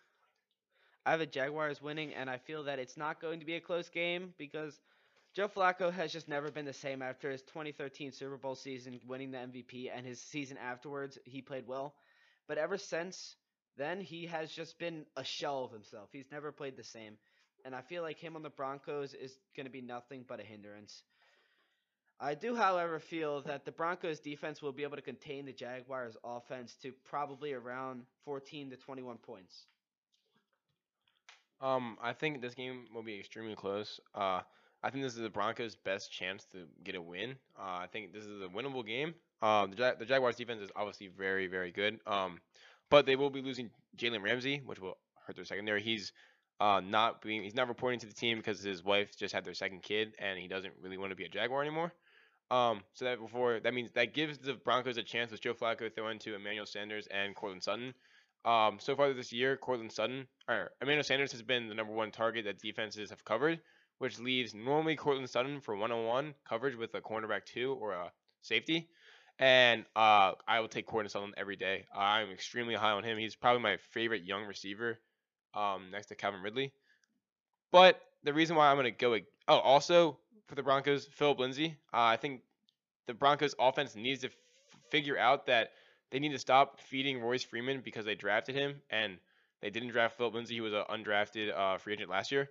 I 1.05 1.11
have 1.11 1.21
the 1.21 1.25
Jaguars 1.25 1.81
winning, 1.81 2.13
and 2.13 2.29
I 2.29 2.37
feel 2.37 2.65
that 2.65 2.79
it's 2.79 2.97
not 2.97 3.21
going 3.21 3.39
to 3.39 3.45
be 3.45 3.55
a 3.55 3.61
close 3.61 3.87
game 3.87 4.33
because 4.37 4.77
Joe 5.33 5.47
Flacco 5.47 5.89
has 5.89 6.11
just 6.11 6.27
never 6.27 6.51
been 6.51 6.65
the 6.65 6.73
same 6.73 7.01
after 7.01 7.31
his 7.31 7.43
2013 7.43 8.11
Super 8.11 8.35
Bowl 8.35 8.55
season, 8.55 8.99
winning 9.07 9.31
the 9.31 9.37
MVP, 9.37 9.89
and 9.95 10.05
his 10.05 10.19
season 10.19 10.57
afterwards, 10.57 11.17
he 11.23 11.41
played 11.41 11.65
well. 11.65 11.95
But 12.49 12.57
ever 12.57 12.77
since 12.77 13.37
then, 13.77 14.01
he 14.01 14.25
has 14.25 14.51
just 14.51 14.79
been 14.79 15.05
a 15.15 15.23
shell 15.23 15.63
of 15.63 15.71
himself. 15.71 16.09
He's 16.11 16.29
never 16.29 16.51
played 16.51 16.75
the 16.75 16.83
same. 16.83 17.13
And 17.63 17.73
I 17.73 17.79
feel 17.79 18.03
like 18.03 18.19
him 18.19 18.35
on 18.35 18.43
the 18.43 18.49
Broncos 18.49 19.13
is 19.13 19.39
going 19.55 19.65
to 19.65 19.71
be 19.71 19.81
nothing 19.81 20.25
but 20.27 20.41
a 20.41 20.43
hindrance. 20.43 21.03
I 22.23 22.35
do, 22.35 22.55
however, 22.55 22.99
feel 22.99 23.41
that 23.41 23.65
the 23.65 23.71
Broncos 23.71 24.19
defense 24.19 24.61
will 24.61 24.71
be 24.71 24.83
able 24.83 24.95
to 24.95 25.01
contain 25.01 25.45
the 25.45 25.51
Jaguars 25.51 26.15
offense 26.23 26.75
to 26.83 26.93
probably 27.03 27.53
around 27.53 28.03
14 28.25 28.69
to 28.69 28.75
21 28.77 29.17
points. 29.17 29.65
Um, 31.61 31.97
I 32.01 32.13
think 32.13 32.41
this 32.41 32.53
game 32.53 32.85
will 32.93 33.01
be 33.01 33.17
extremely 33.19 33.55
close. 33.55 33.99
Uh, 34.13 34.41
I 34.83 34.89
think 34.91 35.03
this 35.03 35.15
is 35.15 35.21
the 35.21 35.29
Broncos' 35.29 35.75
best 35.75 36.11
chance 36.11 36.45
to 36.51 36.65
get 36.83 36.93
a 36.93 37.01
win. 37.01 37.31
Uh, 37.59 37.79
I 37.81 37.87
think 37.91 38.13
this 38.13 38.25
is 38.25 38.41
a 38.41 38.47
winnable 38.47 38.85
game. 38.85 39.15
Um, 39.41 39.71
the, 39.71 39.95
the 39.97 40.05
Jaguars' 40.05 40.35
defense 40.35 40.61
is 40.61 40.69
obviously 40.75 41.07
very, 41.07 41.47
very 41.47 41.71
good. 41.71 41.99
Um, 42.05 42.39
but 42.91 43.07
they 43.07 43.15
will 43.15 43.31
be 43.31 43.41
losing 43.41 43.71
Jalen 43.97 44.21
Ramsey, 44.21 44.61
which 44.63 44.79
will 44.79 44.97
hurt 45.25 45.35
their 45.35 45.45
secondary. 45.45 45.81
He's 45.81 46.11
uh, 46.59 46.81
not 46.81 47.23
being 47.23 47.41
he's 47.41 47.55
not 47.55 47.67
reporting 47.67 47.99
to 47.99 48.05
the 48.05 48.13
team 48.13 48.37
because 48.37 48.61
his 48.61 48.83
wife 48.83 49.17
just 49.17 49.33
had 49.33 49.43
their 49.43 49.55
second 49.55 49.81
kid 49.81 50.13
and 50.19 50.37
he 50.37 50.47
doesn't 50.47 50.73
really 50.79 50.97
want 50.97 51.09
to 51.09 51.15
be 51.15 51.25
a 51.25 51.29
Jaguar 51.29 51.61
anymore. 51.61 51.91
Um, 52.51 52.81
so 52.93 53.05
that 53.05 53.19
before 53.19 53.61
that 53.61 53.73
means 53.73 53.91
that 53.95 54.13
gives 54.13 54.37
the 54.37 54.55
Broncos 54.55 54.97
a 54.97 55.03
chance 55.03 55.31
with 55.31 55.39
Joe 55.39 55.53
Flacco 55.53 55.93
throwing 55.93 56.19
to 56.19 56.35
Emmanuel 56.35 56.65
Sanders 56.65 57.07
and 57.07 57.33
Courtland 57.33 57.63
Sutton. 57.63 57.93
Um, 58.43 58.77
so 58.79 58.93
far 58.95 59.13
this 59.13 59.31
year, 59.31 59.55
Courtland 59.55 59.91
Sutton 59.91 60.27
or 60.49 60.71
Emmanuel 60.81 61.03
Sanders 61.03 61.31
has 61.31 61.41
been 61.41 61.69
the 61.69 61.75
number 61.75 61.93
one 61.93 62.11
target 62.11 62.43
that 62.45 62.59
defenses 62.59 63.09
have 63.09 63.23
covered, 63.23 63.61
which 63.99 64.19
leaves 64.19 64.53
normally 64.53 64.97
Courtland 64.97 65.29
Sutton 65.29 65.61
for 65.61 65.77
one-on-one 65.77 66.33
coverage 66.47 66.75
with 66.75 66.93
a 66.93 66.99
cornerback 66.99 67.45
two 67.45 67.77
or 67.79 67.93
a 67.93 68.11
safety. 68.41 68.89
And 69.39 69.85
uh, 69.95 70.33
I 70.45 70.59
will 70.59 70.67
take 70.67 70.87
Courtland 70.87 71.11
Sutton 71.11 71.33
every 71.37 71.55
day. 71.55 71.85
I'm 71.95 72.31
extremely 72.31 72.75
high 72.75 72.91
on 72.91 73.03
him. 73.03 73.17
He's 73.17 73.35
probably 73.35 73.61
my 73.61 73.77
favorite 73.91 74.23
young 74.25 74.45
receiver 74.45 74.99
um, 75.53 75.89
next 75.91 76.07
to 76.07 76.15
Calvin 76.15 76.41
Ridley. 76.41 76.73
But 77.71 78.01
the 78.23 78.33
reason 78.33 78.57
why 78.57 78.69
I'm 78.69 78.75
going 78.75 78.85
to 78.85 78.91
go, 78.91 79.17
oh, 79.47 79.59
also 79.59 80.19
for 80.51 80.55
the 80.55 80.63
Broncos, 80.63 81.05
Philip 81.05 81.39
Lindsay. 81.39 81.77
Uh, 81.93 82.01
I 82.01 82.17
think 82.17 82.41
the 83.07 83.13
Broncos 83.13 83.55
offense 83.57 83.95
needs 83.95 84.19
to 84.19 84.27
f- 84.27 84.33
figure 84.89 85.17
out 85.17 85.45
that 85.45 85.69
they 86.11 86.19
need 86.19 86.33
to 86.33 86.39
stop 86.39 86.81
feeding 86.81 87.21
Royce 87.21 87.41
Freeman 87.41 87.79
because 87.79 88.03
they 88.03 88.15
drafted 88.15 88.55
him 88.55 88.81
and 88.89 89.17
they 89.61 89.69
didn't 89.69 89.91
draft 89.91 90.17
Philip 90.17 90.33
Lindsay. 90.33 90.55
He 90.55 90.59
was 90.59 90.73
an 90.73 90.83
undrafted 90.89 91.57
uh, 91.57 91.77
free 91.77 91.93
agent 91.93 92.09
last 92.09 92.33
year. 92.33 92.49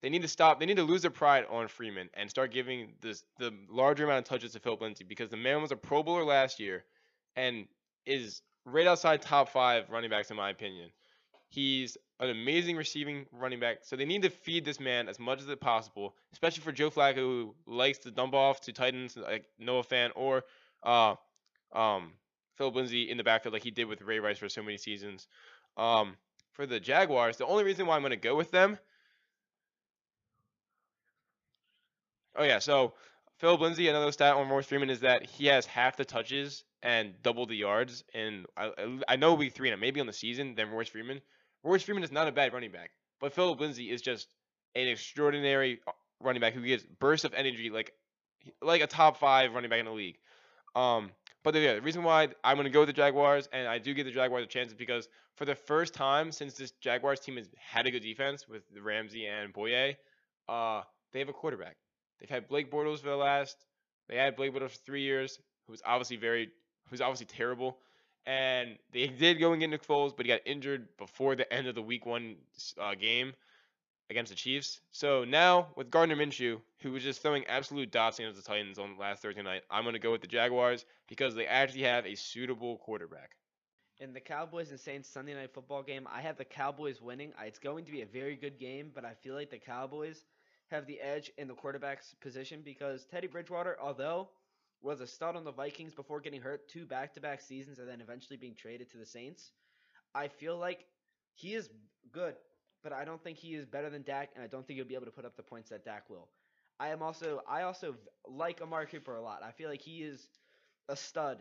They 0.00 0.10
need 0.10 0.22
to 0.22 0.28
stop. 0.28 0.60
They 0.60 0.66
need 0.66 0.76
to 0.76 0.84
lose 0.84 1.02
their 1.02 1.10
pride 1.10 1.44
on 1.50 1.66
Freeman 1.66 2.08
and 2.14 2.30
start 2.30 2.52
giving 2.52 2.92
this 3.00 3.24
the 3.40 3.52
larger 3.68 4.04
amount 4.04 4.20
of 4.20 4.24
touches 4.26 4.52
to 4.52 4.60
Philip 4.60 4.82
Lindsay 4.82 5.02
because 5.02 5.28
the 5.28 5.36
man 5.36 5.60
was 5.60 5.72
a 5.72 5.76
Pro 5.76 6.04
Bowler 6.04 6.24
last 6.24 6.60
year 6.60 6.84
and 7.34 7.66
is 8.06 8.42
right 8.64 8.86
outside 8.86 9.22
top 9.22 9.48
five 9.48 9.90
running 9.90 10.08
backs 10.08 10.30
in 10.30 10.36
my 10.36 10.50
opinion. 10.50 10.90
He's 11.48 11.98
an 12.20 12.30
amazing 12.30 12.76
receiving 12.76 13.26
running 13.32 13.60
back, 13.60 13.78
so 13.82 13.96
they 13.96 14.04
need 14.04 14.22
to 14.22 14.30
feed 14.30 14.64
this 14.64 14.78
man 14.78 15.08
as 15.08 15.18
much 15.18 15.40
as 15.40 15.46
possible, 15.56 16.14
especially 16.32 16.62
for 16.62 16.72
Joe 16.72 16.90
Flacco 16.90 17.14
who 17.16 17.54
likes 17.66 17.98
to 18.00 18.10
dump 18.10 18.34
off 18.34 18.60
to 18.62 18.72
tight 18.72 18.94
ends 18.94 19.16
like 19.16 19.46
Noah 19.58 19.82
Fant 19.82 20.10
or 20.14 20.44
uh, 20.82 21.14
um, 21.72 22.12
Philip 22.56 22.74
Lindsay 22.74 23.10
in 23.10 23.16
the 23.16 23.24
backfield 23.24 23.54
like 23.54 23.64
he 23.64 23.70
did 23.70 23.86
with 23.86 24.02
Ray 24.02 24.20
Rice 24.20 24.38
for 24.38 24.48
so 24.48 24.62
many 24.62 24.76
seasons. 24.76 25.26
Um, 25.76 26.16
for 26.52 26.66
the 26.66 26.78
Jaguars, 26.78 27.38
the 27.38 27.46
only 27.46 27.64
reason 27.64 27.86
why 27.86 27.96
I'm 27.96 28.02
going 28.02 28.10
to 28.10 28.16
go 28.16 28.36
with 28.36 28.50
them. 28.50 28.78
Oh 32.36 32.44
yeah, 32.44 32.58
so 32.58 32.94
Philip 33.38 33.60
Lindsay, 33.60 33.88
another 33.88 34.12
stat 34.12 34.36
on 34.36 34.48
Royce 34.48 34.66
Freeman 34.66 34.90
is 34.90 35.00
that 35.00 35.26
he 35.26 35.46
has 35.46 35.64
half 35.66 35.96
the 35.96 36.04
touches 36.04 36.64
and 36.82 37.14
double 37.22 37.46
the 37.46 37.56
yards. 37.56 38.04
And 38.14 38.46
I, 38.56 39.00
I- 39.08 39.16
know 39.16 39.34
week 39.34 39.54
three 39.54 39.70
and 39.70 39.80
maybe 39.80 40.00
on 40.00 40.06
the 40.06 40.12
season 40.12 40.54
than 40.54 40.70
Royce 40.70 40.88
Freeman. 40.88 41.20
Royce 41.62 41.82
Freeman 41.82 42.02
is 42.02 42.12
not 42.12 42.28
a 42.28 42.32
bad 42.32 42.52
running 42.52 42.70
back, 42.70 42.90
but 43.20 43.32
Philip 43.32 43.60
Lindsay 43.60 43.90
is 43.90 44.00
just 44.00 44.28
an 44.74 44.88
extraordinary 44.88 45.80
uh, 45.86 45.92
running 46.20 46.40
back 46.40 46.54
who 46.54 46.62
gives 46.62 46.84
bursts 46.84 47.24
of 47.24 47.34
energy 47.34 47.70
like 47.70 47.92
like 48.62 48.80
a 48.80 48.86
top 48.86 49.18
five 49.18 49.52
running 49.52 49.70
back 49.70 49.80
in 49.80 49.86
the 49.86 49.92
league. 49.92 50.16
Um, 50.74 51.10
but 51.42 51.54
yeah, 51.54 51.74
the 51.74 51.82
reason 51.82 52.02
why 52.02 52.28
I'm 52.44 52.56
going 52.56 52.64
to 52.64 52.70
go 52.70 52.80
with 52.80 52.88
the 52.88 52.94
Jaguars, 52.94 53.48
and 53.52 53.66
I 53.66 53.78
do 53.78 53.94
give 53.94 54.06
the 54.06 54.12
Jaguars 54.12 54.44
a 54.44 54.46
chance, 54.46 54.68
is 54.68 54.74
because 54.74 55.08
for 55.36 55.44
the 55.44 55.54
first 55.54 55.94
time 55.94 56.32
since 56.32 56.54
this 56.54 56.70
Jaguars 56.80 57.20
team 57.20 57.36
has 57.36 57.48
had 57.58 57.86
a 57.86 57.90
good 57.90 58.02
defense 58.02 58.46
with 58.48 58.62
Ramsey 58.80 59.26
and 59.26 59.52
Bouye, 59.52 59.96
uh, 60.48 60.82
they 61.12 61.18
have 61.18 61.28
a 61.28 61.32
quarterback. 61.32 61.76
They've 62.18 62.30
had 62.30 62.48
Blake 62.48 62.70
Bortles 62.70 63.00
for 63.00 63.08
the 63.08 63.16
last. 63.16 63.56
They 64.08 64.16
had 64.16 64.36
Blake 64.36 64.54
Bortles 64.54 64.70
for 64.70 64.84
three 64.84 65.02
years, 65.02 65.38
who 65.66 65.72
was 65.72 65.82
obviously 65.84 66.16
very, 66.16 66.50
who's 66.88 67.00
obviously 67.00 67.26
terrible. 67.26 67.78
And 68.30 68.78
they 68.92 69.08
did 69.08 69.40
go 69.40 69.50
and 69.50 69.60
get 69.60 69.70
Nick 69.70 69.84
Foles, 69.84 70.16
but 70.16 70.24
he 70.24 70.30
got 70.30 70.42
injured 70.46 70.86
before 70.98 71.34
the 71.34 71.52
end 71.52 71.66
of 71.66 71.74
the 71.74 71.82
Week 71.82 72.06
One 72.06 72.36
uh, 72.80 72.94
game 72.94 73.32
against 74.08 74.30
the 74.30 74.36
Chiefs. 74.36 74.80
So 74.92 75.24
now 75.24 75.66
with 75.74 75.90
Gardner 75.90 76.14
Minshew, 76.14 76.60
who 76.80 76.92
was 76.92 77.02
just 77.02 77.22
throwing 77.22 77.44
absolute 77.46 77.90
dots 77.90 78.20
against 78.20 78.36
the 78.36 78.48
Titans 78.48 78.78
on 78.78 78.96
last 78.96 79.22
Thursday 79.22 79.42
night, 79.42 79.62
I'm 79.68 79.82
going 79.82 79.94
to 79.94 79.98
go 79.98 80.12
with 80.12 80.20
the 80.20 80.28
Jaguars 80.28 80.84
because 81.08 81.34
they 81.34 81.46
actually 81.46 81.82
have 81.82 82.06
a 82.06 82.14
suitable 82.14 82.76
quarterback. 82.76 83.30
In 83.98 84.12
the 84.12 84.20
Cowboys 84.20 84.70
and 84.70 84.78
Saints 84.78 85.08
Sunday 85.08 85.34
night 85.34 85.52
football 85.52 85.82
game, 85.82 86.06
I 86.08 86.20
have 86.20 86.38
the 86.38 86.44
Cowboys 86.44 87.02
winning. 87.02 87.32
It's 87.44 87.58
going 87.58 87.84
to 87.84 87.90
be 87.90 88.02
a 88.02 88.06
very 88.06 88.36
good 88.36 88.60
game, 88.60 88.92
but 88.94 89.04
I 89.04 89.14
feel 89.14 89.34
like 89.34 89.50
the 89.50 89.58
Cowboys 89.58 90.22
have 90.70 90.86
the 90.86 91.00
edge 91.00 91.32
in 91.36 91.48
the 91.48 91.54
quarterback's 91.54 92.14
position 92.20 92.60
because 92.64 93.06
Teddy 93.06 93.26
Bridgewater, 93.26 93.76
although 93.82 94.28
was 94.82 95.00
a 95.00 95.06
stud 95.06 95.36
on 95.36 95.44
the 95.44 95.52
Vikings 95.52 95.94
before 95.94 96.20
getting 96.20 96.40
hurt 96.40 96.68
two 96.68 96.86
back-to-back 96.86 97.40
seasons 97.40 97.78
and 97.78 97.88
then 97.88 98.00
eventually 98.00 98.36
being 98.36 98.54
traded 98.54 98.90
to 98.90 98.98
the 98.98 99.06
Saints, 99.06 99.52
I 100.14 100.28
feel 100.28 100.56
like 100.56 100.86
he 101.34 101.54
is 101.54 101.68
good, 102.12 102.34
but 102.82 102.92
I 102.92 103.04
don't 103.04 103.22
think 103.22 103.38
he 103.38 103.54
is 103.54 103.66
better 103.66 103.90
than 103.90 104.02
Dak, 104.02 104.30
and 104.34 104.42
I 104.42 104.46
don't 104.46 104.66
think 104.66 104.78
he'll 104.78 104.86
be 104.86 104.94
able 104.94 105.06
to 105.06 105.12
put 105.12 105.24
up 105.24 105.36
the 105.36 105.42
points 105.42 105.70
that 105.70 105.84
Dak 105.84 106.08
will. 106.10 106.28
I 106.78 106.88
am 106.88 107.02
also 107.02 107.42
I 107.46 107.62
also 107.62 107.94
like 108.26 108.62
Amari 108.62 108.86
Cooper 108.86 109.16
a 109.16 109.22
lot. 109.22 109.42
I 109.42 109.52
feel 109.52 109.68
like 109.68 109.82
he 109.82 110.02
is 110.02 110.28
a 110.88 110.96
stud, 110.96 111.38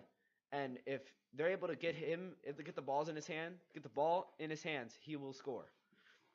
and 0.52 0.78
if 0.86 1.02
they're 1.34 1.49
able 1.49 1.67
to 1.69 1.75
get 1.75 1.95
him, 1.95 2.36
if 2.43 2.58
they 2.58 2.63
get 2.63 2.75
the 2.75 2.82
balls 2.82 3.08
in 3.08 3.15
his 3.15 3.28
hand, 3.28 3.56
get 3.73 3.84
the 3.84 3.89
ball 3.89 4.34
in 4.39 4.49
his 4.49 4.63
hands, 4.63 4.97
he 4.99 5.15
will 5.15 5.34
score. 5.34 5.71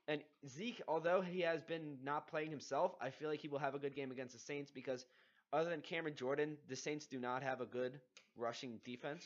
And 0.08 0.22
Zeke, 0.48 0.82
although 0.88 1.20
he 1.20 1.40
has 1.42 1.62
been 1.62 1.98
not 2.02 2.28
playing 2.28 2.50
himself, 2.50 2.94
I 3.00 3.10
feel 3.10 3.28
like 3.28 3.40
he 3.40 3.48
will 3.48 3.58
have 3.58 3.74
a 3.74 3.78
good 3.78 3.94
game 3.94 4.10
against 4.10 4.34
the 4.34 4.40
Saints 4.40 4.70
because 4.70 5.06
other 5.54 5.70
than 5.70 5.80
Cameron 5.80 6.14
Jordan, 6.16 6.56
the 6.68 6.76
Saints 6.76 7.06
do 7.06 7.18
not 7.18 7.42
have 7.42 7.60
a 7.60 7.66
good 7.66 8.00
rushing 8.36 8.80
defense. 8.84 9.24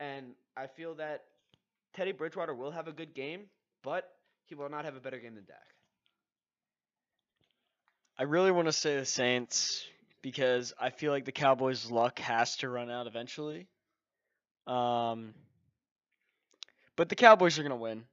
And 0.00 0.32
I 0.56 0.66
feel 0.66 0.94
that 0.94 1.24
Teddy 1.92 2.12
Bridgewater 2.12 2.54
will 2.54 2.70
have 2.70 2.88
a 2.88 2.92
good 2.92 3.14
game, 3.14 3.42
but 3.82 4.10
he 4.46 4.54
will 4.54 4.70
not 4.70 4.86
have 4.86 4.96
a 4.96 5.00
better 5.00 5.18
game 5.18 5.34
than 5.34 5.44
Dak. 5.44 5.58
I 8.18 8.24
really 8.24 8.50
want 8.50 8.66
to 8.68 8.72
say 8.72 8.96
the 8.98 9.04
Saints 9.04 9.84
because 10.22 10.72
I 10.80 10.90
feel 10.90 11.12
like 11.12 11.24
the 11.26 11.32
Cowboys' 11.32 11.90
luck 11.90 12.18
has 12.20 12.56
to 12.58 12.68
run 12.68 12.90
out 12.90 13.06
eventually. 13.06 13.66
Um, 14.66 15.34
but 16.96 17.08
the 17.08 17.14
Cowboys 17.14 17.58
are 17.58 17.62
going 17.62 17.70
to 17.70 17.76
win. 17.76 18.04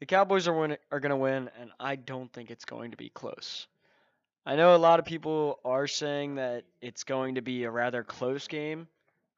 The 0.00 0.06
Cowboys 0.06 0.48
are 0.48 0.52
win- 0.52 0.76
are 0.92 1.00
going 1.00 1.10
to 1.10 1.16
win, 1.16 1.50
and 1.60 1.70
I 1.80 1.96
don't 1.96 2.32
think 2.32 2.50
it's 2.50 2.64
going 2.64 2.90
to 2.90 2.96
be 2.96 3.08
close. 3.08 3.66
I 4.48 4.56
know 4.56 4.74
a 4.74 4.78
lot 4.78 4.98
of 4.98 5.04
people 5.04 5.60
are 5.62 5.86
saying 5.86 6.36
that 6.36 6.64
it's 6.80 7.04
going 7.04 7.34
to 7.34 7.42
be 7.42 7.64
a 7.64 7.70
rather 7.70 8.02
close 8.02 8.48
game. 8.48 8.88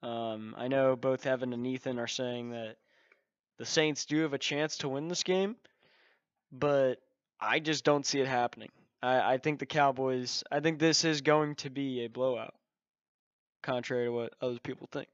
Um, 0.05 0.55
I 0.57 0.69
know 0.69 0.95
both 0.95 1.27
Evan 1.27 1.53
and 1.53 1.67
Ethan 1.67 1.99
are 1.99 2.07
saying 2.07 2.51
that 2.51 2.77
the 3.59 3.65
Saints 3.65 4.05
do 4.05 4.23
have 4.23 4.35
a 4.35 4.39
chance 4.39 4.77
to 4.79 4.89
win 4.89 5.09
this 5.09 5.25
game, 5.25 5.57
but 6.53 7.01
I 7.41 7.59
just 7.59 7.83
don't 7.83 8.07
see 8.07 8.21
it 8.21 8.29
happening. 8.29 8.69
I, 9.03 9.33
I 9.33 9.39
think 9.39 9.59
the 9.59 9.67
Cowboys. 9.67 10.45
I 10.49 10.61
think 10.61 10.79
this 10.79 11.05
is 11.05 11.23
going 11.23 11.57
to 11.57 11.71
be 11.71 12.05
a 12.05 12.07
blowout, 12.07 12.55
contrary 13.65 14.05
to 14.05 14.13
what 14.13 14.35
other 14.41 14.61
people 14.61 14.89
think. 14.93 15.09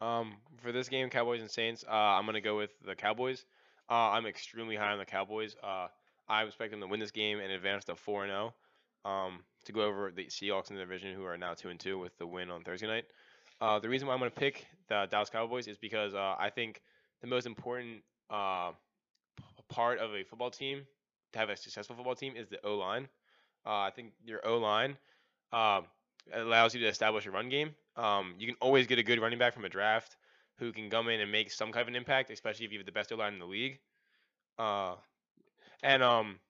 Um, 0.00 0.36
for 0.62 0.72
this 0.72 0.88
game, 0.88 1.10
Cowboys 1.10 1.42
and 1.42 1.50
Saints, 1.50 1.84
uh, 1.86 1.92
I'm 1.92 2.24
gonna 2.24 2.40
go 2.40 2.56
with 2.56 2.70
the 2.86 2.94
Cowboys. 2.94 3.44
Uh, 3.90 4.12
I'm 4.12 4.24
extremely 4.24 4.74
high 4.74 4.92
on 4.92 4.98
the 4.98 5.04
Cowboys. 5.04 5.54
Uh, 5.62 5.88
I 6.28 6.42
expect 6.44 6.70
them 6.70 6.80
to 6.80 6.86
win 6.86 7.00
this 7.00 7.10
game 7.10 7.40
and 7.40 7.52
advance 7.52 7.84
to 7.84 7.96
four 7.96 8.24
and 8.24 8.30
zero. 8.30 8.54
Um, 9.04 9.40
to 9.66 9.72
go 9.72 9.82
over 9.82 10.10
the 10.10 10.26
Seahawks 10.26 10.70
in 10.70 10.76
the 10.76 10.82
division, 10.82 11.14
who 11.14 11.24
are 11.24 11.36
now 11.36 11.54
two 11.54 11.68
and 11.68 11.78
two 11.78 11.98
with 11.98 12.16
the 12.18 12.26
win 12.26 12.50
on 12.50 12.64
Thursday 12.64 12.86
night. 12.86 13.04
Uh, 13.60 13.78
the 13.78 13.88
reason 13.88 14.08
why 14.08 14.14
I'm 14.14 14.20
gonna 14.20 14.30
pick 14.30 14.66
the 14.88 15.06
Dallas 15.10 15.30
Cowboys 15.30 15.68
is 15.68 15.76
because 15.76 16.14
uh, 16.14 16.34
I 16.38 16.50
think 16.50 16.80
the 17.20 17.26
most 17.26 17.46
important 17.46 18.02
uh, 18.30 18.72
part 19.68 19.98
of 19.98 20.14
a 20.14 20.24
football 20.24 20.50
team 20.50 20.86
to 21.32 21.38
have 21.38 21.50
a 21.50 21.56
successful 21.56 21.96
football 21.96 22.14
team 22.14 22.34
is 22.36 22.48
the 22.48 22.64
O 22.64 22.76
line. 22.76 23.08
Uh, 23.66 23.80
I 23.80 23.90
think 23.94 24.12
your 24.24 24.46
O 24.46 24.58
line 24.58 24.96
um, 25.52 25.84
allows 26.32 26.74
you 26.74 26.80
to 26.80 26.86
establish 26.86 27.26
a 27.26 27.30
run 27.30 27.48
game. 27.48 27.74
Um, 27.96 28.34
you 28.38 28.46
can 28.46 28.56
always 28.60 28.86
get 28.86 28.98
a 28.98 29.02
good 29.02 29.20
running 29.20 29.38
back 29.38 29.54
from 29.54 29.64
a 29.64 29.68
draft 29.68 30.16
who 30.58 30.72
can 30.72 30.90
come 30.90 31.08
in 31.08 31.20
and 31.20 31.30
make 31.30 31.50
some 31.50 31.72
kind 31.72 31.82
of 31.82 31.88
an 31.88 31.96
impact, 31.96 32.30
especially 32.30 32.66
if 32.66 32.72
you 32.72 32.78
have 32.78 32.86
the 32.86 32.92
best 32.92 33.12
O 33.12 33.16
line 33.16 33.34
in 33.34 33.38
the 33.38 33.46
league. 33.46 33.78
Uh, 35.84 35.88
and 35.88 36.02
um, 36.02 36.40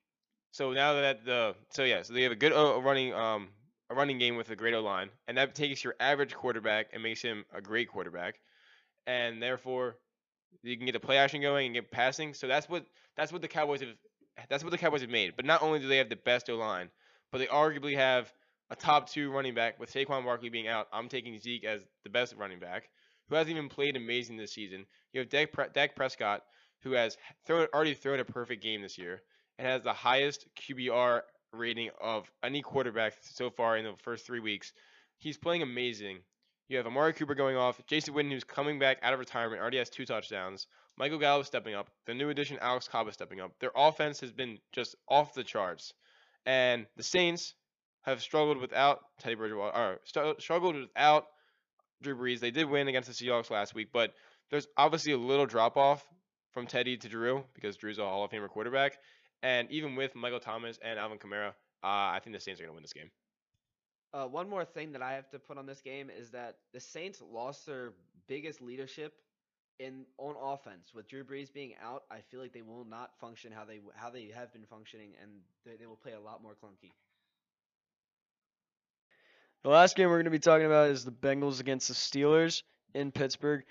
so 0.52 0.72
now 0.72 0.94
that 0.94 1.24
the 1.24 1.54
so 1.70 1.84
yeah, 1.84 2.02
so 2.02 2.12
they 2.12 2.22
have 2.22 2.32
a 2.32 2.36
good 2.36 2.52
o- 2.52 2.80
running 2.80 3.14
um 3.14 3.48
a 3.90 3.94
running 3.94 4.18
game 4.18 4.36
with 4.36 4.50
a 4.50 4.56
great 4.56 4.74
O 4.74 4.80
line, 4.80 5.10
and 5.28 5.38
that 5.38 5.54
takes 5.54 5.84
your 5.84 5.94
average 6.00 6.34
quarterback 6.34 6.88
and 6.92 7.02
makes 7.02 7.22
him 7.22 7.44
a 7.54 7.60
great 7.60 7.88
quarterback, 7.90 8.36
and 9.06 9.42
therefore 9.42 9.96
you 10.62 10.76
can 10.76 10.86
get 10.86 10.92
the 10.92 11.00
play 11.00 11.18
action 11.18 11.42
going 11.42 11.66
and 11.66 11.74
get 11.74 11.90
passing. 11.90 12.34
So 12.34 12.46
that's 12.48 12.68
what 12.68 12.86
that's 13.16 13.32
what 13.32 13.42
the 13.42 13.48
Cowboys 13.48 13.80
have 13.80 13.90
that's 14.48 14.64
what 14.64 14.70
the 14.70 14.78
Cowboys 14.78 15.02
have 15.02 15.10
made. 15.10 15.36
But 15.36 15.44
not 15.44 15.62
only 15.62 15.78
do 15.78 15.88
they 15.88 15.98
have 15.98 16.08
the 16.08 16.16
best 16.16 16.50
O 16.50 16.56
line, 16.56 16.90
but 17.32 17.38
they 17.38 17.46
arguably 17.46 17.96
have 17.96 18.32
a 18.70 18.76
top 18.76 19.08
two 19.10 19.30
running 19.30 19.54
back 19.54 19.78
with 19.78 19.92
Saquon 19.92 20.24
Barkley 20.24 20.48
being 20.48 20.68
out. 20.68 20.88
I'm 20.92 21.08
taking 21.08 21.38
Zeke 21.38 21.64
as 21.64 21.82
the 22.04 22.10
best 22.10 22.34
running 22.36 22.60
back, 22.60 22.88
who 23.28 23.36
hasn't 23.36 23.56
even 23.56 23.68
played 23.68 23.96
amazing 23.96 24.36
this 24.36 24.52
season. 24.54 24.86
You 25.12 25.20
have 25.20 25.28
Dak, 25.28 25.52
Pre- 25.52 25.68
Dak 25.72 25.94
Prescott, 25.96 26.42
who 26.84 26.92
has 26.92 27.16
thrown 27.46 27.66
already 27.74 27.94
thrown 27.94 28.20
a 28.20 28.24
perfect 28.24 28.62
game 28.62 28.82
this 28.82 28.98
year 28.98 29.22
and 29.58 29.66
has 29.66 29.82
the 29.82 29.92
highest 29.92 30.46
QBR 30.56 31.22
rating 31.52 31.90
of 32.00 32.30
any 32.42 32.62
quarterback 32.62 33.14
so 33.22 33.50
far 33.50 33.76
in 33.76 33.84
the 33.84 33.94
first 34.02 34.26
three 34.26 34.40
weeks. 34.40 34.72
He's 35.18 35.38
playing 35.38 35.62
amazing. 35.62 36.18
You 36.68 36.76
have 36.78 36.86
Amari 36.86 37.12
Cooper 37.12 37.34
going 37.34 37.56
off, 37.56 37.80
Jason 37.86 38.14
Witten, 38.14 38.30
who's 38.30 38.44
coming 38.44 38.78
back 38.78 38.98
out 39.02 39.12
of 39.12 39.18
retirement, 39.18 39.60
already 39.60 39.78
has 39.78 39.90
two 39.90 40.06
touchdowns. 40.06 40.66
Michael 40.96 41.18
Gallup 41.18 41.46
stepping 41.46 41.74
up. 41.74 41.90
The 42.06 42.14
new 42.14 42.30
addition, 42.30 42.58
Alex 42.60 42.88
Cobb, 42.88 43.08
is 43.08 43.14
stepping 43.14 43.40
up. 43.40 43.52
Their 43.60 43.72
offense 43.74 44.20
has 44.20 44.32
been 44.32 44.58
just 44.72 44.94
off 45.08 45.34
the 45.34 45.44
charts. 45.44 45.92
And 46.46 46.86
the 46.96 47.02
Saints 47.02 47.54
have 48.02 48.22
struggled 48.22 48.58
without 48.58 49.00
Teddy 49.18 49.34
Bridgewater, 49.34 49.76
or 49.76 50.00
stru- 50.06 50.40
struggled 50.40 50.76
without 50.76 51.26
Drew 52.02 52.16
Brees. 52.16 52.40
They 52.40 52.50
did 52.50 52.68
win 52.68 52.88
against 52.88 53.08
the 53.08 53.14
Seahawks 53.14 53.50
last 53.50 53.74
week, 53.74 53.88
but 53.92 54.14
there's 54.50 54.66
obviously 54.76 55.12
a 55.12 55.18
little 55.18 55.46
drop 55.46 55.76
off 55.76 56.06
from 56.54 56.66
Teddy 56.66 56.96
to 56.96 57.08
Drew 57.08 57.44
because 57.54 57.76
Drew's 57.76 57.98
a 57.98 58.02
Hall 58.02 58.24
of 58.24 58.30
Famer 58.30 58.48
quarterback. 58.48 58.98
And 59.42 59.70
even 59.70 59.96
with 59.96 60.14
Michael 60.14 60.40
Thomas 60.40 60.78
and 60.82 60.98
Alvin 60.98 61.18
Kamara, 61.18 61.48
uh, 61.48 61.52
I 61.82 62.20
think 62.22 62.34
the 62.34 62.40
Saints 62.40 62.60
are 62.60 62.64
going 62.64 62.72
to 62.72 62.76
win 62.76 62.82
this 62.82 62.94
game. 62.94 63.10
Uh, 64.14 64.26
one 64.26 64.48
more 64.48 64.64
thing 64.64 64.92
that 64.92 65.02
I 65.02 65.12
have 65.14 65.28
to 65.30 65.38
put 65.38 65.58
on 65.58 65.66
this 65.66 65.82
game 65.82 66.08
is 66.08 66.30
that 66.30 66.58
the 66.72 66.80
Saints 66.80 67.20
lost 67.20 67.66
their 67.66 67.92
biggest 68.28 68.62
leadership 68.62 69.12
in 69.78 70.04
on 70.18 70.36
offense 70.40 70.92
with 70.94 71.08
Drew 71.08 71.24
Brees 71.24 71.52
being 71.52 71.74
out, 71.82 72.04
I 72.10 72.20
feel 72.20 72.40
like 72.40 72.52
they 72.52 72.62
will 72.62 72.84
not 72.84 73.18
function 73.18 73.52
how 73.52 73.64
they 73.64 73.80
how 73.94 74.10
they 74.10 74.30
have 74.34 74.52
been 74.52 74.64
functioning, 74.64 75.10
and 75.20 75.30
they, 75.66 75.76
they 75.76 75.86
will 75.86 75.96
play 75.96 76.12
a 76.12 76.20
lot 76.20 76.42
more 76.42 76.54
clunky. 76.54 76.92
The 79.62 79.70
last 79.70 79.96
game 79.96 80.08
we're 80.08 80.16
going 80.16 80.26
to 80.26 80.30
be 80.30 80.38
talking 80.38 80.66
about 80.66 80.90
is 80.90 81.04
the 81.04 81.10
Bengals 81.10 81.60
against 81.60 81.88
the 81.88 81.94
Steelers 81.94 82.62
in 82.94 83.10
Pittsburgh. 83.10 83.64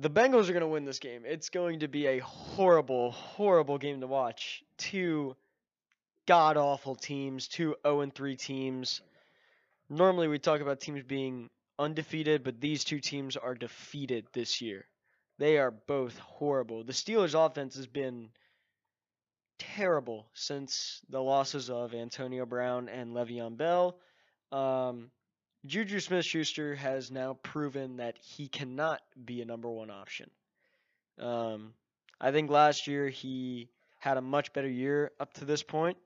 The 0.00 0.10
Bengals 0.10 0.48
are 0.48 0.52
going 0.52 0.60
to 0.60 0.68
win 0.68 0.86
this 0.86 0.98
game. 0.98 1.24
It's 1.26 1.50
going 1.50 1.80
to 1.80 1.88
be 1.88 2.06
a 2.06 2.18
horrible, 2.20 3.10
horrible 3.10 3.76
game 3.76 4.00
to 4.00 4.06
watch. 4.06 4.62
Two 4.78 5.36
god 6.26 6.56
awful 6.56 6.94
teams, 6.94 7.46
two 7.48 7.76
0 7.86 8.10
3 8.14 8.36
teams. 8.36 9.02
Normally 9.90 10.28
we 10.28 10.38
talk 10.38 10.60
about 10.60 10.80
teams 10.80 11.02
being 11.02 11.50
undefeated, 11.78 12.42
but 12.42 12.60
these 12.60 12.84
two 12.84 13.00
teams 13.00 13.36
are 13.36 13.54
defeated 13.54 14.26
this 14.32 14.62
year. 14.62 14.86
They 15.38 15.58
are 15.58 15.70
both 15.70 16.18
horrible. 16.18 16.84
The 16.84 16.92
Steelers' 16.92 17.34
offense 17.34 17.76
has 17.76 17.86
been 17.86 18.30
terrible 19.58 20.26
since 20.32 21.00
the 21.10 21.20
losses 21.20 21.68
of 21.68 21.94
Antonio 21.94 22.46
Brown 22.46 22.88
and 22.88 23.12
Le'Veon 23.12 23.56
Bell. 23.56 23.98
Um, 24.50 25.10
Juju 25.64 26.00
Smith 26.00 26.24
Schuster 26.24 26.74
has 26.74 27.10
now 27.12 27.34
proven 27.34 27.98
that 27.98 28.16
he 28.18 28.48
cannot 28.48 29.00
be 29.24 29.42
a 29.42 29.44
number 29.44 29.70
one 29.70 29.90
option. 29.90 30.28
Um, 31.20 31.74
I 32.20 32.32
think 32.32 32.50
last 32.50 32.88
year 32.88 33.08
he 33.08 33.68
had 34.00 34.16
a 34.16 34.20
much 34.20 34.52
better 34.52 34.68
year 34.68 35.12
up 35.20 35.32
to 35.34 35.44
this 35.44 35.62
point, 35.62 35.96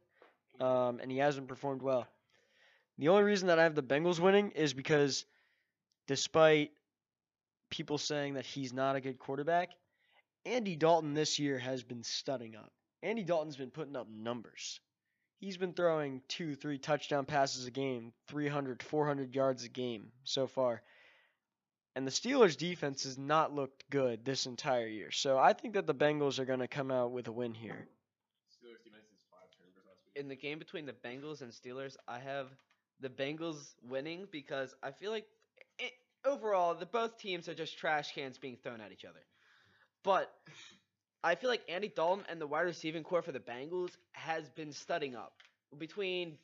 um, 0.61 1.01
and 1.01 1.11
he 1.11 1.17
hasn't 1.17 1.49
performed 1.49 1.81
well. 1.81 2.07
The 2.99 3.09
only 3.09 3.23
reason 3.23 3.49
that 3.49 3.59
I 3.59 3.63
have 3.63 3.75
the 3.75 3.83
Bengals 3.83 4.21
winning 4.21 4.51
is 4.51 4.75
because 4.75 5.25
despite 6.07 6.73
people 7.71 7.97
saying 7.97 8.35
that 8.35 8.45
he's 8.45 8.75
not 8.75 8.97
a 8.97 9.01
good 9.01 9.19
quarterback, 9.19 9.71
Andy 10.45 10.77
Dalton 10.77 11.15
this 11.15 11.39
year 11.39 11.59
has 11.59 11.83
been 11.83 12.03
studding 12.03 12.57
up. 12.57 12.73
Andy 13.03 13.25
Dalton's 13.25 13.57
been 13.57 13.71
putting 13.71 13.97
up 13.97 14.07
numbers. 14.11 14.81
He's 15.39 15.57
been 15.57 15.75
throwing 15.75 16.23
two, 16.29 16.55
three 16.55 16.79
touchdown 16.79 17.27
passes 17.27 17.67
a 17.67 17.71
game, 17.71 18.13
300, 18.29 18.83
400 18.83 19.35
yards 19.35 19.65
a 19.65 19.69
game 19.69 20.13
so 20.25 20.47
far. 20.47 20.83
And 21.95 22.07
the 22.07 22.11
Steelers' 22.11 22.57
defense 22.57 23.05
has 23.05 23.17
not 23.17 23.55
looked 23.55 23.89
good 23.91 24.25
this 24.25 24.47
entire 24.47 24.87
year. 24.87 25.11
So 25.11 25.39
I 25.39 25.53
think 25.53 25.75
that 25.75 25.87
the 25.87 25.95
Bengals 25.95 26.39
are 26.39 26.45
going 26.45 26.61
to 26.61 26.69
come 26.69 26.91
out 26.91 27.11
with 27.11 27.29
a 27.29 27.33
win 27.33 27.55
here. 27.55 27.89
Steelers 28.51 28.83
defense 28.85 29.05
is 29.13 29.21
five 29.31 29.49
turnovers 29.57 29.85
last 29.87 30.01
week. 30.05 30.23
In 30.23 30.29
the 30.29 30.37
game 30.37 30.59
between 30.59 30.87
the 30.87 30.93
Bengals 30.93 31.43
and 31.43 31.53
Steelers, 31.53 31.97
I 32.07 32.19
have 32.19 32.49
the 33.01 33.09
Bengals 33.09 33.75
winning 33.83 34.27
because 34.31 34.75
I 34.83 34.91
feel 34.91 35.11
like 35.11 35.27
it, 35.79 35.93
overall 36.25 36.75
the 36.75 36.87
both 36.87 37.19
teams 37.19 37.49
are 37.49 37.55
just 37.55 37.79
trash 37.79 38.15
cans 38.15 38.39
being 38.39 38.57
thrown 38.63 38.81
at 38.81 38.93
each 38.93 39.05
other. 39.05 39.21
But 40.03 40.33
I 41.27 41.35
feel 41.35 41.51
like 41.51 41.63
Andy 41.69 41.89
Dalton 41.89 42.25
and 42.29 42.41
the 42.41 42.47
wide 42.47 42.63
receiving 42.63 43.03
corps 43.03 43.23
for 43.23 43.33
the 43.33 43.41
Bengals 43.41 43.91
has 44.13 44.49
been 44.51 44.73
studying 44.73 45.17
up 45.17 45.33
between 45.77 46.39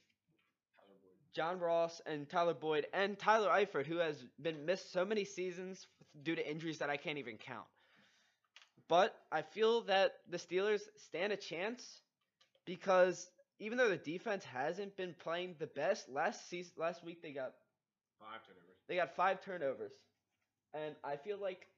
John 1.35 1.61
Ross 1.61 2.01
and 2.05 2.29
Tyler 2.29 2.55
Boyd 2.55 2.87
and 2.93 3.19
Tyler 3.19 3.49
Eifert, 3.51 3.87
who 3.87 3.99
has 3.99 4.17
been 4.41 4.67
missed 4.67 4.93
so 4.93 5.05
many 5.05 5.25
seasons 5.25 5.87
due 6.23 6.35
to 6.35 6.51
injuries 6.51 6.79
that 6.79 6.91
I 6.91 6.97
can't 6.97 7.19
even 7.19 7.39
count. 7.39 7.67
But 8.89 9.15
I 9.31 9.43
feel 9.43 9.83
that 9.83 10.15
the 10.29 10.39
Steelers 10.39 10.83
stand 11.07 11.33
a 11.33 11.37
chance 11.37 12.03
because 12.67 13.31
even 13.61 13.79
though 13.79 13.89
the 13.89 13.97
defense 13.97 14.45
hasn't 14.45 14.97
been 14.97 15.15
playing 15.15 15.55
the 15.59 15.69
best 15.69 16.09
last 16.09 16.49
season, 16.49 16.73
last 16.77 17.05
week 17.05 17.23
they 17.23 17.33
got 17.33 17.53
Five 18.19 18.43
turnovers. 18.47 18.77
they 18.89 18.97
got 18.97 19.15
five 19.17 19.41
turnovers, 19.45 19.93
and 20.75 20.97
I 21.05 21.17
feel 21.17 21.39
like 21.39 21.69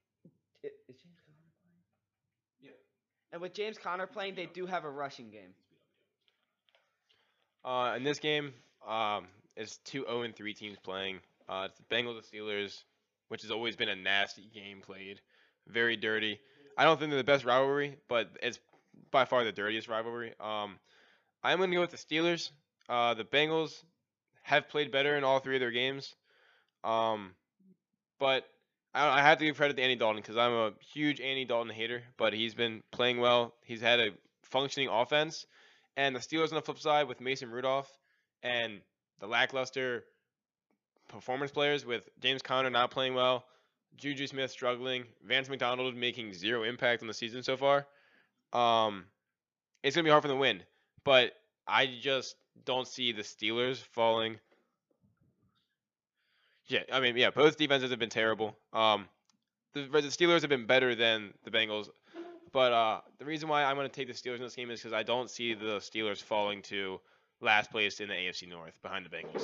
i- 0.64 0.68
is 0.88 0.96
James 1.02 1.20
Conner 1.26 1.52
playing? 1.62 1.84
Yeah. 2.61 2.93
And 3.35 3.43
with 3.43 3.53
James 3.53 3.76
Conner 3.76 4.07
playing, 4.07 4.37
they 4.37 4.47
do 4.47 4.64
have 4.64 4.85
a 4.85 4.89
rushing 4.89 5.28
game. 5.28 5.55
Uh, 7.64 7.95
in 7.97 8.05
this 8.05 8.20
game, 8.20 8.53
um, 8.87 9.26
it's 9.57 9.78
two 9.78 10.05
0 10.09 10.22
and 10.22 10.37
3 10.37 10.55
teams 10.55 10.78
playing. 10.78 11.18
Uh, 11.49 11.66
it's 11.68 11.76
the 11.76 11.82
Bengals 11.93 12.14
and 12.14 12.22
Steelers, 12.22 12.85
which 13.26 13.43
has 13.43 13.51
always 13.51 13.74
been 13.74 13.89
a 13.89 13.97
nasty 13.97 14.49
game 14.55 14.80
played. 14.80 15.20
Very 15.66 15.97
dirty. 15.97 16.39
I 16.78 16.85
don't 16.85 16.97
think 16.97 17.11
they're 17.11 17.18
the 17.18 17.24
best 17.24 17.45
rivalry, 17.45 17.97
but 18.09 18.28
it's 18.41 18.61
by 19.11 19.24
far 19.24 19.43
the 19.43 19.51
dirtiest 19.51 19.89
rivalry. 19.89 20.32
Um, 20.39 20.78
I'm 21.43 21.59
going 21.59 21.70
to 21.70 21.74
go 21.74 21.80
with 21.80 21.91
the 21.91 21.97
Steelers. 21.97 22.53
Uh, 22.89 23.14
the 23.14 23.24
Bengals 23.24 23.82
have 24.43 24.68
played 24.68 24.93
better 24.93 25.16
in 25.16 25.24
all 25.24 25.41
three 25.41 25.57
of 25.57 25.61
their 25.61 25.72
games. 25.72 26.14
Um, 26.85 27.32
but 28.20 28.45
I, 28.95 29.22
have 29.22 29.38
to 29.38 29.45
give 29.45 29.57
credit 29.57 29.76
to 29.76 29.82
Andy 29.82 29.97
Dalton 29.97 30.22
because 30.22 30.36
I'm 30.36 30.53
a 30.53 30.72
huge 30.92 31.20
Andy 31.20 31.45
Dalton 31.45 31.72
hater, 31.72 32.03
but 32.16 32.32
he's 32.32 32.55
been 32.55 32.82
playing 32.92 33.18
well. 33.18 33.55
He's 33.64 33.80
had 33.80 33.99
a 33.99 34.11
functioning 34.42 34.88
offense. 34.88 35.47
And 35.97 36.14
the 36.14 36.20
Steelers 36.20 36.51
on 36.51 36.57
the 36.57 36.62
flip 36.62 36.78
side 36.78 37.09
with 37.09 37.20
Mason 37.20 37.51
Rudolph 37.51 37.90
and 38.42 38.80
the 39.20 39.26
lackluster 39.26 40.05
performance 41.09 41.51
players 41.51 41.84
with 41.84 42.03
James 42.20 42.42
Conner 42.42 42.70
not 42.70 42.90
playing 42.90 43.14
well, 43.14 43.45
Juju 43.97 44.26
Smith 44.26 44.51
struggling, 44.51 45.05
Vance 45.24 45.49
McDonald 45.49 45.95
making 45.95 46.32
zero 46.32 46.62
impact 46.64 47.03
on 47.03 47.09
the 47.09 47.14
season 47.14 47.42
so 47.42 47.57
far. 47.57 47.86
Um, 48.53 49.05
it's 49.82 49.95
gonna 49.95 50.05
be 50.05 50.11
hard 50.11 50.22
for 50.22 50.28
them 50.28 50.36
to 50.36 50.40
win, 50.40 50.62
but 51.05 51.32
I 51.66 51.86
just 51.86 52.36
don't 52.64 52.86
see 52.86 53.12
the 53.12 53.22
Steelers 53.22 53.78
falling. 53.78 54.38
Yeah, 56.66 56.80
I 56.92 57.00
mean, 57.00 57.16
yeah, 57.16 57.30
both 57.30 57.56
defenses 57.56 57.90
have 57.90 57.98
been 57.98 58.10
terrible. 58.10 58.56
Um, 58.72 59.06
the, 59.74 59.82
the 59.82 60.02
Steelers 60.02 60.40
have 60.40 60.50
been 60.50 60.66
better 60.66 60.94
than 60.94 61.34
the 61.44 61.50
Bengals, 61.50 61.88
but 62.52 62.72
uh, 62.72 63.00
the 63.18 63.24
reason 63.24 63.48
why 63.48 63.64
I'm 63.64 63.76
going 63.76 63.88
to 63.88 63.94
take 63.94 64.06
the 64.06 64.14
Steelers 64.14 64.36
in 64.36 64.42
this 64.42 64.54
game 64.54 64.70
is 64.70 64.80
because 64.80 64.92
I 64.92 65.02
don't 65.02 65.28
see 65.28 65.54
the 65.54 65.78
Steelers 65.78 66.22
falling 66.22 66.62
to 66.62 67.00
last 67.40 67.70
place 67.70 68.00
in 68.00 68.08
the 68.08 68.14
AFC 68.14 68.48
North 68.48 68.80
behind 68.82 69.04
the 69.04 69.10
Bengals. 69.10 69.42